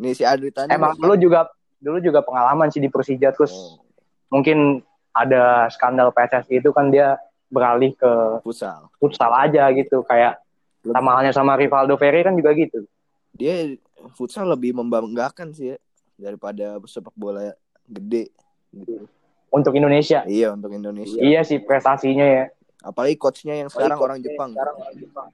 Nih 0.02 0.14
si 0.18 0.24
Adri 0.26 0.54
tadi. 0.54 0.70
Emang 0.74 0.97
dulu 0.97 1.18
juga 1.18 1.49
dulu 1.82 1.97
juga 2.02 2.22
pengalaman 2.22 2.70
sih 2.70 2.82
di 2.82 2.89
Persija 2.89 3.34
terus 3.34 3.54
oh. 3.54 3.82
mungkin 4.30 4.86
ada 5.12 5.68
skandal 5.72 6.12
PSSI 6.16 6.64
itu 6.64 6.72
kan 6.72 6.89
dia 6.91 7.20
beralih 7.51 7.91
ke 7.95 8.41
futsal. 8.41 8.88
Futsal 8.97 9.32
aja 9.36 9.68
gitu 9.76 10.03
kayak 10.07 10.39
sama 10.88 11.20
halnya 11.20 11.36
sama 11.36 11.59
Rivaldo 11.59 11.99
Ferry 11.99 12.24
kan 12.24 12.34
juga 12.34 12.55
gitu. 12.55 12.88
Dia 13.36 13.76
futsal 14.16 14.49
lebih 14.49 14.76
membanggakan 14.76 15.51
sih 15.53 15.76
ya 15.76 15.78
daripada 16.16 16.80
sepak 16.88 17.14
bola 17.14 17.53
gede 17.86 18.32
gitu. 18.72 19.05
Untuk 19.51 19.76
Indonesia. 19.76 20.24
Iya, 20.24 20.55
untuk 20.55 20.72
Indonesia. 20.72 21.20
Iya 21.20 21.43
sih 21.43 21.59
prestasinya 21.59 22.24
ya. 22.24 22.45
Apalagi 22.82 23.20
coachnya 23.20 23.59
yang 23.59 23.70
sekarang 23.70 23.99
Apalagi 23.99 24.07
orang 24.07 24.20
Jepang. 24.24 24.49
Sekarang 24.55 24.76
orang 24.80 24.95
Jepang. 24.95 25.28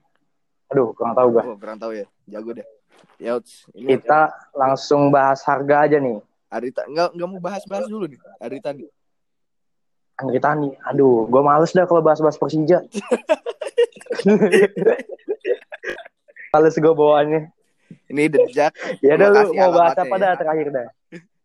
Aduh, 0.68 0.88
kurang 0.92 1.14
tahu 1.16 1.28
gak? 1.32 1.44
Oh, 1.46 1.56
kurang 1.56 1.78
tahu 1.78 1.92
ya. 1.96 2.06
Jago 2.28 2.50
deh. 2.52 2.66
Ya, 3.18 3.38
ini 3.78 3.94
kita 3.94 4.30
ya. 4.30 4.58
langsung 4.58 5.14
bahas 5.14 5.40
harga 5.46 5.86
aja 5.86 6.02
nih. 6.02 6.18
Arita 6.50 6.82
enggak 6.88 7.14
enggak 7.14 7.28
mau 7.30 7.40
bahas-bahas 7.40 7.86
dulu 7.86 8.10
nih. 8.10 8.18
Arita 8.42 8.74
nih. 8.74 8.90
Andri 10.18 10.42
Tani, 10.42 10.74
aduh, 10.82 11.30
gue 11.30 11.42
males 11.46 11.70
dah 11.70 11.86
kalau 11.86 12.02
bahas-bahas 12.02 12.34
Persija. 12.34 12.82
Males 16.48 16.74
gue 16.74 16.92
bawaannya. 16.92 17.52
Ini 18.08 18.24
dejak. 18.32 18.72
ya 19.04 19.14
udah 19.20 19.28
lu 19.30 19.52
mau 19.54 19.70
bahas 19.72 19.96
apa 19.96 20.14
dah 20.16 20.32
terakhir 20.34 20.68
dah. 20.72 20.88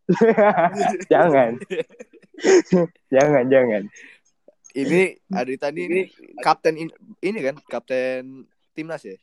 jangan. 1.14 1.60
jangan, 3.14 3.44
jangan. 3.52 3.84
Ini 4.74 5.22
Adri 5.30 5.56
tadi 5.62 5.86
ini 5.86 6.02
kapten 6.42 6.74
in, 6.74 6.90
ini 7.22 7.40
kan 7.46 7.56
kapten 7.70 8.50
timnas 8.74 9.06
ya? 9.06 9.16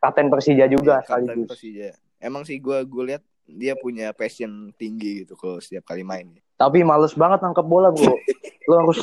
Kapten 0.00 0.32
Persija 0.32 0.64
juga 0.64 1.04
ya, 1.04 1.06
Kapten 1.06 1.44
Persija. 1.44 1.92
Emang 2.16 2.48
sih 2.48 2.56
gue 2.56 2.78
gue 2.88 3.04
lihat 3.04 3.22
dia 3.44 3.76
punya 3.76 4.16
passion 4.16 4.72
tinggi 4.80 5.26
gitu 5.26 5.36
kalau 5.36 5.60
setiap 5.60 5.84
kali 5.92 6.06
main. 6.06 6.40
Tapi 6.60 6.84
males 6.84 7.16
banget 7.16 7.40
nangkep 7.40 7.64
bola, 7.64 7.88
Bro. 7.88 8.20
lu 8.68 8.74
harus 8.76 9.00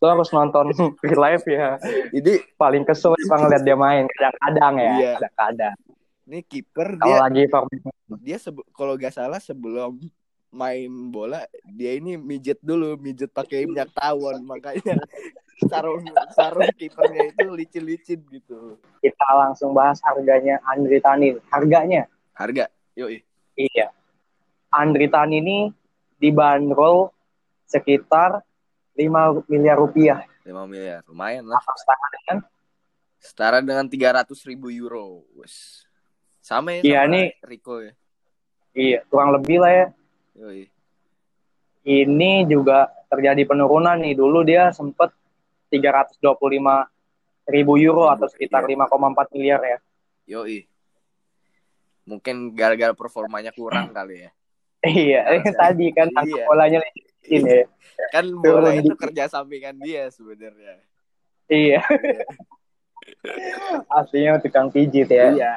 lu 0.00 0.06
harus 0.08 0.28
nonton 0.32 0.72
live 1.28 1.44
ya. 1.44 1.76
Ini 2.16 2.56
paling 2.56 2.88
kesel 2.88 3.12
bang 3.28 3.40
ngeliat 3.44 3.62
dia 3.62 3.76
main 3.76 4.04
kadang-kadang 4.08 4.74
ya, 4.80 4.92
iya. 4.96 5.12
kadang-kadang. 5.20 5.76
Ini 6.24 6.38
kiper 6.48 6.88
dia 6.96 7.16
lagi 7.20 7.44
dia 8.24 8.38
kalau 8.72 8.96
gak 8.96 9.12
salah 9.12 9.36
sebelum 9.36 10.00
main 10.48 10.88
bola 11.12 11.44
dia 11.68 11.92
ini 12.00 12.16
mijet 12.16 12.56
dulu, 12.64 12.96
mijet 12.96 13.28
pakai 13.28 13.68
minyak 13.68 13.92
tawon 13.92 14.40
makanya 14.48 14.96
sarung 15.70 16.00
sarung 16.32 16.72
kipernya 16.80 17.28
itu 17.28 17.44
licin-licin 17.52 18.20
gitu. 18.32 18.80
Kita 19.04 19.28
langsung 19.36 19.76
bahas 19.76 20.00
harganya 20.00 20.56
Andri 20.64 21.04
Tani. 21.04 21.36
Harganya? 21.52 22.08
Harga. 22.32 22.72
Yuk. 22.96 23.20
Iya. 23.60 23.92
Andri 24.72 25.06
Tani 25.12 25.38
ini 25.44 25.58
dibanderol 26.24 27.12
sekitar 27.68 28.40
5 28.96 29.44
miliar 29.52 29.76
rupiah. 29.76 30.24
5 30.48 30.64
miliar, 30.64 31.04
lumayan 31.04 31.44
lah. 31.44 31.60
Setara 31.60 32.06
dengan 32.16 32.36
setara 33.20 33.58
dengan 33.60 33.84
300 33.84 34.32
ribu 34.48 34.72
euro. 34.72 35.28
Wes. 35.36 35.84
Sama 36.40 36.76
ya 36.76 36.80
iya, 36.84 37.00
sama 37.04 37.12
nih, 37.12 37.26
Rico 37.44 37.74
ya. 37.80 37.92
Iya, 38.72 38.98
kurang 39.08 39.36
lebih 39.36 39.60
lah 39.60 39.72
ya. 39.72 39.86
Yoi. 40.40 40.64
Ini 41.84 42.48
juga 42.48 42.88
terjadi 43.12 43.44
penurunan 43.44 43.96
nih. 44.00 44.16
Dulu 44.16 44.44
dia 44.44 44.72
sempat 44.72 45.12
325 45.68 46.20
ribu 47.48 47.72
euro 47.76 48.08
atau 48.08 48.28
sekitar 48.28 48.64
iya. 48.68 48.84
5,4 48.88 49.34
miliar 49.36 49.60
ya. 49.64 49.78
Yoi. 50.36 50.68
Mungkin 52.04 52.52
gara-gara 52.52 52.92
performanya 52.92 53.52
kurang 53.56 53.92
kali 53.96 54.28
ya. 54.28 54.30
Iya, 54.84 55.40
tadi 55.56 55.88
kan 55.96 56.12
iya. 56.28 56.44
bolanya 56.44 56.78
licin 56.84 57.42
ya. 57.48 57.64
Kan 58.12 58.28
bola 58.36 58.74
itu 58.76 58.92
kerja 58.92 59.30
sampingan 59.32 59.80
dia 59.80 60.12
sebenarnya. 60.12 60.76
Iya. 61.48 61.80
iya. 61.80 61.80
Aslinya 63.88 64.40
tukang 64.44 64.68
pijit 64.68 65.08
ya. 65.08 65.32
Iya. 65.32 65.52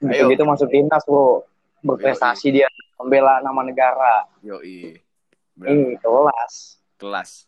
Ayo. 0.00 0.32
Gitu 0.32 0.42
masuk 0.48 0.68
timnas, 0.72 1.04
Bro. 1.04 1.44
Berprestasi 1.80 2.48
Yoi. 2.52 2.56
dia 2.60 2.68
membela 2.96 3.40
nama 3.44 3.60
negara. 3.64 4.24
Yo, 4.40 4.60
Ini 4.64 5.96
kelas. 6.00 6.80
Kelas. 6.96 7.44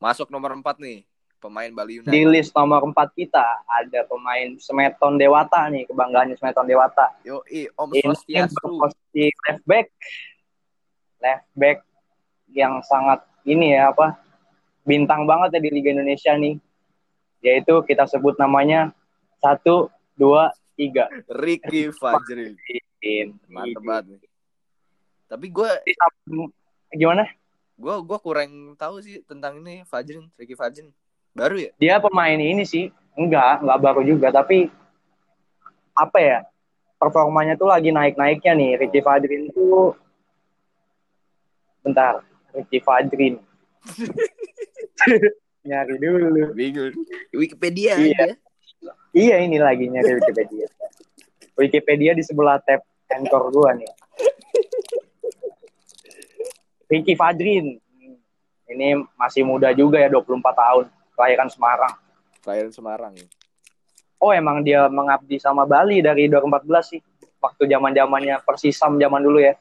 Masuk 0.00 0.32
nomor 0.32 0.56
4 0.56 0.80
nih 0.80 1.09
pemain 1.40 1.72
Bali 1.72 2.04
United. 2.04 2.12
Di 2.12 2.22
list 2.28 2.52
nomor 2.52 2.84
4 2.84 2.94
kita 3.16 3.64
ada 3.64 4.00
pemain 4.04 4.54
Semeton 4.60 5.16
Dewata 5.16 5.66
nih, 5.72 5.88
kebanggaannya 5.88 6.36
Semeton 6.36 6.68
Dewata. 6.68 7.16
Yo, 7.24 7.40
i, 7.48 7.66
Om 7.72 7.90
Swastiastu. 7.96 8.76
Ini 9.16 9.32
left 9.48 9.64
back. 9.64 9.86
Left 11.20 11.48
back 11.56 11.78
yang 12.52 12.84
sangat 12.84 13.24
ini 13.48 13.74
ya 13.74 13.90
apa? 13.90 14.20
Bintang 14.84 15.24
banget 15.24 15.56
ya 15.56 15.60
di 15.64 15.70
Liga 15.72 15.90
Indonesia 15.96 16.36
nih. 16.36 16.60
Yaitu 17.40 17.80
kita 17.88 18.04
sebut 18.04 18.36
namanya 18.36 18.92
satu, 19.40 19.88
dua, 20.14 20.52
tiga. 20.76 21.08
Ricky 21.26 21.88
Fajrin. 21.96 22.54
Mantep 23.48 23.80
banget. 23.80 24.20
Tapi 25.24 25.46
gue 25.48 25.70
gimana? 26.92 27.24
Gue 27.80 27.96
gue 28.04 28.18
kurang 28.20 28.76
tahu 28.76 29.00
sih 29.00 29.24
tentang 29.24 29.56
ini 29.64 29.88
Fajrin, 29.88 30.28
Ricky 30.36 30.52
Fajrin. 30.52 30.92
Baru 31.40 31.56
ya? 31.56 31.72
Dia 31.80 31.96
pemain 32.04 32.36
ini 32.36 32.68
sih. 32.68 32.92
Enggak, 33.16 33.64
enggak 33.64 33.80
baru 33.80 34.04
juga. 34.04 34.28
Tapi 34.28 34.68
apa 35.96 36.18
ya? 36.20 36.38
Performanya 37.00 37.56
tuh 37.56 37.72
lagi 37.72 37.88
naik-naiknya 37.88 38.52
nih. 38.52 38.70
Ricky 38.76 39.00
Fadrin 39.00 39.48
tuh 39.48 39.96
bentar. 41.80 42.20
Ricky 42.52 42.84
Fadrin. 42.84 43.40
nyari 45.68 45.96
dulu. 45.96 46.52
Bingung. 46.52 46.92
Wikipedia 47.32 47.96
iya. 47.96 48.36
aja. 48.36 48.36
Iya 49.16 49.36
ini 49.40 49.56
lagi 49.56 49.88
nyari 49.88 50.20
Wikipedia. 50.20 50.68
Wikipedia 51.56 52.12
di 52.12 52.20
sebelah 52.20 52.60
tab 52.60 52.84
anchor 53.08 53.48
gua 53.48 53.72
nih. 53.80 53.88
Ricky 56.92 57.16
Fadrin. 57.16 57.80
Ini 58.68 59.08
masih 59.16 59.40
muda 59.48 59.72
juga 59.72 59.96
ya 59.96 60.12
24 60.12 60.36
tahun 60.52 60.99
kelahiran 61.20 61.52
Semarang. 61.52 61.94
Kelahiran 62.40 62.72
Semarang. 62.72 63.12
Oh, 64.16 64.32
emang 64.32 64.64
dia 64.64 64.88
mengabdi 64.88 65.36
sama 65.36 65.68
Bali 65.68 66.00
dari 66.00 66.32
2014 66.32 66.96
sih. 66.96 67.00
Waktu 67.40 67.68
zaman-zamannya 67.68 68.40
Persisam 68.40 68.96
zaman 68.96 69.20
dulu 69.20 69.44
ya. 69.44 69.52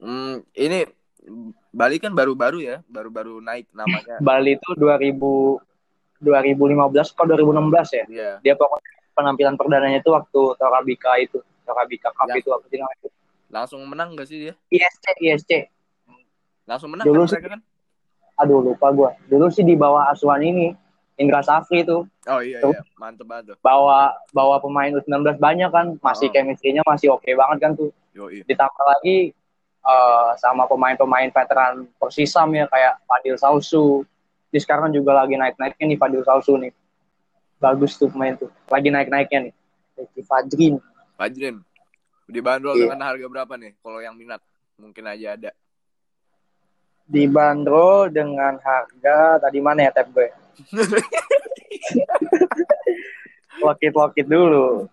Hmm, 0.00 0.40
ini 0.56 0.88
Bali 1.68 2.00
kan 2.00 2.16
baru-baru 2.16 2.64
ya, 2.64 2.80
baru-baru 2.88 3.44
naik 3.44 3.68
namanya. 3.76 4.16
Bali 4.24 4.56
itu 4.56 4.72
2000 4.72 5.60
2015 6.24 7.14
atau 7.14 7.24
2016 7.28 7.94
ya. 7.94 8.04
Yeah. 8.08 8.34
Dia 8.42 8.54
pokoknya 8.56 8.90
penampilan 9.14 9.54
perdananya 9.54 9.98
itu 10.00 10.10
waktu 10.10 10.40
Torabika 10.58 11.14
itu, 11.20 11.38
Torabika 11.62 12.10
Cup 12.10 12.26
ya. 12.32 12.40
itu 12.40 12.48
apa 12.50 12.64
sih 12.66 12.78
namanya 12.80 12.98
itu. 13.04 13.08
Langsung 13.48 13.80
menang 13.86 14.18
gak 14.18 14.26
sih 14.26 14.38
dia? 14.48 14.54
ISC, 14.68 15.04
ISC. 15.22 15.52
Langsung 16.66 16.90
menang 16.90 17.06
Dulu 17.06 17.24
kan, 17.24 17.30
sih, 17.30 17.38
kan? 17.40 17.60
Aduh 18.38 18.62
lupa 18.62 18.94
gue 18.94 19.10
dulu 19.26 19.50
sih 19.50 19.66
di 19.66 19.74
bawah 19.74 20.14
asuhan 20.14 20.40
ini 20.46 20.72
Indra 21.18 21.42
Safri 21.42 21.82
itu. 21.82 22.06
Oh 22.30 22.40
iya 22.40 22.62
iya. 22.62 22.80
Mantep 22.94 23.26
banget 23.26 23.58
bawa 23.58 24.14
bawa 24.30 24.62
pemain 24.62 24.94
U19 24.94 25.42
banyak 25.42 25.70
kan. 25.74 25.98
Masih 25.98 26.30
oh. 26.30 26.32
chemistry-nya 26.32 26.86
masih 26.86 27.10
oke 27.10 27.26
okay 27.26 27.34
banget 27.34 27.58
kan 27.58 27.72
tuh. 27.74 27.90
Yoi. 28.14 28.42
ditambah 28.46 28.82
lagi 28.82 29.30
uh, 29.86 30.34
sama 30.42 30.66
pemain-pemain 30.66 31.30
veteran 31.30 31.86
Persisam 32.02 32.50
ya 32.54 32.70
kayak 32.70 33.02
Fadil 33.04 33.34
Sausu. 33.34 34.06
Di 34.48 34.62
sekarang 34.62 34.94
juga 34.94 35.12
lagi 35.12 35.34
naik-naiknya 35.34 35.84
nih 35.94 35.98
Fadil 35.98 36.22
Sausu 36.22 36.54
nih. 36.56 36.70
Bagus 37.58 37.98
tuh 37.98 38.06
pemain 38.06 38.38
tuh. 38.38 38.50
Lagi 38.70 38.88
naik-naiknya 38.94 39.50
nih. 39.50 39.54
Ricky 39.98 40.22
Fajrin 40.22 40.78
Fajrin 41.18 41.58
dibanderol 42.30 42.78
yeah. 42.78 42.86
dengan 42.86 43.02
harga 43.02 43.26
berapa 43.26 43.54
nih? 43.58 43.74
Kalau 43.82 43.98
yang 43.98 44.14
minat 44.14 44.38
mungkin 44.78 45.04
aja 45.10 45.34
ada 45.34 45.50
dibanderol 47.08 48.12
dengan 48.12 48.60
harga 48.60 49.40
tadi 49.40 49.58
mana 49.64 49.88
ya 49.88 49.92
tab 49.96 50.12
gue? 50.12 50.28
Lokit-lokit 53.64 54.28
dulu. 54.28 54.86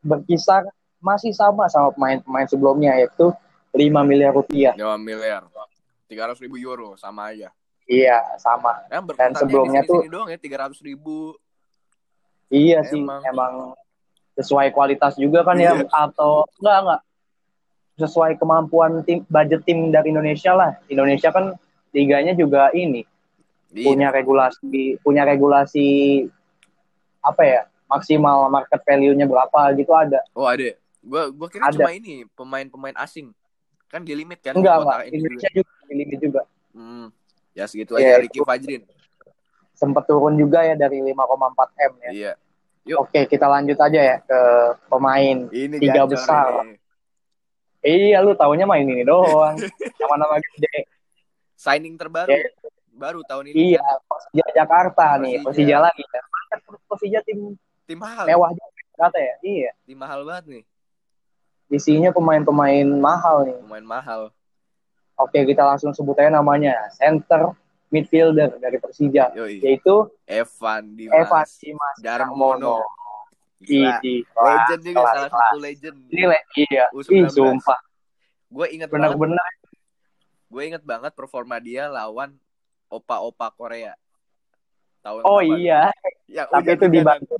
Berkisar 0.00 0.64
masih 0.98 1.36
sama 1.36 1.68
sama 1.68 1.92
pemain-pemain 1.94 2.48
sebelumnya 2.48 2.96
yaitu 2.96 3.30
5 3.76 4.08
miliar 4.08 4.32
rupiah. 4.32 4.72
5 4.74 4.96
miliar. 4.98 5.44
300 6.08 6.40
ribu 6.40 6.56
euro 6.56 6.96
sama 6.96 7.30
aja. 7.30 7.52
Iya, 7.84 8.20
sama. 8.40 8.84
Ya, 8.88 9.04
Dan 9.04 9.36
sebelumnya 9.36 9.84
tuh 9.84 10.08
doang 10.08 10.32
ya 10.32 10.40
300 10.40 10.80
ribu. 10.80 11.36
Iya 12.48 12.80
emang. 12.80 12.88
sih, 12.88 13.00
emang 13.28 13.52
sesuai 14.40 14.72
kualitas 14.72 15.20
juga 15.20 15.44
kan 15.44 15.58
ya 15.60 15.76
iya. 15.76 15.84
atau 15.90 16.46
enggak 16.62 16.76
enggak 16.80 17.00
sesuai 17.98 18.38
kemampuan 18.38 19.02
tim 19.02 19.26
budget 19.26 19.66
tim 19.66 19.90
dari 19.90 20.14
Indonesia 20.14 20.54
lah. 20.54 20.78
Indonesia 20.86 21.34
kan 21.34 21.58
liganya 21.90 22.32
juga 22.38 22.70
ini 22.70 23.02
iya. 23.74 23.86
punya 23.90 24.08
regulasi 24.14 24.96
punya 25.02 25.26
regulasi 25.26 26.24
apa 27.20 27.42
ya 27.42 27.60
maksimal 27.88 28.46
market 28.52 28.80
value-nya 28.86 29.26
berapa 29.26 29.74
gitu 29.74 29.92
ada. 29.92 30.22
Oh 30.36 30.46
ada. 30.46 30.76
Gua 31.02 31.32
gua 31.32 31.48
kira 31.50 31.68
ada. 31.68 31.74
cuma 31.74 31.90
ini 31.90 32.28
pemain-pemain 32.36 32.96
asing 33.02 33.34
kan 33.88 34.04
di 34.04 34.14
limit 34.14 34.38
kan? 34.44 34.54
Enggak 34.54 34.84
enggak. 34.84 34.98
Indonesia 35.10 35.50
juga. 35.50 35.66
juga 35.66 35.82
di 35.88 35.94
limit 35.96 36.18
juga. 36.22 36.42
Hmm. 36.76 37.06
Ya 37.56 37.64
segitu 37.66 37.98
yeah, 37.98 38.20
aja 38.20 38.22
Ricky 38.22 38.40
Fajrin. 38.44 38.82
Sempat 39.74 40.06
turun 40.06 40.38
juga 40.38 40.62
ya 40.62 40.78
dari 40.78 41.02
5,4 41.02 41.10
m 41.90 41.92
ya. 42.06 42.10
Iya. 42.14 42.32
Yuk. 42.88 42.98
Oke 43.04 43.26
kita 43.26 43.50
lanjut 43.50 43.78
aja 43.80 44.00
ya 44.00 44.16
ke 44.22 44.40
pemain 44.86 45.36
ini 45.50 45.76
tiga 45.82 46.06
besar. 46.06 46.62
Ini. 46.64 46.87
Iya, 47.88 48.20
lu 48.20 48.36
tahunya 48.36 48.68
main 48.68 48.84
ini 48.84 49.00
doang. 49.08 49.56
Nama-nama 50.00 50.36
gede. 50.36 50.84
Signing 51.56 51.96
terbaru. 51.96 52.28
Yeah. 52.28 52.52
Baru 52.98 53.24
tahun 53.24 53.54
ini. 53.54 53.74
Iya, 53.74 53.84
Persija 54.04 54.46
Jakarta 54.52 55.16
Persija. 55.16 55.22
nih, 55.24 55.34
Persija 55.40 55.76
lagi. 55.80 56.02
Persija 56.90 57.20
tim 57.24 57.56
tim 57.88 57.98
mahal. 57.98 58.26
Mewah 58.28 58.50
juga 58.52 58.68
kata 58.98 59.18
ya. 59.18 59.34
Iya. 59.40 59.70
Tim 59.88 59.96
mahal 59.96 60.20
banget 60.28 60.44
nih. 60.52 60.64
Isinya 61.68 62.10
pemain-pemain 62.12 62.88
mahal 62.98 63.48
nih. 63.48 63.56
Pemain 63.64 63.86
mahal. 63.86 64.20
Oke, 65.18 65.42
kita 65.46 65.62
langsung 65.64 65.94
sebut 65.94 66.18
aja 66.18 66.30
namanya. 66.30 66.90
Center 66.94 67.54
midfielder 67.88 68.60
dari 68.60 68.76
Persija, 68.76 69.32
Yoi. 69.32 69.64
yaitu 69.64 70.12
Evan 70.28 70.92
Dimas, 70.92 71.16
Evan 71.16 71.46
Dimas 71.56 71.96
Darmono. 72.04 72.84
Gila. 73.58 73.98
Legend 73.98 74.80
juga 74.86 74.98
kelas, 75.02 75.14
salah 75.14 75.30
satu 75.34 75.58
legend. 75.58 75.96
Ini 76.14 76.24
le 76.30 76.38
iya. 76.54 76.84
Ih, 76.94 77.26
sumpah. 77.26 77.80
Gue 78.48 78.66
inget 78.70 78.88
bener-bener. 78.88 79.38
Gue 80.48 80.62
inget 80.70 80.82
banget 80.86 81.12
performa 81.12 81.58
dia 81.58 81.90
lawan 81.90 82.38
opa-opa 82.88 83.50
Korea. 83.52 83.92
Tahun 85.02 85.22
oh 85.26 85.40
iya. 85.42 85.90
Ya, 86.30 86.46
Tapi 86.46 86.78
itu 86.78 86.86
dibantu. 86.86 87.34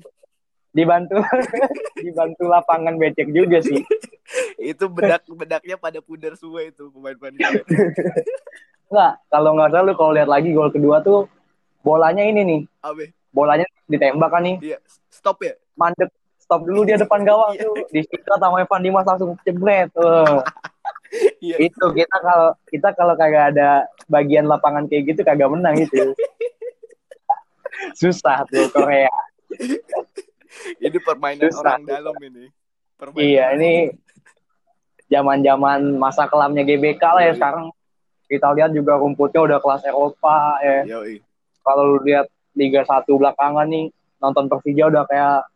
Dibantu. 0.74 1.16
dibantu 2.04 2.44
lapangan 2.50 2.94
becek 2.98 3.30
juga 3.30 3.62
sih. 3.62 3.80
itu 4.70 4.84
bedak 4.90 5.24
bedaknya 5.24 5.76
pada 5.80 5.98
pudar 6.04 6.36
semua 6.36 6.66
itu 6.66 6.90
pemain-pemain. 6.92 7.62
Enggak, 8.90 9.12
kalau 9.32 9.50
nggak 9.56 9.70
salah 9.72 9.84
lu 9.86 9.94
kalau 9.96 10.12
lihat 10.12 10.28
lagi 10.28 10.52
gol 10.52 10.68
kedua 10.68 11.00
tuh 11.00 11.30
bolanya 11.80 12.26
ini 12.26 12.40
nih. 12.44 12.60
Abe. 12.84 13.14
Bolanya 13.32 13.64
ditembak 13.88 14.28
kan 14.28 14.42
nih. 14.44 14.56
Iya, 14.60 14.78
stop 15.08 15.40
ya. 15.40 15.56
Mandek 15.78 16.10
stop 16.42 16.66
dulu 16.66 16.82
dia 16.82 16.98
depan 16.98 17.22
gawang 17.22 17.54
tuh. 17.54 17.86
Disikat 17.94 18.40
sama 18.42 18.58
Evan 18.60 18.82
Dimas 18.82 19.06
langsung 19.06 19.38
jebret. 19.46 19.88
Uh. 19.94 20.42
Iya. 21.40 21.56
Itu 21.70 21.92
kita 21.96 22.16
kalau 22.20 22.48
kita 22.68 22.88
kalau 22.92 23.14
kagak 23.16 23.56
ada 23.56 23.88
bagian 24.12 24.44
lapangan 24.44 24.84
kayak 24.90 25.14
gitu 25.14 25.20
kagak 25.24 25.48
menang 25.48 25.76
itu. 25.78 26.12
Susah 28.00 28.42
tuh 28.50 28.68
Korea. 28.74 29.12
ini 30.82 30.98
permainan 30.98 31.48
Susah. 31.48 31.78
orang 31.78 31.86
dalam 31.86 32.16
ini. 32.20 32.50
Permainan 32.98 33.24
iya, 33.24 33.44
ini 33.54 33.94
zaman-zaman 35.08 35.96
masa 35.96 36.28
kelamnya 36.28 36.66
GBK 36.66 37.00
lah 37.00 37.24
ya 37.24 37.32
sekarang. 37.38 37.72
Kita 38.28 38.52
lihat 38.52 38.76
juga 38.76 39.00
rumputnya 39.00 39.40
udah 39.48 39.58
kelas 39.62 39.88
Eropa 39.88 40.60
ya. 40.60 40.84
Kalau 41.64 41.96
lu 41.96 41.98
lihat 42.04 42.28
Liga 42.52 42.84
1 42.84 43.08
belakangan 43.08 43.64
nih 43.70 43.88
nonton 44.20 44.50
Persija 44.50 44.90
udah 44.90 45.04
kayak 45.08 45.46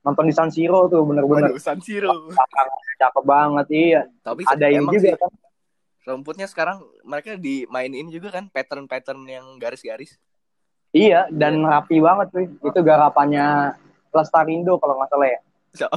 nonton 0.00 0.24
di 0.28 0.34
San 0.34 0.48
Siro 0.48 0.88
tuh 0.88 1.04
bener-bener. 1.04 1.52
San 1.60 1.80
Siro. 1.80 2.32
Cakep 3.00 3.24
banget 3.24 3.66
iya. 3.72 4.02
Tapi 4.20 4.44
ada 4.44 4.66
ini 4.68 4.84
juga 4.88 5.16
kan. 5.16 5.32
Rumputnya 6.00 6.48
sekarang 6.48 6.80
mereka 7.04 7.36
dimainin 7.36 8.08
juga 8.08 8.32
kan 8.32 8.48
pattern-pattern 8.48 9.20
yang 9.28 9.46
garis-garis. 9.60 10.16
Iya 10.90 11.28
dan 11.30 11.62
rapi 11.62 12.00
banget 12.00 12.26
tuh. 12.32 12.48
Itu 12.64 12.80
garapannya 12.80 13.76
Lestarindo 14.10 14.80
kalau 14.80 14.98
nggak 14.98 15.10
salah 15.12 15.28
ya. 15.28 15.40
Siapa? 15.76 15.96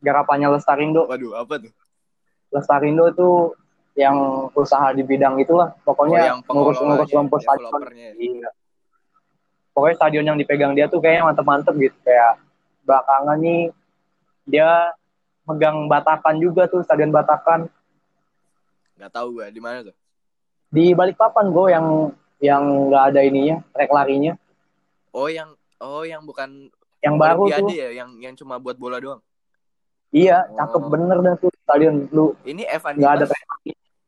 Garapannya 0.00 0.48
Lestarindo. 0.54 1.04
Waduh, 1.10 1.36
apa 1.36 1.54
tuh? 1.60 1.72
Lestarindo 2.54 3.10
itu 3.10 3.28
yang 3.94 4.48
usaha 4.54 4.94
di 4.94 5.02
bidang 5.02 5.38
itulah. 5.42 5.74
Pokoknya 5.82 6.38
oh, 6.48 6.54
ngurus-ngurus 6.54 7.10
lampu 7.14 7.36
stadion. 7.42 7.70
Iya. 8.18 8.50
Pokoknya 9.74 9.96
stadion 9.98 10.24
yang 10.32 10.38
dipegang 10.38 10.72
dia 10.72 10.86
tuh 10.86 11.02
kayaknya 11.02 11.34
mantep-mantep 11.34 11.74
gitu. 11.76 11.98
Kayak 12.06 12.40
belakangan 12.84 13.40
nih 13.40 13.72
dia 14.44 14.92
megang 15.44 15.88
Batakan 15.88 16.40
juga 16.40 16.68
tuh 16.68 16.84
stadion 16.84 17.12
Batakan. 17.12 17.68
Gak 19.00 19.12
tahu 19.12 19.40
gue 19.40 19.46
di 19.52 19.60
mana 19.60 19.84
tuh? 19.84 19.96
Di 20.70 20.92
Balikpapan 20.92 21.50
gue 21.50 21.66
yang 21.72 21.86
yang 22.42 22.62
nggak 22.92 23.04
ada 23.14 23.20
ininya 23.24 23.56
trek 23.72 23.90
larinya. 23.92 24.36
Oh 25.14 25.30
yang 25.30 25.56
oh 25.80 26.04
yang 26.04 26.24
bukan 26.26 26.68
yang 27.04 27.16
baru 27.20 27.48
tuh 27.48 27.72
ya 27.72 27.92
yang 27.92 28.16
yang 28.20 28.34
cuma 28.36 28.56
buat 28.56 28.76
bola 28.76 29.00
doang. 29.00 29.20
Iya, 30.14 30.46
oh. 30.46 30.54
cakep 30.54 30.82
bener 30.94 31.18
dah 31.20 31.34
tuh 31.42 31.50
stadion 31.66 32.06
lu. 32.14 32.38
Ini 32.46 32.70
Evan 32.70 32.94
Dimas. 33.02 33.18
ada 33.18 33.24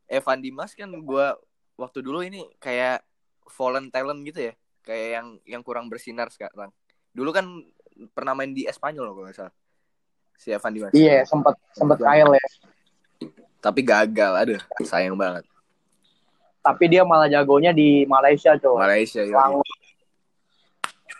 Evan 0.06 0.38
Dimas 0.38 0.70
kan 0.78 0.86
gue 0.94 1.26
waktu 1.74 1.98
dulu 1.98 2.22
ini 2.22 2.46
kayak 2.62 3.02
fallen 3.50 3.90
talent 3.90 4.22
gitu 4.22 4.50
ya, 4.50 4.54
kayak 4.86 5.08
yang 5.18 5.26
yang 5.44 5.62
kurang 5.66 5.90
bersinar 5.90 6.30
sekarang. 6.30 6.70
Dulu 7.10 7.30
kan 7.34 7.46
pernah 8.12 8.36
main 8.36 8.52
di 8.52 8.68
Espanyol 8.68 9.12
kalau 9.12 9.24
nggak 9.26 9.36
salah. 9.36 9.54
Si 10.36 10.52
Evan 10.52 10.72
Dimas. 10.76 10.92
Iya, 10.92 11.24
sempat 11.24 11.56
sempat 11.72 11.96
trial 11.96 12.36
ya. 12.36 12.46
Tapi 13.60 13.80
gagal, 13.80 14.32
aduh, 14.36 14.60
sayang 14.84 15.16
banget. 15.16 15.48
Tapi 16.60 16.84
dia 16.90 17.02
malah 17.06 17.30
jagonya 17.30 17.72
di 17.72 18.04
Malaysia, 18.04 18.58
tuh. 18.60 18.76
Malaysia, 18.76 19.24
ya. 19.24 19.54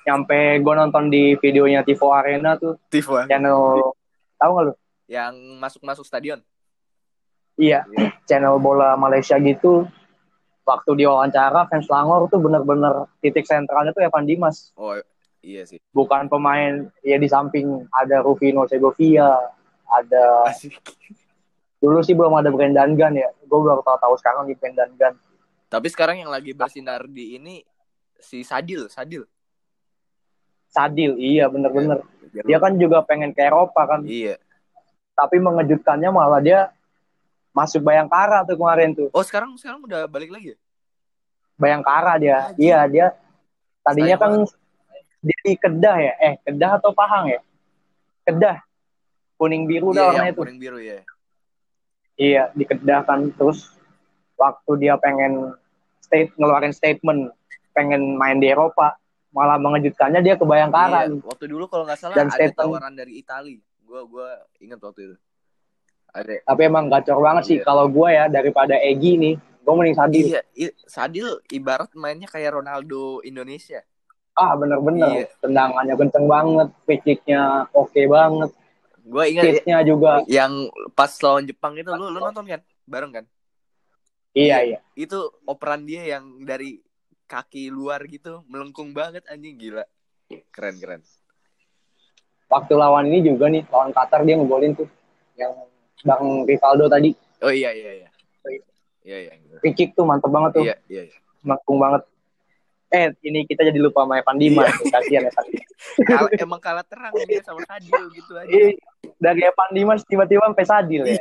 Nyampe 0.07 0.63
gue 0.63 0.75
nonton 0.75 1.11
di 1.11 1.35
videonya 1.43 1.83
Tivo 1.83 2.15
Arena 2.15 2.55
tuh. 2.55 2.79
Tivo. 2.93 3.19
Channel 3.27 3.91
tahu 4.39 4.51
nggak 4.53 4.65
lu? 4.71 4.75
Yang 5.11 5.35
masuk-masuk 5.59 6.05
stadion. 6.07 6.39
Iya, 7.57 7.89
yeah. 7.89 8.13
channel 8.29 8.61
bola 8.61 8.95
Malaysia 9.01 9.41
gitu. 9.41 9.89
Waktu 10.67 11.07
diwawancara 11.07 11.71
fans 11.71 11.89
Langor 11.89 12.29
tuh 12.29 12.43
bener-bener 12.43 13.09
titik 13.23 13.49
sentralnya 13.49 13.97
tuh 13.97 14.05
Evan 14.05 14.29
Dimas. 14.29 14.75
Oh, 14.77 14.99
Iya 15.47 15.63
sih. 15.63 15.79
Bukan 15.95 16.27
pemain 16.27 16.91
ya 17.07 17.23
di 17.23 17.31
samping 17.31 17.87
ada 17.95 18.19
Rufino 18.19 18.67
Segovia, 18.67 19.31
ada 19.87 20.51
Asik. 20.51 20.75
Dulu 21.79 22.03
sih 22.03 22.19
belum 22.19 22.35
ada 22.35 22.51
Brendan 22.51 22.99
Gun 22.99 23.15
ya. 23.15 23.31
Gue 23.47 23.63
baru 23.63 23.79
tahu-tahu 23.87 24.19
sekarang 24.19 24.51
di 24.51 24.59
Brendan 24.59 24.91
Gun. 24.99 25.15
Tapi 25.71 25.87
sekarang 25.87 26.19
yang 26.19 26.35
lagi 26.35 26.51
bersinar 26.51 27.07
di 27.07 27.39
ini 27.39 27.63
si 28.19 28.43
Sadil, 28.43 28.91
Sadil. 28.91 29.23
Sadil, 30.67 31.15
iya 31.15 31.47
bener-bener. 31.47 32.03
Ya, 32.35 32.43
dia 32.43 32.59
kan 32.59 32.75
juga 32.75 33.07
pengen 33.07 33.31
ke 33.31 33.47
Eropa 33.47 33.87
kan. 33.87 34.03
Iya. 34.03 34.43
Tapi 35.15 35.39
mengejutkannya 35.39 36.11
malah 36.11 36.43
dia 36.43 36.75
masuk 37.55 37.87
Bayangkara 37.87 38.43
tuh 38.43 38.59
kemarin 38.59 38.99
tuh. 38.99 39.09
Oh 39.15 39.23
sekarang 39.23 39.55
sekarang 39.55 39.87
udah 39.87 40.11
balik 40.11 40.35
lagi 40.35 40.53
ya? 40.53 40.59
Bayangkara 41.55 42.19
dia. 42.19 42.51
Aji. 42.51 42.67
Iya 42.67 42.79
dia. 42.91 43.07
Tadinya 43.87 44.19
Sayang 44.19 44.21
kan 44.21 44.31
banget 44.43 44.66
di 45.47 45.55
Kedah 45.55 45.97
ya? 46.03 46.13
Eh, 46.19 46.35
Kedah 46.43 46.83
atau 46.83 46.91
Pahang 46.91 47.31
ya? 47.31 47.41
Kedah. 48.27 48.59
Kuning 49.39 49.71
biru 49.71 49.95
dah 49.95 50.03
iya, 50.03 50.11
warnanya 50.11 50.33
itu. 50.35 50.43
Kuning 50.43 50.59
biru 50.59 50.79
ya. 50.83 50.99
Iya, 52.19 52.43
di 52.51 52.65
Kedah 52.67 53.07
kan 53.07 53.31
terus 53.31 53.71
waktu 54.35 54.71
dia 54.83 54.99
pengen 54.99 55.55
state 56.03 56.35
ngeluarin 56.35 56.75
statement 56.75 57.31
pengen 57.71 58.19
main 58.19 58.43
di 58.43 58.51
Eropa, 58.51 58.99
malah 59.31 59.61
mengejutkannya 59.61 60.25
dia 60.25 60.35
ke 60.35 60.43
Bayangkara. 60.43 61.07
Iya, 61.07 61.23
waktu 61.23 61.45
dulu 61.47 61.71
kalau 61.71 61.87
nggak 61.87 62.01
salah 62.01 62.17
Dan 62.19 62.33
ada 62.33 62.35
statement, 62.35 62.67
tawaran 62.75 62.95
dari 62.97 63.13
Italia. 63.21 63.61
Gue 63.87 64.01
gua 64.11 64.43
ingat 64.59 64.83
waktu 64.83 65.13
itu. 65.13 65.17
Ada. 66.11 66.43
Tapi 66.49 66.61
emang 66.65 66.89
gacor 66.89 67.21
banget 67.21 67.43
iya. 67.45 67.51
sih 67.53 67.59
kalau 67.61 67.87
gue 67.93 68.09
ya 68.09 68.25
daripada 68.33 68.73
Egi 68.81 69.21
nih, 69.21 69.35
gue 69.37 69.73
mending 69.77 69.97
Sadil. 70.01 70.25
Iya, 70.57 70.73
Sadil 70.89 71.29
ibarat 71.53 71.93
mainnya 71.93 72.25
kayak 72.25 72.57
Ronaldo 72.57 73.21
Indonesia 73.21 73.85
ah 74.37 74.53
bener-bener. 74.55 75.25
Iya. 75.25 75.27
tendangannya 75.41 75.95
kenceng 75.97 76.27
banget 76.29 76.69
fisiknya 76.85 77.43
oke 77.73 77.91
okay 77.91 78.05
banget. 78.07 78.51
Gue 79.07 79.25
ingat 79.33 79.45
Kitnya 79.49 79.79
juga. 79.87 80.13
yang 80.29 80.69
pas 80.93 81.11
lawan 81.25 81.49
Jepang 81.49 81.73
itu 81.79 81.89
lu 81.89 82.13
lu 82.13 82.19
nonton 82.21 82.45
kan? 82.45 82.61
Bareng 82.85 83.13
kan? 83.17 83.25
Iya 84.37 84.57
iya. 84.63 84.79
Itu 84.93 85.33
operan 85.49 85.89
dia 85.89 86.05
yang 86.05 86.45
dari 86.45 86.85
kaki 87.27 87.73
luar 87.73 88.05
gitu 88.07 88.45
melengkung 88.47 88.93
banget 88.93 89.25
anjing 89.33 89.57
gila. 89.57 89.83
Keren 90.53 90.77
keren. 90.79 91.01
Waktu 92.47 92.75
lawan 92.79 93.11
ini 93.11 93.27
juga 93.27 93.51
nih 93.51 93.67
lawan 93.73 93.91
Qatar 93.91 94.23
dia 94.23 94.39
ngegolin 94.39 94.77
tuh 94.77 94.87
yang 95.35 95.51
Bang 96.05 96.45
Rivaldo 96.45 96.87
tadi. 96.87 97.11
Oh 97.43 97.51
iya 97.51 97.73
iya 97.73 98.05
iya. 98.05 98.09
Iya. 98.47 98.65
Iya 99.07 99.37
free 99.63 99.75
tuh 99.95 100.05
mantep 100.05 100.31
banget 100.31 100.51
tuh. 100.61 100.65
Iya 100.67 100.77
iya, 100.91 101.03
iya. 101.09 101.19
melengkung 101.47 101.79
banget 101.79 102.03
eh 102.97 103.13
ini 103.29 103.45
kita 103.45 103.69
jadi 103.69 103.77
lupa 103.77 104.09
sama 104.09 104.17
Evan 104.17 104.41
Dimas 104.41 104.73
iya. 104.73 104.89
kasihan 104.89 105.25
Evan 105.29 105.45
Dimas. 105.53 105.71
Emang 106.41 106.61
kalah 106.65 106.87
terang 106.89 107.13
dia 107.29 107.45
sama 107.45 107.61
Sadil 107.69 108.03
gitu 108.17 108.33
aja. 108.33 108.49
Iya, 108.49 108.81
dari 109.21 109.41
Evan 109.45 109.71
Dimas 109.77 110.01
tiba-tiba 110.09 110.49
sampai 110.49 110.65
Sadil 110.65 111.03
ya. 111.05 111.21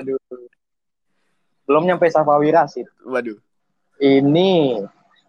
aduh. 0.00 0.16
Belum 1.68 1.82
nyampe 1.84 2.08
Safawi 2.08 2.48
Rasid 2.48 2.88
waduh. 3.04 3.36
Ini 4.00 4.82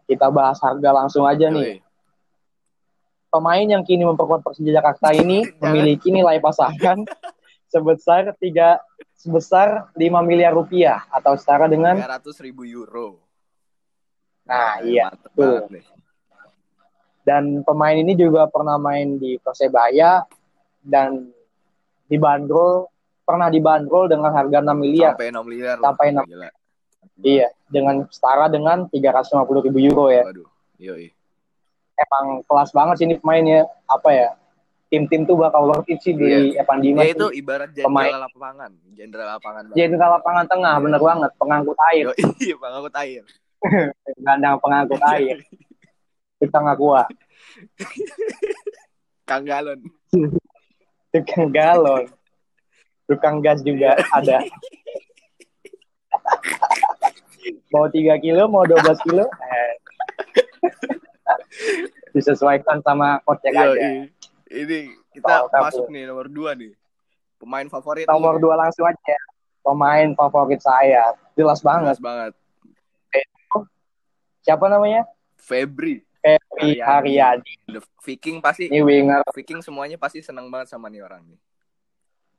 kita 0.08 0.32
bahas 0.32 0.58
harga 0.64 0.90
langsung 0.96 1.28
aja 1.28 1.52
nih. 1.52 1.84
Pemain 3.28 3.66
yang 3.66 3.84
kini 3.84 4.06
memperkuat 4.06 4.46
Persija 4.46 4.72
Jakarta 4.72 5.12
ini 5.12 5.44
memiliki 5.64 6.14
nilai 6.14 6.40
pasangan 6.40 7.04
sebesar 7.72 8.32
tiga 8.38 8.80
sebesar 9.18 9.90
5 9.96 10.04
miliar 10.28 10.52
rupiah 10.52 11.08
atau 11.10 11.34
setara 11.40 11.66
dengan 11.72 11.96
300 11.96 12.46
ribu 12.46 12.68
euro 12.68 13.23
Nah, 14.48 14.84
iya. 14.84 15.12
Tuh. 15.36 15.68
Dan 17.24 17.64
pemain 17.64 17.96
ini 17.96 18.20
juga 18.20 18.52
pernah 18.52 18.76
main 18.76 19.16
di 19.16 19.40
Persebaya 19.40 20.28
dan 20.84 21.32
dibanderol 22.12 22.92
pernah 23.24 23.48
dibanderol 23.48 24.12
dengan 24.12 24.36
harga 24.36 24.60
6 24.60 24.76
miliar. 24.76 25.16
Sampai 25.16 25.32
6 25.32 25.48
miliar. 25.48 25.76
Sampai 25.80 26.08
6. 26.12 26.28
Gila. 26.28 26.50
Iya, 27.24 27.48
dengan 27.72 28.04
setara 28.12 28.52
dengan 28.52 28.92
350 28.92 29.66
ribu 29.72 29.80
euro 29.80 30.12
ya. 30.12 30.28
Waduh, 30.28 30.50
iya. 30.76 31.12
Emang 31.96 32.44
kelas 32.44 32.76
banget 32.76 32.96
sih 33.00 33.06
ini 33.08 33.16
pemainnya. 33.22 33.64
Apa 33.88 34.10
ya? 34.12 34.30
Tim-tim 34.92 35.26
tuh 35.26 35.40
bakal 35.40 35.66
worth 35.66 35.90
it 35.90 36.04
sih 36.04 36.14
di 36.14 36.54
iya. 36.54 36.62
Evan 36.62 36.84
Dimas. 36.84 37.08
Ya 37.08 37.16
itu 37.16 37.28
ibarat 37.34 37.70
jenderal 37.72 38.28
lapangan. 38.28 38.72
Jenderal 38.94 39.28
lapangan. 39.40 39.64
Jenderal 39.74 40.10
lapangan 40.20 40.46
tengah, 40.52 40.76
bener 40.84 41.00
banget. 41.02 41.32
Pengangkut 41.40 41.78
air. 41.94 42.06
iya, 42.44 42.56
pengangkut 42.62 42.94
air. 43.00 43.24
Gandang 44.26 44.60
pengangkut 44.60 45.02
air. 45.14 45.40
Kita 46.40 46.58
nggak 46.60 46.80
kuat. 46.80 47.08
Kang 49.30 49.44
galon. 49.48 49.80
Tukang 51.14 51.50
galon. 51.54 52.06
Tukang 53.08 53.38
gas 53.40 53.64
juga 53.64 53.96
ada. 54.12 54.44
mau 57.74 57.90
3 57.90 58.20
kilo, 58.24 58.48
mau 58.48 58.64
12 58.64 59.06
kilo. 59.08 59.26
Eh. 59.28 59.74
Disesuaikan 62.14 62.80
sama 62.84 63.20
kocek 63.26 63.56
aja. 63.56 64.08
Ini 64.54 64.80
kita 65.16 65.46
oh, 65.46 65.50
masuk 65.50 65.90
nih 65.90 66.06
nomor 66.06 66.30
2 66.30 66.60
nih. 66.60 66.74
Pemain 67.44 67.68
favorit. 67.68 68.08
Nomor 68.08 68.40
dua 68.40 68.56
langsung 68.56 68.88
aja. 68.88 69.18
Pemain 69.60 70.16
favorit 70.16 70.64
saya. 70.64 71.12
Jelas 71.36 71.60
banget. 71.60 72.00
Jelas 72.00 72.00
banget. 72.00 72.32
Siapa 74.44 74.68
namanya? 74.68 75.08
Febri. 75.40 76.04
Febri 76.20 76.80
Haryadi. 76.80 77.56
Viking 78.04 78.44
pasti. 78.44 78.68
Ini 78.68 78.84
winger. 78.84 79.24
Viking 79.32 79.64
semuanya 79.64 79.96
pasti 79.96 80.20
senang 80.20 80.52
banget 80.52 80.72
sama 80.72 80.88
nih 80.92 81.04
orang 81.04 81.24
nih. 81.28 81.40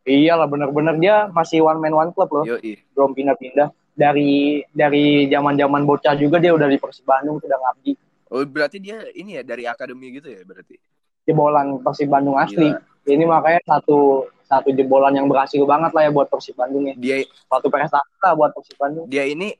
Iyalah 0.05 0.44
bener-bener 0.48 1.00
dia 1.00 1.16
masih 1.32 1.64
one 1.64 1.80
man 1.80 1.96
one 1.96 2.11
club 2.12 2.28
loh. 2.32 2.44
Yoi. 2.44 2.76
Belum 2.92 3.16
pindah-pindah. 3.16 3.72
Dari 3.96 4.61
dari 4.72 5.28
zaman-zaman 5.32 5.88
bocah 5.88 6.12
juga 6.16 6.36
dia 6.40 6.52
udah 6.52 6.68
di 6.68 6.76
Persib 6.76 7.09
Bandung 7.09 7.40
sudah 7.40 7.57
ngabdi. 7.57 7.92
Oh 8.32 8.44
berarti 8.44 8.80
dia 8.80 9.05
ini 9.16 9.40
ya 9.40 9.42
dari 9.44 9.64
akademi 9.64 10.12
gitu 10.16 10.28
ya 10.28 10.44
berarti? 10.44 10.76
Jebolan 11.24 11.80
Persib 11.80 12.12
Bandung 12.12 12.36
asli. 12.36 12.68
Gila. 12.72 12.80
Ini 13.05 13.24
makanya 13.28 13.61
satu 13.68 14.28
satu 14.44 14.72
jebolan 14.72 15.12
yang 15.12 15.28
berhasil 15.28 15.61
banget 15.64 15.92
lah 15.92 16.02
ya 16.09 16.11
buat 16.12 16.28
Persib 16.28 16.57
Bandung 16.57 16.88
ya. 16.88 16.94
Dia 16.96 17.16
Satu 17.48 17.68
prestasi 17.68 18.16
lah 18.20 18.32
buat 18.32 18.50
Persib 18.52 18.76
Bandung. 18.76 19.07
dia 19.09 19.24
ini 19.28 19.57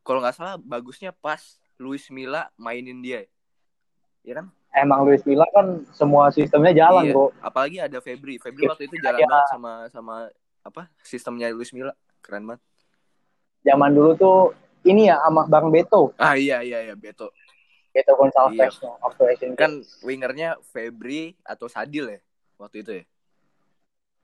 kalau 0.00 0.24
nggak 0.24 0.36
salah 0.36 0.56
bagusnya 0.56 1.12
pas 1.12 1.59
Luis 1.80 2.12
Milla 2.12 2.52
mainin 2.54 3.00
dia. 3.00 3.24
Ya 4.20 4.36
kan? 4.36 4.52
Emang 4.70 5.02
Luis 5.02 5.24
Milla 5.24 5.48
kan 5.50 5.82
semua 5.90 6.28
sistemnya 6.28 6.76
jalan 6.76 7.08
Iya. 7.08 7.12
bro. 7.16 7.26
Apalagi 7.40 7.80
ada 7.80 7.98
Febri. 7.98 8.36
Febri 8.36 8.68
waktu 8.68 8.86
itu 8.86 9.00
jalan 9.00 9.18
Iya. 9.18 9.26
banget 9.26 9.46
sama 9.48 9.72
sama 9.88 10.14
apa 10.60 10.82
sistemnya 11.00 11.48
Luis 11.50 11.72
Milla. 11.72 11.96
Keren 12.20 12.44
banget. 12.44 12.62
Zaman 13.64 13.90
dulu 13.90 14.12
tuh 14.14 14.38
ini 14.84 15.08
ya 15.08 15.16
sama 15.18 15.48
Bang 15.48 15.72
Beto. 15.72 16.12
Ah 16.14 16.36
iya 16.36 16.60
iya 16.60 16.84
iya 16.84 16.94
Beto. 16.94 17.32
Beto 17.90 18.12
Gonçalves 18.14 18.76
Iya. 18.76 18.86
no, 18.86 19.00
waktu 19.02 19.22
Asian. 19.34 19.52
Kan 19.56 19.72
wingernya 20.04 20.60
Febri 20.70 21.34
atau 21.42 21.66
Sadil 21.66 22.06
ya 22.06 22.20
waktu 22.54 22.76
itu 22.84 22.92
ya. 22.92 23.04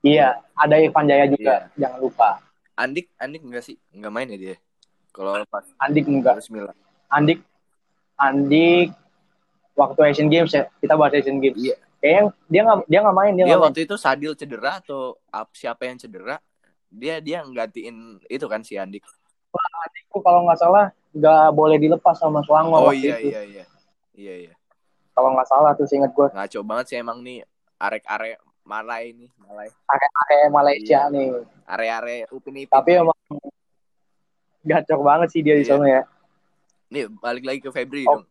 Iya, 0.06 0.28
ada 0.54 0.78
Ivan 0.78 1.10
Jaya 1.10 1.26
juga, 1.26 1.66
jangan 1.74 1.98
lupa. 1.98 2.38
Andik 2.78 3.10
Andik 3.18 3.42
enggak 3.42 3.64
sih? 3.66 3.74
Enggak 3.90 4.12
main 4.14 4.28
ya 4.30 4.38
dia. 4.38 4.56
Kalau 5.10 5.34
pas 5.50 5.66
Andik 5.82 6.06
enggak. 6.06 6.38
Luis 6.38 6.46
Milla. 6.46 6.70
Andik 7.08 7.38
Andik 8.16 8.90
waktu 9.72 10.00
Asian 10.06 10.28
Games 10.28 10.50
ya, 10.50 10.66
kita 10.76 10.94
bahas 10.94 11.12
Asian 11.12 11.36
Games. 11.36 11.56
Iya. 11.56 11.76
Kayaknya 11.96 12.22
dia 12.46 12.60
nggak 12.62 12.78
dia 12.86 12.98
nggak 13.00 13.16
main 13.16 13.32
dia 13.32 13.36
Dia 13.36 13.46
nggak 13.46 13.56
main. 13.56 13.66
waktu 13.68 13.80
itu 13.82 13.94
Sadil 13.96 14.32
cedera 14.32 14.78
atau 14.78 15.00
ap- 15.28 15.52
siapa 15.52 15.84
yang 15.84 15.96
cedera? 15.96 16.36
Dia 16.86 17.18
dia 17.18 17.42
nggantiin 17.42 17.96
itu 18.24 18.46
kan 18.46 18.60
si 18.60 18.76
Andik. 18.76 19.04
Itu 20.06 20.18
kalau 20.20 20.44
nggak 20.44 20.56
salah 20.56 20.84
nggak 21.10 21.46
boleh 21.50 21.76
dilepas 21.76 22.14
sama 22.14 22.40
Selangor 22.42 22.78
Oh 22.78 22.88
waktu 22.88 23.04
iya 23.04 23.16
itu. 23.18 23.28
iya 23.28 23.42
iya. 23.42 23.64
Iya 24.12 24.34
iya. 24.42 24.54
Kalau 25.12 25.32
nggak 25.32 25.46
salah 25.46 25.72
tuh 25.72 25.88
inget 25.88 26.12
gue. 26.12 26.28
Ngaco 26.28 26.58
banget 26.62 26.84
sih 26.86 26.96
emang 26.96 27.20
nih 27.20 27.40
arek-arek 27.76 28.36
Malai 28.62 29.14
nih, 29.14 29.30
Malai. 29.38 29.70
Kayak 29.86 30.50
Malaysia 30.50 31.00
Iya. 31.04 31.12
nih. 31.12 31.26
Are-are 31.64 32.16
Upin 32.28 32.54
Ipin. 32.58 32.72
Tapi 32.72 32.90
emang 32.96 33.14
gacor 34.62 35.00
banget 35.00 35.28
sih 35.30 35.40
dia 35.40 35.54
di 35.54 35.62
Iya. 35.62 35.70
sana 35.70 35.86
ya. 35.86 36.02
Nih 36.86 37.10
balik 37.18 37.44
lagi 37.44 37.60
ke 37.60 37.70
Febri 37.70 38.06
Oh. 38.06 38.22
dong. 38.22 38.24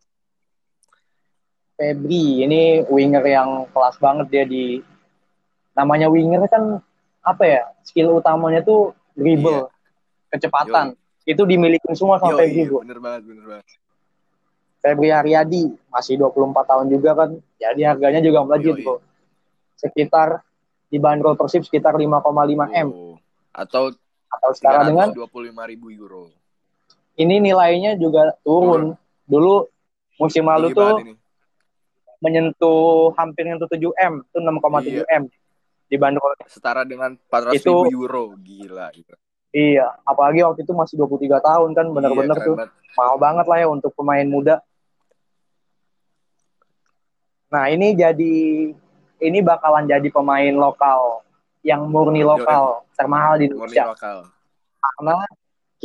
Febri 1.75 2.47
ini 2.47 2.87
winger 2.87 3.23
yang 3.27 3.67
kelas 3.75 3.99
banget 3.99 4.27
dia 4.31 4.43
di 4.47 4.79
namanya 5.75 6.07
winger 6.07 6.47
kan 6.47 6.79
apa 7.19 7.43
ya 7.43 7.61
skill 7.83 8.15
utamanya 8.15 8.63
tuh 8.63 8.95
dribble 9.11 9.67
kecepatan 10.31 10.95
itu 11.27 11.41
dimiliki 11.43 11.83
semua 11.97 12.15
sama 12.21 12.37
Yo, 12.37 12.39
Febri 12.39 12.63
iya, 12.63 12.69
bener 12.71 12.99
banget, 13.03 13.21
bener 13.27 13.45
banget. 13.49 13.67
Febri 14.79 15.09
Haryadi 15.11 15.63
masih 15.91 16.15
24 16.21 16.63
tahun 16.63 16.85
juga 16.87 17.11
kan 17.17 17.29
jadi 17.59 17.81
harganya 17.91 18.21
juga 18.23 18.39
melejit 18.47 18.75
Yo, 18.79 18.83
bro 18.85 18.95
sekitar 19.75 20.39
dibanderol 20.87 21.35
Persib 21.35 21.67
sekitar 21.67 21.91
5,5 21.99 22.71
m 22.71 22.87
Oh. 22.87 23.19
Atau 23.51 23.91
atau 24.31 24.51
setara 24.55 24.87
dengan 24.87 25.11
25 25.11 25.27
ribu 25.67 25.91
euro. 25.91 26.31
Ini 27.15 27.35
nilainya 27.39 27.95
juga 27.95 28.35
turun 28.41 28.93
dulu 29.23 29.65
musim 30.15 30.45
lalu 30.45 30.71
tuh 30.71 30.99
ini. 31.01 31.13
menyentuh 32.19 33.11
hampir 33.15 33.43
menyentuh 33.43 33.67
7 33.67 33.91
m 33.95 34.13
itu 34.21 34.37
6,7 34.39 35.03
m 35.05 35.23
dibanderol 35.85 36.33
Setara 36.49 36.81
dengan 36.81 37.13
400 37.29 37.61
Itu- 37.61 37.85
ribu 37.85 38.03
euro. 38.03 38.33
Gila. 38.39 38.89
gila. 38.89 39.15
Iya, 39.55 39.87
apalagi 40.03 40.43
waktu 40.43 40.67
itu 40.67 40.75
masih 40.75 40.99
23 40.99 41.39
tahun 41.39 41.71
kan, 41.71 41.87
bener-bener 41.87 42.35
Iya, 42.35 42.43
tuh 42.43 42.55
banget. 42.59 42.69
mahal 42.99 43.15
banget 43.15 43.45
lah 43.47 43.57
ya 43.63 43.67
untuk 43.71 43.91
pemain 43.95 44.27
muda. 44.27 44.59
Nah 47.53 47.71
ini 47.71 47.95
jadi 47.95 48.35
ini 49.21 49.39
bakalan 49.39 49.87
jadi 49.87 50.07
pemain 50.11 50.51
lokal 50.51 51.23
yang 51.63 51.87
murni 51.87 52.19
lokal 52.21 52.83
termahal 52.93 53.39
di 53.39 53.47
Murni 53.47 53.71
Indonesia 53.73 53.85
lokal. 53.95 54.17
karena 54.83 55.15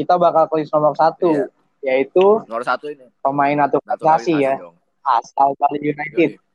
kita 0.00 0.16
bakal 0.16 0.44
tulis 0.46 0.68
nomor 0.68 0.92
satu 0.92 1.28
Iya. 1.30 1.46
yaitu 1.82 2.24
Nomor 2.42 2.60
satu 2.62 2.88
ini. 2.88 3.04
pemain 3.20 3.56
naturalisasi 3.58 4.32
ya 4.38 4.56
dong. 4.56 4.76
asal 5.02 5.52
Bali 5.54 5.80
United. 5.86 6.30
Yoi. 6.34 6.48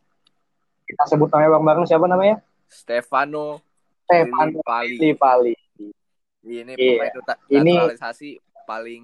Kita 0.85 1.03
sebut 1.07 1.27
namanya 1.27 1.49
bareng-bareng 1.51 1.85
siapa 1.85 2.05
namanya? 2.05 2.41
Stefano 2.65 3.61
Stefano 4.03 4.61
Pali. 4.61 4.97
Lillipali. 4.97 5.53
Ini 6.41 6.73
Iya. 6.73 7.09
pemain 7.09 7.37
Ini- 7.51 7.73
naturalisasi 7.75 8.29
paling 8.63 9.03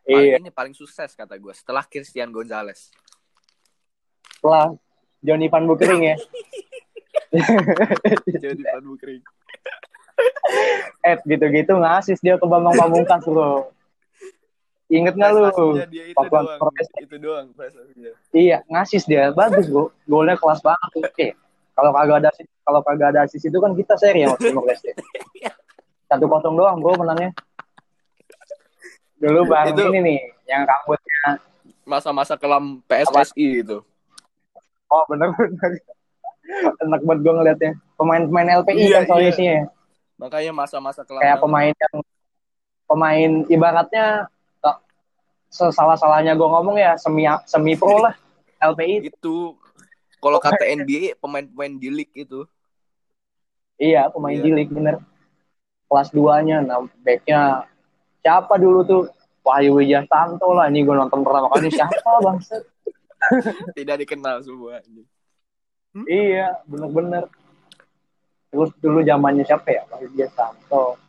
paling 0.00 0.26
Iya, 0.26 0.36
ini 0.36 0.50
paling 0.50 0.72
sukses 0.72 1.10
kata 1.12 1.34
gue 1.36 1.50
setelah 1.52 1.82
Christian 1.84 2.30
Gonzalez. 2.30 2.90
setelah 4.32 4.74
Johnny 5.20 5.46
Van 5.46 5.62
Bukering 5.62 6.02
ya. 6.04 6.16
Jadi 8.42 8.62
Van 8.64 8.82
Bukering. 8.84 9.22
Eh 11.02 11.16
gitu-gitu 11.26 11.72
ngasis 11.74 12.18
dia 12.22 12.38
ke 12.38 12.46
Bambang 12.46 12.74
Pamungkas 12.78 13.22
bro. 13.26 13.70
Ingat 14.92 15.16
nggak 15.16 15.30
lu? 15.32 15.40
Dia 15.88 16.04
itu 16.12 16.16
Pakuan 16.16 16.44
doang. 16.46 16.72
Itu 17.00 17.16
doang 17.18 17.46
prestasinya. 17.56 18.12
Iya 18.30 18.58
ngasis 18.68 19.02
dia 19.08 19.32
bagus 19.32 19.66
bro. 19.66 19.90
Golnya 20.06 20.36
kelas 20.38 20.60
banget. 20.60 20.90
Oke. 21.02 21.28
Kalau 21.72 21.90
kagak 21.96 22.16
ada 22.20 22.30
kalau 22.62 22.80
kagak 22.84 23.08
ada 23.16 23.20
asis 23.24 23.42
itu 23.48 23.56
kan 23.56 23.72
kita 23.72 23.96
seri 23.96 24.22
ya 24.22 24.30
waktu 24.30 24.52
Timor 24.52 24.68
Leste. 24.68 24.92
Satu 26.06 26.28
kosong 26.28 26.54
doang 26.54 26.78
bro 26.78 26.92
menangnya. 26.94 27.32
Dulu 29.16 29.46
bareng 29.48 29.74
Itu- 29.74 29.88
ini 29.90 30.00
nih 30.02 30.18
yang 30.46 30.62
rambutnya. 30.66 31.40
Masa-masa 31.82 32.38
kelam 32.38 32.78
PSSI 32.86 33.66
itu. 33.66 33.82
Oh 34.86 35.02
bener-bener. 35.08 35.82
Enak 36.84 37.00
banget 37.02 37.18
gue 37.24 37.32
ngeliatnya. 37.32 37.72
Pemain-pemain 37.96 38.48
LPI 38.60 38.82
Iya, 38.86 38.96
kan 39.00 39.02
soalnya 39.08 39.30
iya. 39.32 39.38
sih 39.38 39.46
ya. 39.46 39.60
Makanya 40.22 40.52
masa-masa 40.54 41.02
kelam 41.02 41.18
Kayak 41.18 41.42
pemain 41.42 41.74
yang 41.74 41.96
pemain 42.86 43.30
ibaratnya 43.50 44.30
sesalah-salahnya 45.52 46.32
gue 46.32 46.48
ngomong 46.48 46.80
ya 46.80 46.96
semi 46.96 47.28
semi 47.44 47.76
pro 47.76 48.00
lah 48.08 48.16
LPI 48.56 49.12
itu 49.12 49.52
kalau 50.22 50.38
kata 50.44 50.64
NBA 50.64 51.20
pemain-pemain 51.20 51.74
di 51.76 51.90
league 51.92 52.14
itu 52.16 52.46
Iya, 53.82 54.06
pemain 54.14 54.38
Iya. 54.38 54.44
di 54.46 54.50
league 54.54 54.70
bener. 54.70 55.02
Kelas 55.90 56.14
2-nya, 56.14 56.62
nah 56.62 56.86
backnya 57.02 57.66
siapa 58.22 58.54
dulu 58.54 58.86
tuh? 58.86 59.02
Wahyu 59.42 59.74
Wijayanto 59.74 60.54
lah. 60.54 60.70
Ini 60.70 60.86
gue 60.86 60.94
nonton 60.94 61.26
pertama 61.26 61.50
kali 61.50 61.66
siapa 61.74 62.22
bangset? 62.22 62.62
tidak 63.74 64.06
dikenal 64.06 64.38
semua. 64.46 64.78
iya, 66.06 66.62
bener-bener. 66.70 67.26
Terus 68.52 68.68
dulu 68.84 69.00
zamannya 69.00 69.48
siapa 69.48 69.72
ya? 69.72 69.82
Wahyu 69.88 70.12
Wijayanto. 70.12 71.00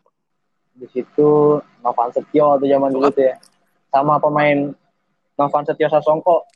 Di 0.79 0.87
situ 0.89 1.59
Novan 1.83 2.09
Setio 2.15 2.55
tuh 2.55 2.67
zaman 2.71 2.89
dulu 2.95 3.11
tuh 3.11 3.27
ya. 3.27 3.35
Sama 3.91 4.15
pemain 4.15 4.71
Novan 5.35 5.63
Setio 5.67 5.91
Sasongko. 5.91 6.47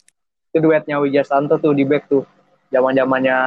Itu 0.56 0.64
duetnya 0.64 1.04
Wijayanto 1.04 1.60
tuh 1.60 1.76
di 1.76 1.84
back 1.84 2.08
tuh. 2.08 2.24
Zaman-zamannya 2.72 3.38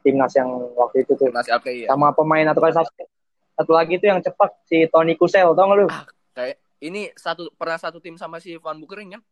timnas 0.00 0.32
yang 0.32 0.48
waktu 0.72 1.04
itu 1.04 1.12
tuh. 1.20 1.28
Timnas 1.28 1.52
LPI 1.52 1.84
ya. 1.84 1.88
Sama 1.92 2.16
pemain 2.16 2.48
naturalisasi. 2.48 3.04
Satu 3.60 3.72
lagi 3.76 4.00
tuh 4.00 4.08
yang 4.08 4.24
cepat 4.24 4.50
si 4.64 4.88
Tony 4.88 5.14
Kusel, 5.20 5.52
tau 5.52 5.68
gak 5.68 5.76
lu? 5.78 5.86
Kayak 6.32 6.58
ini 6.80 7.12
satu 7.14 7.52
pernah 7.54 7.78
satu 7.78 8.00
tim 8.00 8.16
sama 8.16 8.40
si 8.40 8.56
Van 8.56 8.80
Bukering 8.80 9.20
kan? 9.20 9.22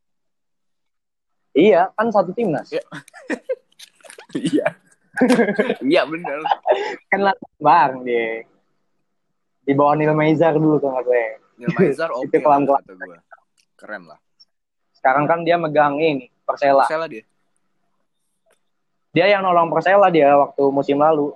Iya, 1.57 1.93
kan 1.97 2.13
satu 2.13 2.33
timnas. 2.37 2.69
Iya. 4.37 4.77
Iya. 5.93 6.03
Bener. 6.09 6.41
Kan 7.13 7.21
bang 7.61 7.93
dia. 8.05 8.49
Di 9.63 9.73
bawah 9.77 9.95
Neil 9.95 10.17
Maizar 10.17 10.57
dulu 10.57 10.81
tuh 10.83 10.91
gue. 11.05 11.25
Neil 11.61 11.71
Maizar 11.79 12.11
oke 12.17 12.27
Itu 12.33 12.43
kelam 12.43 12.67
lah 12.67 12.81
kata 12.83 12.95
gue. 12.99 13.19
Keren 13.79 14.03
lah. 14.09 14.19
Sekarang 14.97 15.25
kan 15.27 15.43
dia 15.43 15.59
megang 15.59 15.99
ini 15.99 16.31
Persela. 16.47 16.87
Persela 16.87 17.07
dia. 17.07 17.25
Dia 19.13 19.27
yang 19.29 19.45
nolong 19.45 19.71
Persela 19.71 20.09
dia 20.09 20.33
waktu 20.35 20.63
musim 20.73 20.99
lalu. 20.99 21.35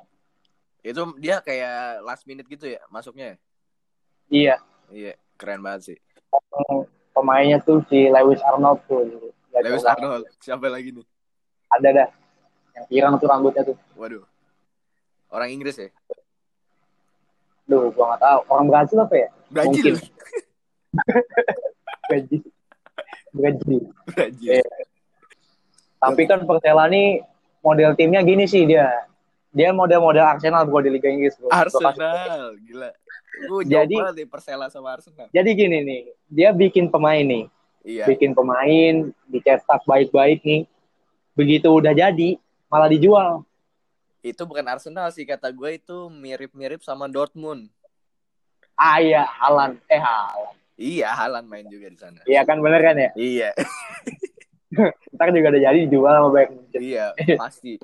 Itu 0.81 1.15
dia 1.19 1.43
kayak 1.43 2.03
last 2.07 2.25
minute 2.25 2.47
gitu 2.47 2.71
ya 2.71 2.81
masuknya. 2.89 3.35
ya? 3.35 3.37
Iya. 4.31 4.57
Iya, 4.87 5.13
keren 5.35 5.67
banget 5.67 5.95
sih. 5.95 5.99
Pemainnya 7.11 7.59
tuh 7.65 7.83
si 7.91 8.07
Lewis 8.07 8.39
Arnold 8.47 8.79
tuh. 8.87 9.03
Lewis 9.51 9.83
Arnold, 9.83 10.29
siapa 10.39 10.71
lagi 10.71 10.95
nih? 10.95 11.07
Ada 11.75 11.89
dah. 11.91 12.09
Yang 12.77 12.87
pirang 12.93 13.15
tuh 13.17 13.27
rambutnya 13.29 13.63
tuh. 13.65 13.77
Waduh. 13.97 14.25
Orang 15.33 15.49
Inggris 15.51 15.81
ya? 15.81 15.89
Duh, 17.67 17.91
gua 17.91 18.15
nggak 18.15 18.23
tahu. 18.23 18.41
Orang 18.47 18.67
Brazil 18.71 18.99
apa 19.03 19.15
ya? 19.17 19.29
Brazil. 19.51 19.95
Brazil. 22.07 22.43
Brazil. 23.35 23.81
Brazil. 24.07 24.61
Iya. 24.61 24.63
Tapi 25.97 26.23
kan 26.29 26.45
Persela 26.47 26.87
nih 26.87 27.25
model 27.65 27.93
timnya 27.99 28.23
gini 28.23 28.47
sih 28.47 28.63
dia. 28.69 28.87
Dia 29.57 29.73
model-model 29.73 30.37
Arsenal 30.37 30.69
bro 30.69 30.85
di 30.85 30.93
Liga 30.93 31.09
Inggris. 31.09 31.35
Gua 31.41 31.49
Arsenal, 31.49 32.55
gila. 32.61 32.93
Gue 33.49 33.61
Jadi- 33.65 33.97
nih 33.97 34.29
Persela 34.29 34.69
sama 34.69 34.97
Arsenal. 34.97 35.33
Jadi 35.33 35.51
gini 35.57 35.79
nih, 35.81 36.01
dia 36.29 36.53
bikin 36.53 36.93
pemain 36.93 37.25
nih, 37.25 37.49
Iya. 37.85 38.05
bikin 38.05 38.37
pemain, 38.37 39.13
dicetak 39.29 39.81
baik-baik 39.89 40.45
nih. 40.45 40.69
Begitu 41.37 41.69
udah 41.69 41.93
jadi, 41.93 42.37
malah 42.67 42.89
dijual. 42.89 43.43
Itu 44.21 44.43
bukan 44.43 44.67
Arsenal 44.67 45.09
sih 45.11 45.23
kata 45.23 45.51
gue 45.51 45.79
itu 45.79 46.11
mirip-mirip 46.11 46.83
sama 46.83 47.07
Dortmund. 47.07 47.71
Ah 48.75 48.99
iya, 48.99 49.23
Halan. 49.25 49.79
Eh 49.87 49.97
Halan. 49.97 50.53
Iya, 50.77 51.09
Halan 51.15 51.47
main 51.47 51.65
juga 51.67 51.89
di 51.89 51.97
sana. 51.97 52.21
Iya 52.27 52.43
kan 52.45 52.61
bener 52.61 52.81
kan 52.83 52.97
ya? 52.99 53.11
Iya, 53.17 53.51
Ntar 55.17 55.33
juga 55.33 55.49
udah 55.55 55.63
jadi 55.63 55.79
dijual 55.89 56.13
sama 56.13 56.29
Bayern 56.29 56.53
Munchen. 56.53 56.81
iya, 56.83 57.15
pasti. 57.41 57.81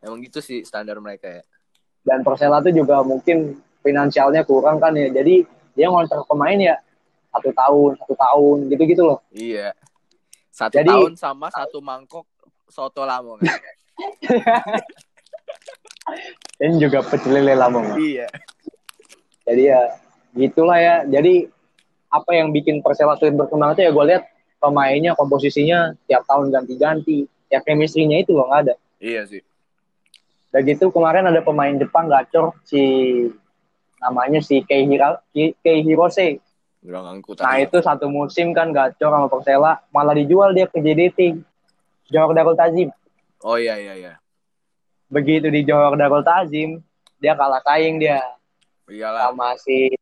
Emang 0.00 0.22
gitu 0.24 0.40
sih 0.40 0.64
standar 0.64 0.96
mereka 0.98 1.28
ya. 1.28 1.42
Dan 2.02 2.24
Persela 2.24 2.58
tuh 2.58 2.72
juga 2.72 3.04
mungkin 3.04 3.60
finansialnya 3.84 4.42
kurang 4.42 4.80
kan 4.80 4.96
ya. 4.96 5.12
Jadi 5.12 5.44
dia 5.76 5.86
ngontrak 5.92 6.24
pemain 6.24 6.56
ya 6.56 6.74
satu 7.28 7.52
tahun, 7.52 7.90
satu 8.00 8.14
tahun, 8.16 8.56
gitu-gitu 8.72 9.02
loh. 9.04 9.20
Iya. 9.28 9.76
Satu 10.48 10.80
Jadi- 10.80 10.88
tahun 10.88 11.12
sama 11.20 11.52
satu 11.52 11.84
mangkok 11.84 12.24
soto 12.70 13.04
Lamongan. 13.04 13.44
Dan 16.60 16.78
juga 16.78 17.02
pecel 17.02 17.38
lele 17.38 17.54
Lamongan. 17.58 17.98
iya. 17.98 18.26
Jadi 19.46 19.62
ya 19.68 19.80
gitulah 20.34 20.78
ya. 20.78 20.96
Jadi 21.06 21.48
apa 22.12 22.30
yang 22.36 22.52
bikin 22.52 22.82
Persela 22.84 23.16
sulit 23.18 23.34
berkembang 23.34 23.74
itu 23.74 23.82
ya 23.86 23.90
gue 23.90 24.04
lihat 24.06 24.24
pemainnya 24.62 25.18
komposisinya 25.18 25.94
tiap 26.06 26.22
tahun 26.28 26.54
ganti-ganti. 26.54 27.26
Ya 27.50 27.60
chemistry-nya 27.60 28.22
itu 28.22 28.32
loh 28.32 28.48
nggak 28.48 28.70
ada. 28.70 28.74
Iya 29.02 29.26
sih. 29.26 29.42
Dan 30.52 30.68
gitu 30.68 30.92
kemarin 30.92 31.26
ada 31.26 31.40
pemain 31.40 31.72
Jepang 31.72 32.12
gacor 32.12 32.52
si 32.68 32.80
namanya 34.02 34.42
si 34.44 34.60
Kei, 34.66 34.84
Hira, 34.84 35.16
Kei 35.32 35.80
Hirose. 35.80 36.42
Nah 36.82 37.56
itu 37.62 37.78
satu 37.78 38.10
musim 38.10 38.50
kan 38.52 38.74
gacor 38.74 39.14
sama 39.14 39.30
Persela, 39.30 39.80
malah 39.94 40.12
dijual 40.12 40.52
dia 40.52 40.68
ke 40.68 40.82
JDT. 40.82 41.38
Johor 42.12 42.36
Darul 42.36 42.58
Tazim. 42.58 42.92
Oh 43.42 43.58
iya 43.58 43.74
iya 43.78 43.94
iya. 43.98 44.12
Begitu 45.10 45.50
di 45.52 45.66
Johor 45.66 45.98
Darul 45.98 46.24
Tazim, 46.24 46.80
dia 47.20 47.36
kalah 47.36 47.60
saing 47.66 48.00
dia 48.00 48.22
Iyalah 48.88 49.30
sama 49.30 49.54
si 49.60 49.92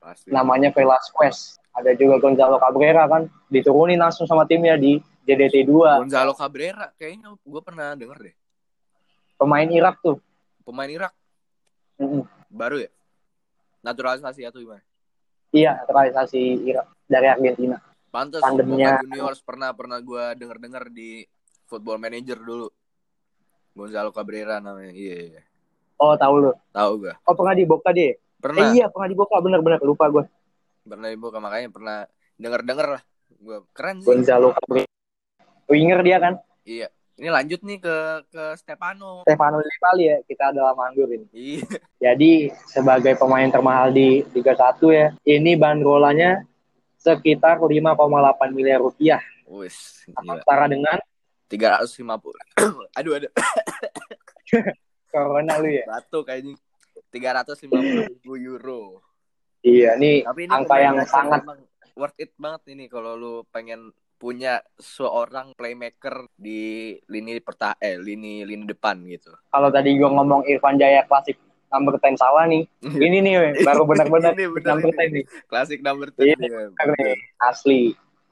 pasti. 0.00 0.30
namanya 0.32 0.72
Velasquez. 0.72 1.58
Ada 1.76 1.92
juga 1.92 2.16
Gonzalo 2.16 2.56
Cabrera 2.56 3.04
kan, 3.04 3.28
diturunin 3.52 4.00
langsung 4.00 4.24
sama 4.24 4.48
timnya 4.48 4.80
di 4.80 4.96
JDT 5.28 5.68
2. 5.68 6.06
Gonzalo 6.08 6.32
Cabrera 6.32 6.88
kayaknya 6.96 7.36
gue 7.36 7.60
pernah 7.60 7.92
denger 7.92 8.18
deh. 8.30 8.34
Pemain 9.36 9.68
Irak 9.68 10.00
tuh. 10.00 10.16
Pemain 10.64 10.88
Irak 10.88 11.12
Mm-mm. 12.00 12.24
baru 12.48 12.80
ya? 12.80 12.90
Naturalisasi 13.84 14.48
atau 14.48 14.64
gimana? 14.64 14.82
Iya, 15.52 15.84
naturalisasi 15.84 16.64
Irak 16.64 16.88
dari 17.04 17.26
Argentina. 17.28 17.76
Pantes 18.08 18.40
Boca 18.40 19.04
Juniors 19.04 19.40
pernah 19.44 19.70
pernah 19.76 20.00
gue 20.00 20.24
denger 20.40 20.56
denger 20.56 20.84
di 20.88 21.20
Football 21.66 21.98
Manager 21.98 22.38
dulu. 22.38 22.68
Gonzalo 23.76 24.10
Cabrera 24.14 24.62
namanya. 24.62 24.94
Iya 24.94 25.16
iya. 25.30 25.42
Oh, 26.00 26.16
tahu 26.16 26.48
lu. 26.48 26.52
Tahu 26.72 26.90
gue. 27.04 27.14
Oh, 27.28 27.34
pernah 27.36 27.54
di 27.56 27.64
Boca 27.68 27.90
dia? 27.92 28.16
Pernah. 28.40 28.72
Eh, 28.72 28.80
iya, 28.80 28.86
pernah 28.88 29.08
di 29.08 29.16
Boca. 29.16 29.36
Bener-bener 29.42 29.80
lupa 29.84 30.08
gue. 30.08 30.24
Pernah 30.86 31.08
di 31.12 31.18
Boca 31.18 31.38
makanya 31.42 31.68
pernah 31.68 31.96
denger 32.40 32.60
denger 32.64 32.86
lah. 32.96 33.02
Gue 33.36 33.58
keren 33.76 34.00
sih. 34.00 34.08
Gonzalo 34.08 34.56
Cabrera. 34.56 34.88
Winger 35.68 36.00
dia 36.00 36.16
kan. 36.22 36.34
Iya. 36.64 36.88
Ini 37.16 37.32
lanjut 37.32 37.60
nih 37.64 37.78
ke 37.80 37.96
ke 38.28 38.44
Stefano. 38.60 39.24
Stefano 39.24 39.56
Lillipali 39.60 40.04
ya. 40.04 40.16
Kita 40.24 40.52
adalah 40.52 40.76
manggur 40.76 41.08
ini. 41.08 41.26
Iya. 41.32 41.64
Jadi 42.12 42.52
sebagai 42.68 43.16
pemain 43.16 43.48
termahal 43.48 43.92
di 43.92 44.20
Liga 44.36 44.52
1 44.52 44.80
ya, 44.92 45.06
ini 45.24 45.56
bandrolannya 45.56 46.44
sekitar 47.00 47.56
5,8 47.60 48.56
miliar 48.56 48.84
rupiah. 48.84 49.20
Wis, 49.46 50.02
gila. 51.50 51.82
Setara 51.86 52.10
dengan 52.10 52.18
350. 52.58 52.98
aduh 52.98 53.12
aduh. 53.16 53.32
corona 55.12 55.54
lu 55.62 55.68
ya. 55.70 55.84
Batuk 55.86 56.26
kayaknya. 56.26 56.54
350 57.14 58.12
ribu 58.12 58.32
euro. 58.36 59.00
Iya, 59.64 59.96
nih 59.96 60.22
Tapi 60.22 60.40
ini 60.46 60.52
angka 60.52 60.76
yang 60.78 60.96
sangat 61.08 61.42
worth 61.96 62.18
it 62.20 62.30
banget 62.36 62.76
ini 62.76 62.86
kalau 62.92 63.16
lu 63.16 63.34
pengen 63.48 63.90
punya 64.16 64.60
seorang 64.76 65.56
playmaker 65.56 66.28
di 66.36 66.92
lini 67.08 67.36
perta 67.40 67.76
eh 67.76 68.00
lini 68.00 68.48
lini 68.48 68.64
depan 68.64 69.04
gitu. 69.04 69.28
kalau 69.52 69.68
tadi 69.68 69.92
gua 70.00 70.08
ngomong 70.08 70.48
Irfan 70.48 70.80
Jaya 70.80 71.04
klasik 71.04 71.36
number 71.72 71.98
10 72.00 72.16
sawah 72.16 72.44
nih. 72.48 72.64
Ini 73.06 73.18
nih 73.20 73.34
weh, 73.36 73.52
baru 73.66 73.82
benar-benar 73.84 74.32
Ini 74.38 74.46
number 74.48 74.90
ini. 74.94 74.96
10 74.96 75.14
nih. 75.18 75.24
Klasik 75.50 75.78
number 75.82 76.08
Iya, 76.16 76.36
10 76.38 76.46
ya. 76.46 77.14
Asli. 77.42 77.80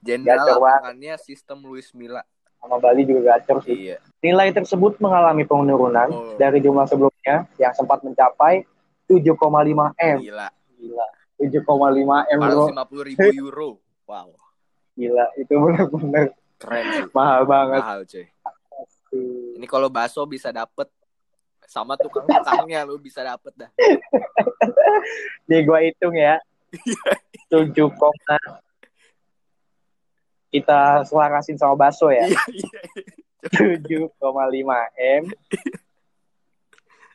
Jenderal 0.05 0.61
lapangannya 0.61 1.15
sistem 1.19 1.65
Luis 1.65 1.91
Milla. 1.97 2.23
Sama 2.65 2.81
Bali 2.81 3.05
juga 3.05 3.37
gacor 3.37 3.61
sih. 3.61 3.93
Iya. 3.93 4.01
Nilai 4.19 4.49
tersebut 4.51 4.97
mengalami 4.97 5.45
penurunan 5.45 6.09
Oh. 6.09 6.33
dari 6.35 6.59
jumlah 6.59 6.89
sebelumnya 6.89 7.45
yang 7.55 7.77
sempat 7.77 8.01
mencapai 8.01 8.65
7,5 9.05 9.93
M. 9.95 10.17
Gila. 10.19 10.49
Gila. 10.81 11.07
7,5 11.37 12.25
M 12.25 12.41
bro. 12.41 12.73
450 12.73 13.05
ribu 13.05 13.21
euro. 13.45 13.71
Wow. 14.09 14.33
Gila, 14.97 15.29
itu 15.37 15.53
benar-benar 15.53 16.33
Keren 16.57 16.85
sih. 16.89 17.05
mahal 17.12 17.43
banget. 17.45 17.81
Mahal 17.85 18.01
cuy. 18.07 18.25
Ini 19.55 19.67
kalau 19.69 19.93
bakso 19.93 20.25
bisa 20.25 20.49
dapet 20.49 20.89
sama 21.69 21.93
tukang 21.95 22.25
tukangnya 22.33 22.81
lu 22.83 22.97
bisa 22.97 23.21
dapet 23.21 23.53
dah. 23.55 23.71
Nih 25.45 25.61
gua 25.62 25.85
hitung 25.85 26.17
ya. 26.17 26.41
7, 27.53 27.71
kita 30.55 31.02
selarasin 31.02 31.59
sama 31.59 31.74
bakso 31.74 32.14
ya. 32.14 32.30
Iya 32.30 32.38
iya. 32.55 34.07
7,5 34.14 34.22
M. 34.94 35.24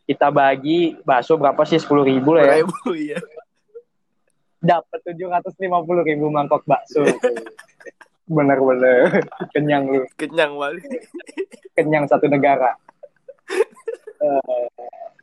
Kita 0.03 0.27
bagi 0.27 0.99
bakso 1.07 1.39
berapa 1.39 1.63
sih? 1.63 1.79
10 1.79 1.87
ribu 2.03 2.35
lah 2.35 2.43
ya. 2.43 2.55
Ribu 2.59 2.91
iya. 2.99 3.17
Dapat 4.59 4.99
750 5.15 5.55
ribu 6.03 6.27
mangkok 6.27 6.67
bakso. 6.67 7.07
Bener-bener 8.27 9.23
kenyang 9.55 9.87
lu. 9.87 10.03
Kenyang 10.19 10.59
banget. 10.59 10.83
Kenyang 11.79 12.11
satu 12.11 12.27
negara. 12.27 12.75
Eh, 14.19 14.67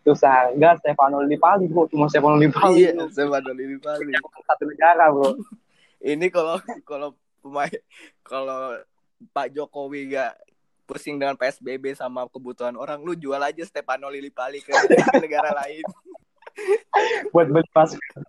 Terus 0.07 0.23
harga 0.23 0.79
Stefano 0.79 1.19
Lillipali 1.19 1.67
bro. 1.67 1.91
Cuma 1.91 2.07
Stefano 2.07 2.39
Lillipali. 2.39 2.87
Iya, 2.87 3.11
sama 3.11 3.43
Doli 3.43 3.75
Pali. 3.83 4.07
Kenyang 4.07 4.23
satu 4.47 4.65
negara 4.71 5.11
bro. 5.11 5.35
Ini 5.99 6.27
kalau 6.31 6.63
kalau 6.87 7.09
pemain 7.47 7.79
kalau 8.27 8.75
Pak 9.31 9.55
Jokowi 9.55 10.13
gak 10.13 10.35
pusing 10.87 11.19
dengan 11.19 11.35
PSBB 11.35 11.99
sama 11.99 12.27
kebutuhan 12.31 12.75
orang, 12.79 13.03
lu 13.03 13.15
jual 13.19 13.39
aja 13.43 13.63
Stefano 13.67 14.07
Lillipali 14.07 14.63
ke 14.63 14.71
negara 15.25 15.51
lain. 15.63 15.83
Buat 17.35 17.51
beli 17.51 17.67
masker. 17.75 18.23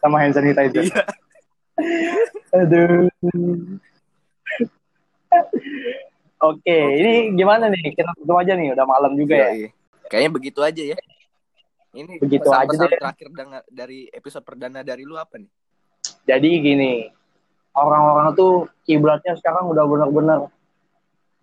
Sama 0.00 0.16
hand 0.20 0.32
sanitizer. 0.36 0.84
Iya. 0.84 1.04
Aduh. 2.56 3.08
Oke, 6.44 6.76
ini 7.00 7.32
gimana 7.36 7.68
nih? 7.72 7.92
Kita 7.96 8.12
tutup 8.20 8.36
aja 8.40 8.52
nih, 8.56 8.72
udah 8.76 8.86
malam 8.88 9.12
juga 9.16 9.36
ya. 9.36 9.68
Kayaknya 10.08 10.30
begitu 10.32 10.60
aja 10.60 10.82
ya. 10.94 10.98
Ini 11.94 12.18
Begitu 12.18 12.48
aja 12.50 12.66
pesan-pesan 12.66 12.90
deh. 12.90 12.98
terakhir 12.98 13.28
dari 13.70 14.10
episode 14.10 14.42
perdana 14.42 14.82
dari 14.82 15.06
lu 15.06 15.14
apa 15.14 15.38
nih? 15.38 15.50
Jadi 16.26 16.50
gini, 16.58 16.92
orang-orang 17.74 18.32
tuh 18.38 18.70
kiblatnya 18.86 19.34
sekarang 19.38 19.68
udah 19.70 19.84
bener-bener 19.84 20.46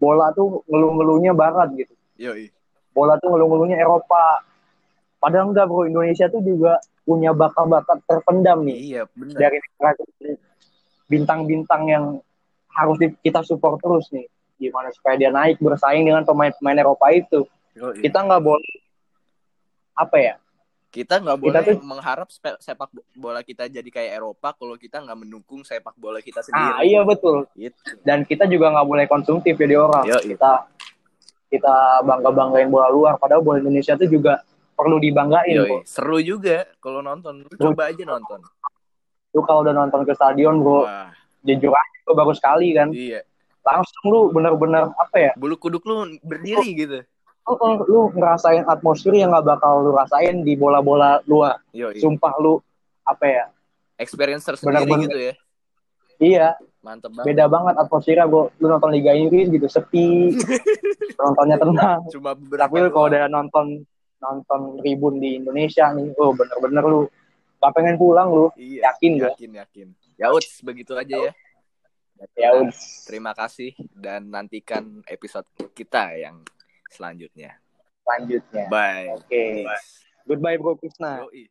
bola 0.02 0.34
tuh 0.34 0.66
ngeluh-ngeluhnya 0.66 1.38
barat 1.38 1.70
gitu. 1.78 1.94
Yoi. 2.18 2.50
Bola 2.96 3.22
tuh 3.22 3.30
ngeluh-ngeluhnya 3.30 3.78
Eropa. 3.78 4.42
Padahal 5.22 5.54
enggak 5.54 5.70
bro, 5.70 5.86
Indonesia 5.86 6.26
tuh 6.34 6.42
juga 6.42 6.82
punya 7.06 7.30
bakat-bakat 7.30 8.02
terpendam 8.10 8.66
nih 8.66 8.78
Iya, 8.98 9.04
benar. 9.14 9.38
dari 9.38 9.58
bintang-bintang 11.06 11.84
yang 11.86 12.06
harus 12.74 12.98
kita 13.22 13.46
support 13.46 13.78
terus 13.78 14.10
nih. 14.10 14.26
Gimana 14.58 14.90
supaya 14.90 15.18
dia 15.22 15.30
naik 15.30 15.62
bersaing 15.62 16.02
dengan 16.10 16.26
pemain-pemain 16.26 16.82
Eropa 16.82 17.14
itu. 17.14 17.46
Yoi. 17.78 18.02
Kita 18.02 18.26
nggak 18.26 18.42
boleh 18.42 18.74
apa 19.94 20.18
ya? 20.18 20.36
Kita 20.92 21.24
nggak 21.24 21.40
Kita 21.40 21.48
boleh 21.48 21.62
tuh- 21.64 21.88
mengharap 21.88 22.28
sepak 22.60 22.92
bola 23.16 23.40
kita 23.48 23.72
jadi 23.72 23.88
kayak 23.88 24.12
Eropa 24.20 24.52
kalau 24.52 24.76
kita 24.76 25.00
nggak 25.00 25.18
mendukung 25.24 25.64
sepak 25.64 25.96
bola 25.96 26.20
kita 26.20 26.44
sendiri. 26.44 26.68
Ah 26.68 26.84
iya 26.84 27.00
betul. 27.08 27.48
Gitu. 27.56 27.80
Dan 28.04 28.28
kita 28.28 28.44
juga 28.52 28.76
nggak 28.76 28.88
boleh 28.92 29.06
konsumtif 29.08 29.56
jadi 29.56 29.80
orang. 29.80 30.04
Yoi. 30.04 30.36
Kita 30.36 30.68
kita 31.48 32.04
bangga 32.04 32.36
banggain 32.36 32.68
bola 32.68 32.92
luar. 32.92 33.16
Padahal 33.16 33.40
bola 33.40 33.64
Indonesia 33.64 33.96
tuh 33.96 34.12
juga 34.12 34.44
perlu 34.76 35.00
dibanggain 35.00 35.56
bro. 35.64 35.80
seru 35.88 36.20
juga 36.20 36.68
kalau 36.84 37.00
nonton. 37.00 37.48
Lu 37.48 37.56
coba 37.56 37.88
aja 37.88 38.04
nonton. 38.04 38.44
Lu 39.32 39.40
kalau 39.48 39.64
udah 39.64 39.72
nonton 39.72 40.04
ke 40.04 40.12
stadion 40.12 40.60
bro, 40.60 40.84
Wah, 40.84 41.08
jujur 41.48 41.72
aja 41.72 42.12
baru 42.12 42.36
sekali 42.36 42.76
kan. 42.76 42.92
iya. 42.92 43.24
Langsung 43.64 44.12
lu 44.12 44.20
bener-bener 44.34 44.92
apa 44.98 45.16
ya? 45.16 45.32
Bulu 45.40 45.56
kuduk 45.56 45.88
lu 45.88 46.20
berdiri 46.20 46.68
gitu. 46.76 47.00
Lu, 47.56 47.74
lu 47.86 48.02
ngerasain 48.14 48.64
atmosfer 48.64 49.12
yang 49.12 49.32
gak 49.32 49.48
bakal 49.48 49.84
lu 49.84 49.92
rasain 49.92 50.42
di 50.42 50.54
bola-bola 50.56 51.20
luar. 51.26 51.60
Yoi. 51.72 52.00
Sumpah 52.00 52.34
lu 52.40 52.60
apa 53.04 53.26
ya? 53.26 53.46
Experience 53.98 54.44
tersendiri 54.44 54.86
Bener-bener. 54.88 55.06
gitu 55.08 55.20
ya. 55.20 55.34
Iya, 56.22 56.48
Mantep 56.82 57.14
banget. 57.14 57.26
beda 57.34 57.46
banget 57.46 57.76
atmosfernya 57.78 58.26
bro. 58.26 58.50
Lu 58.58 58.66
nonton 58.70 58.90
Liga 58.90 59.14
Inggris 59.14 59.50
gitu 59.50 59.66
sepi, 59.66 60.34
nontonnya 61.22 61.58
tenang. 61.58 62.02
Cuma 62.10 62.34
Tapi 62.34 62.76
lu 62.78 62.90
kalau 62.90 63.08
udah 63.10 63.26
nonton 63.28 63.82
nonton 64.22 64.78
tribun 64.78 65.18
di 65.18 65.42
Indonesia 65.42 65.90
nih, 65.92 66.14
oh 66.18 66.30
bener-bener 66.32 66.84
lu 66.86 67.00
gak 67.58 67.74
pengen 67.74 67.98
pulang 67.98 68.30
lu. 68.30 68.48
Iya, 68.54 68.94
Yakin 68.94 69.12
gua. 69.18 69.30
yakin, 69.34 69.52
yakin. 69.66 69.88
Ya 70.18 70.30
uts, 70.30 70.62
begitu 70.62 70.94
aja 70.94 71.30
ya. 71.30 71.34
Ya 72.38 72.54
udah. 72.54 72.70
Terima 73.10 73.34
kasih 73.34 73.74
dan 73.98 74.30
nantikan 74.30 75.02
episode 75.10 75.46
kita 75.74 76.14
yang 76.14 76.46
selanjutnya. 76.92 77.56
Selanjutnya. 78.04 78.66
Bye. 78.68 79.08
Oke. 79.16 79.66
Goodbye 80.28 80.60
Bro 80.60 80.78
Krishna. 80.78 81.24
Yoi. 81.26 81.48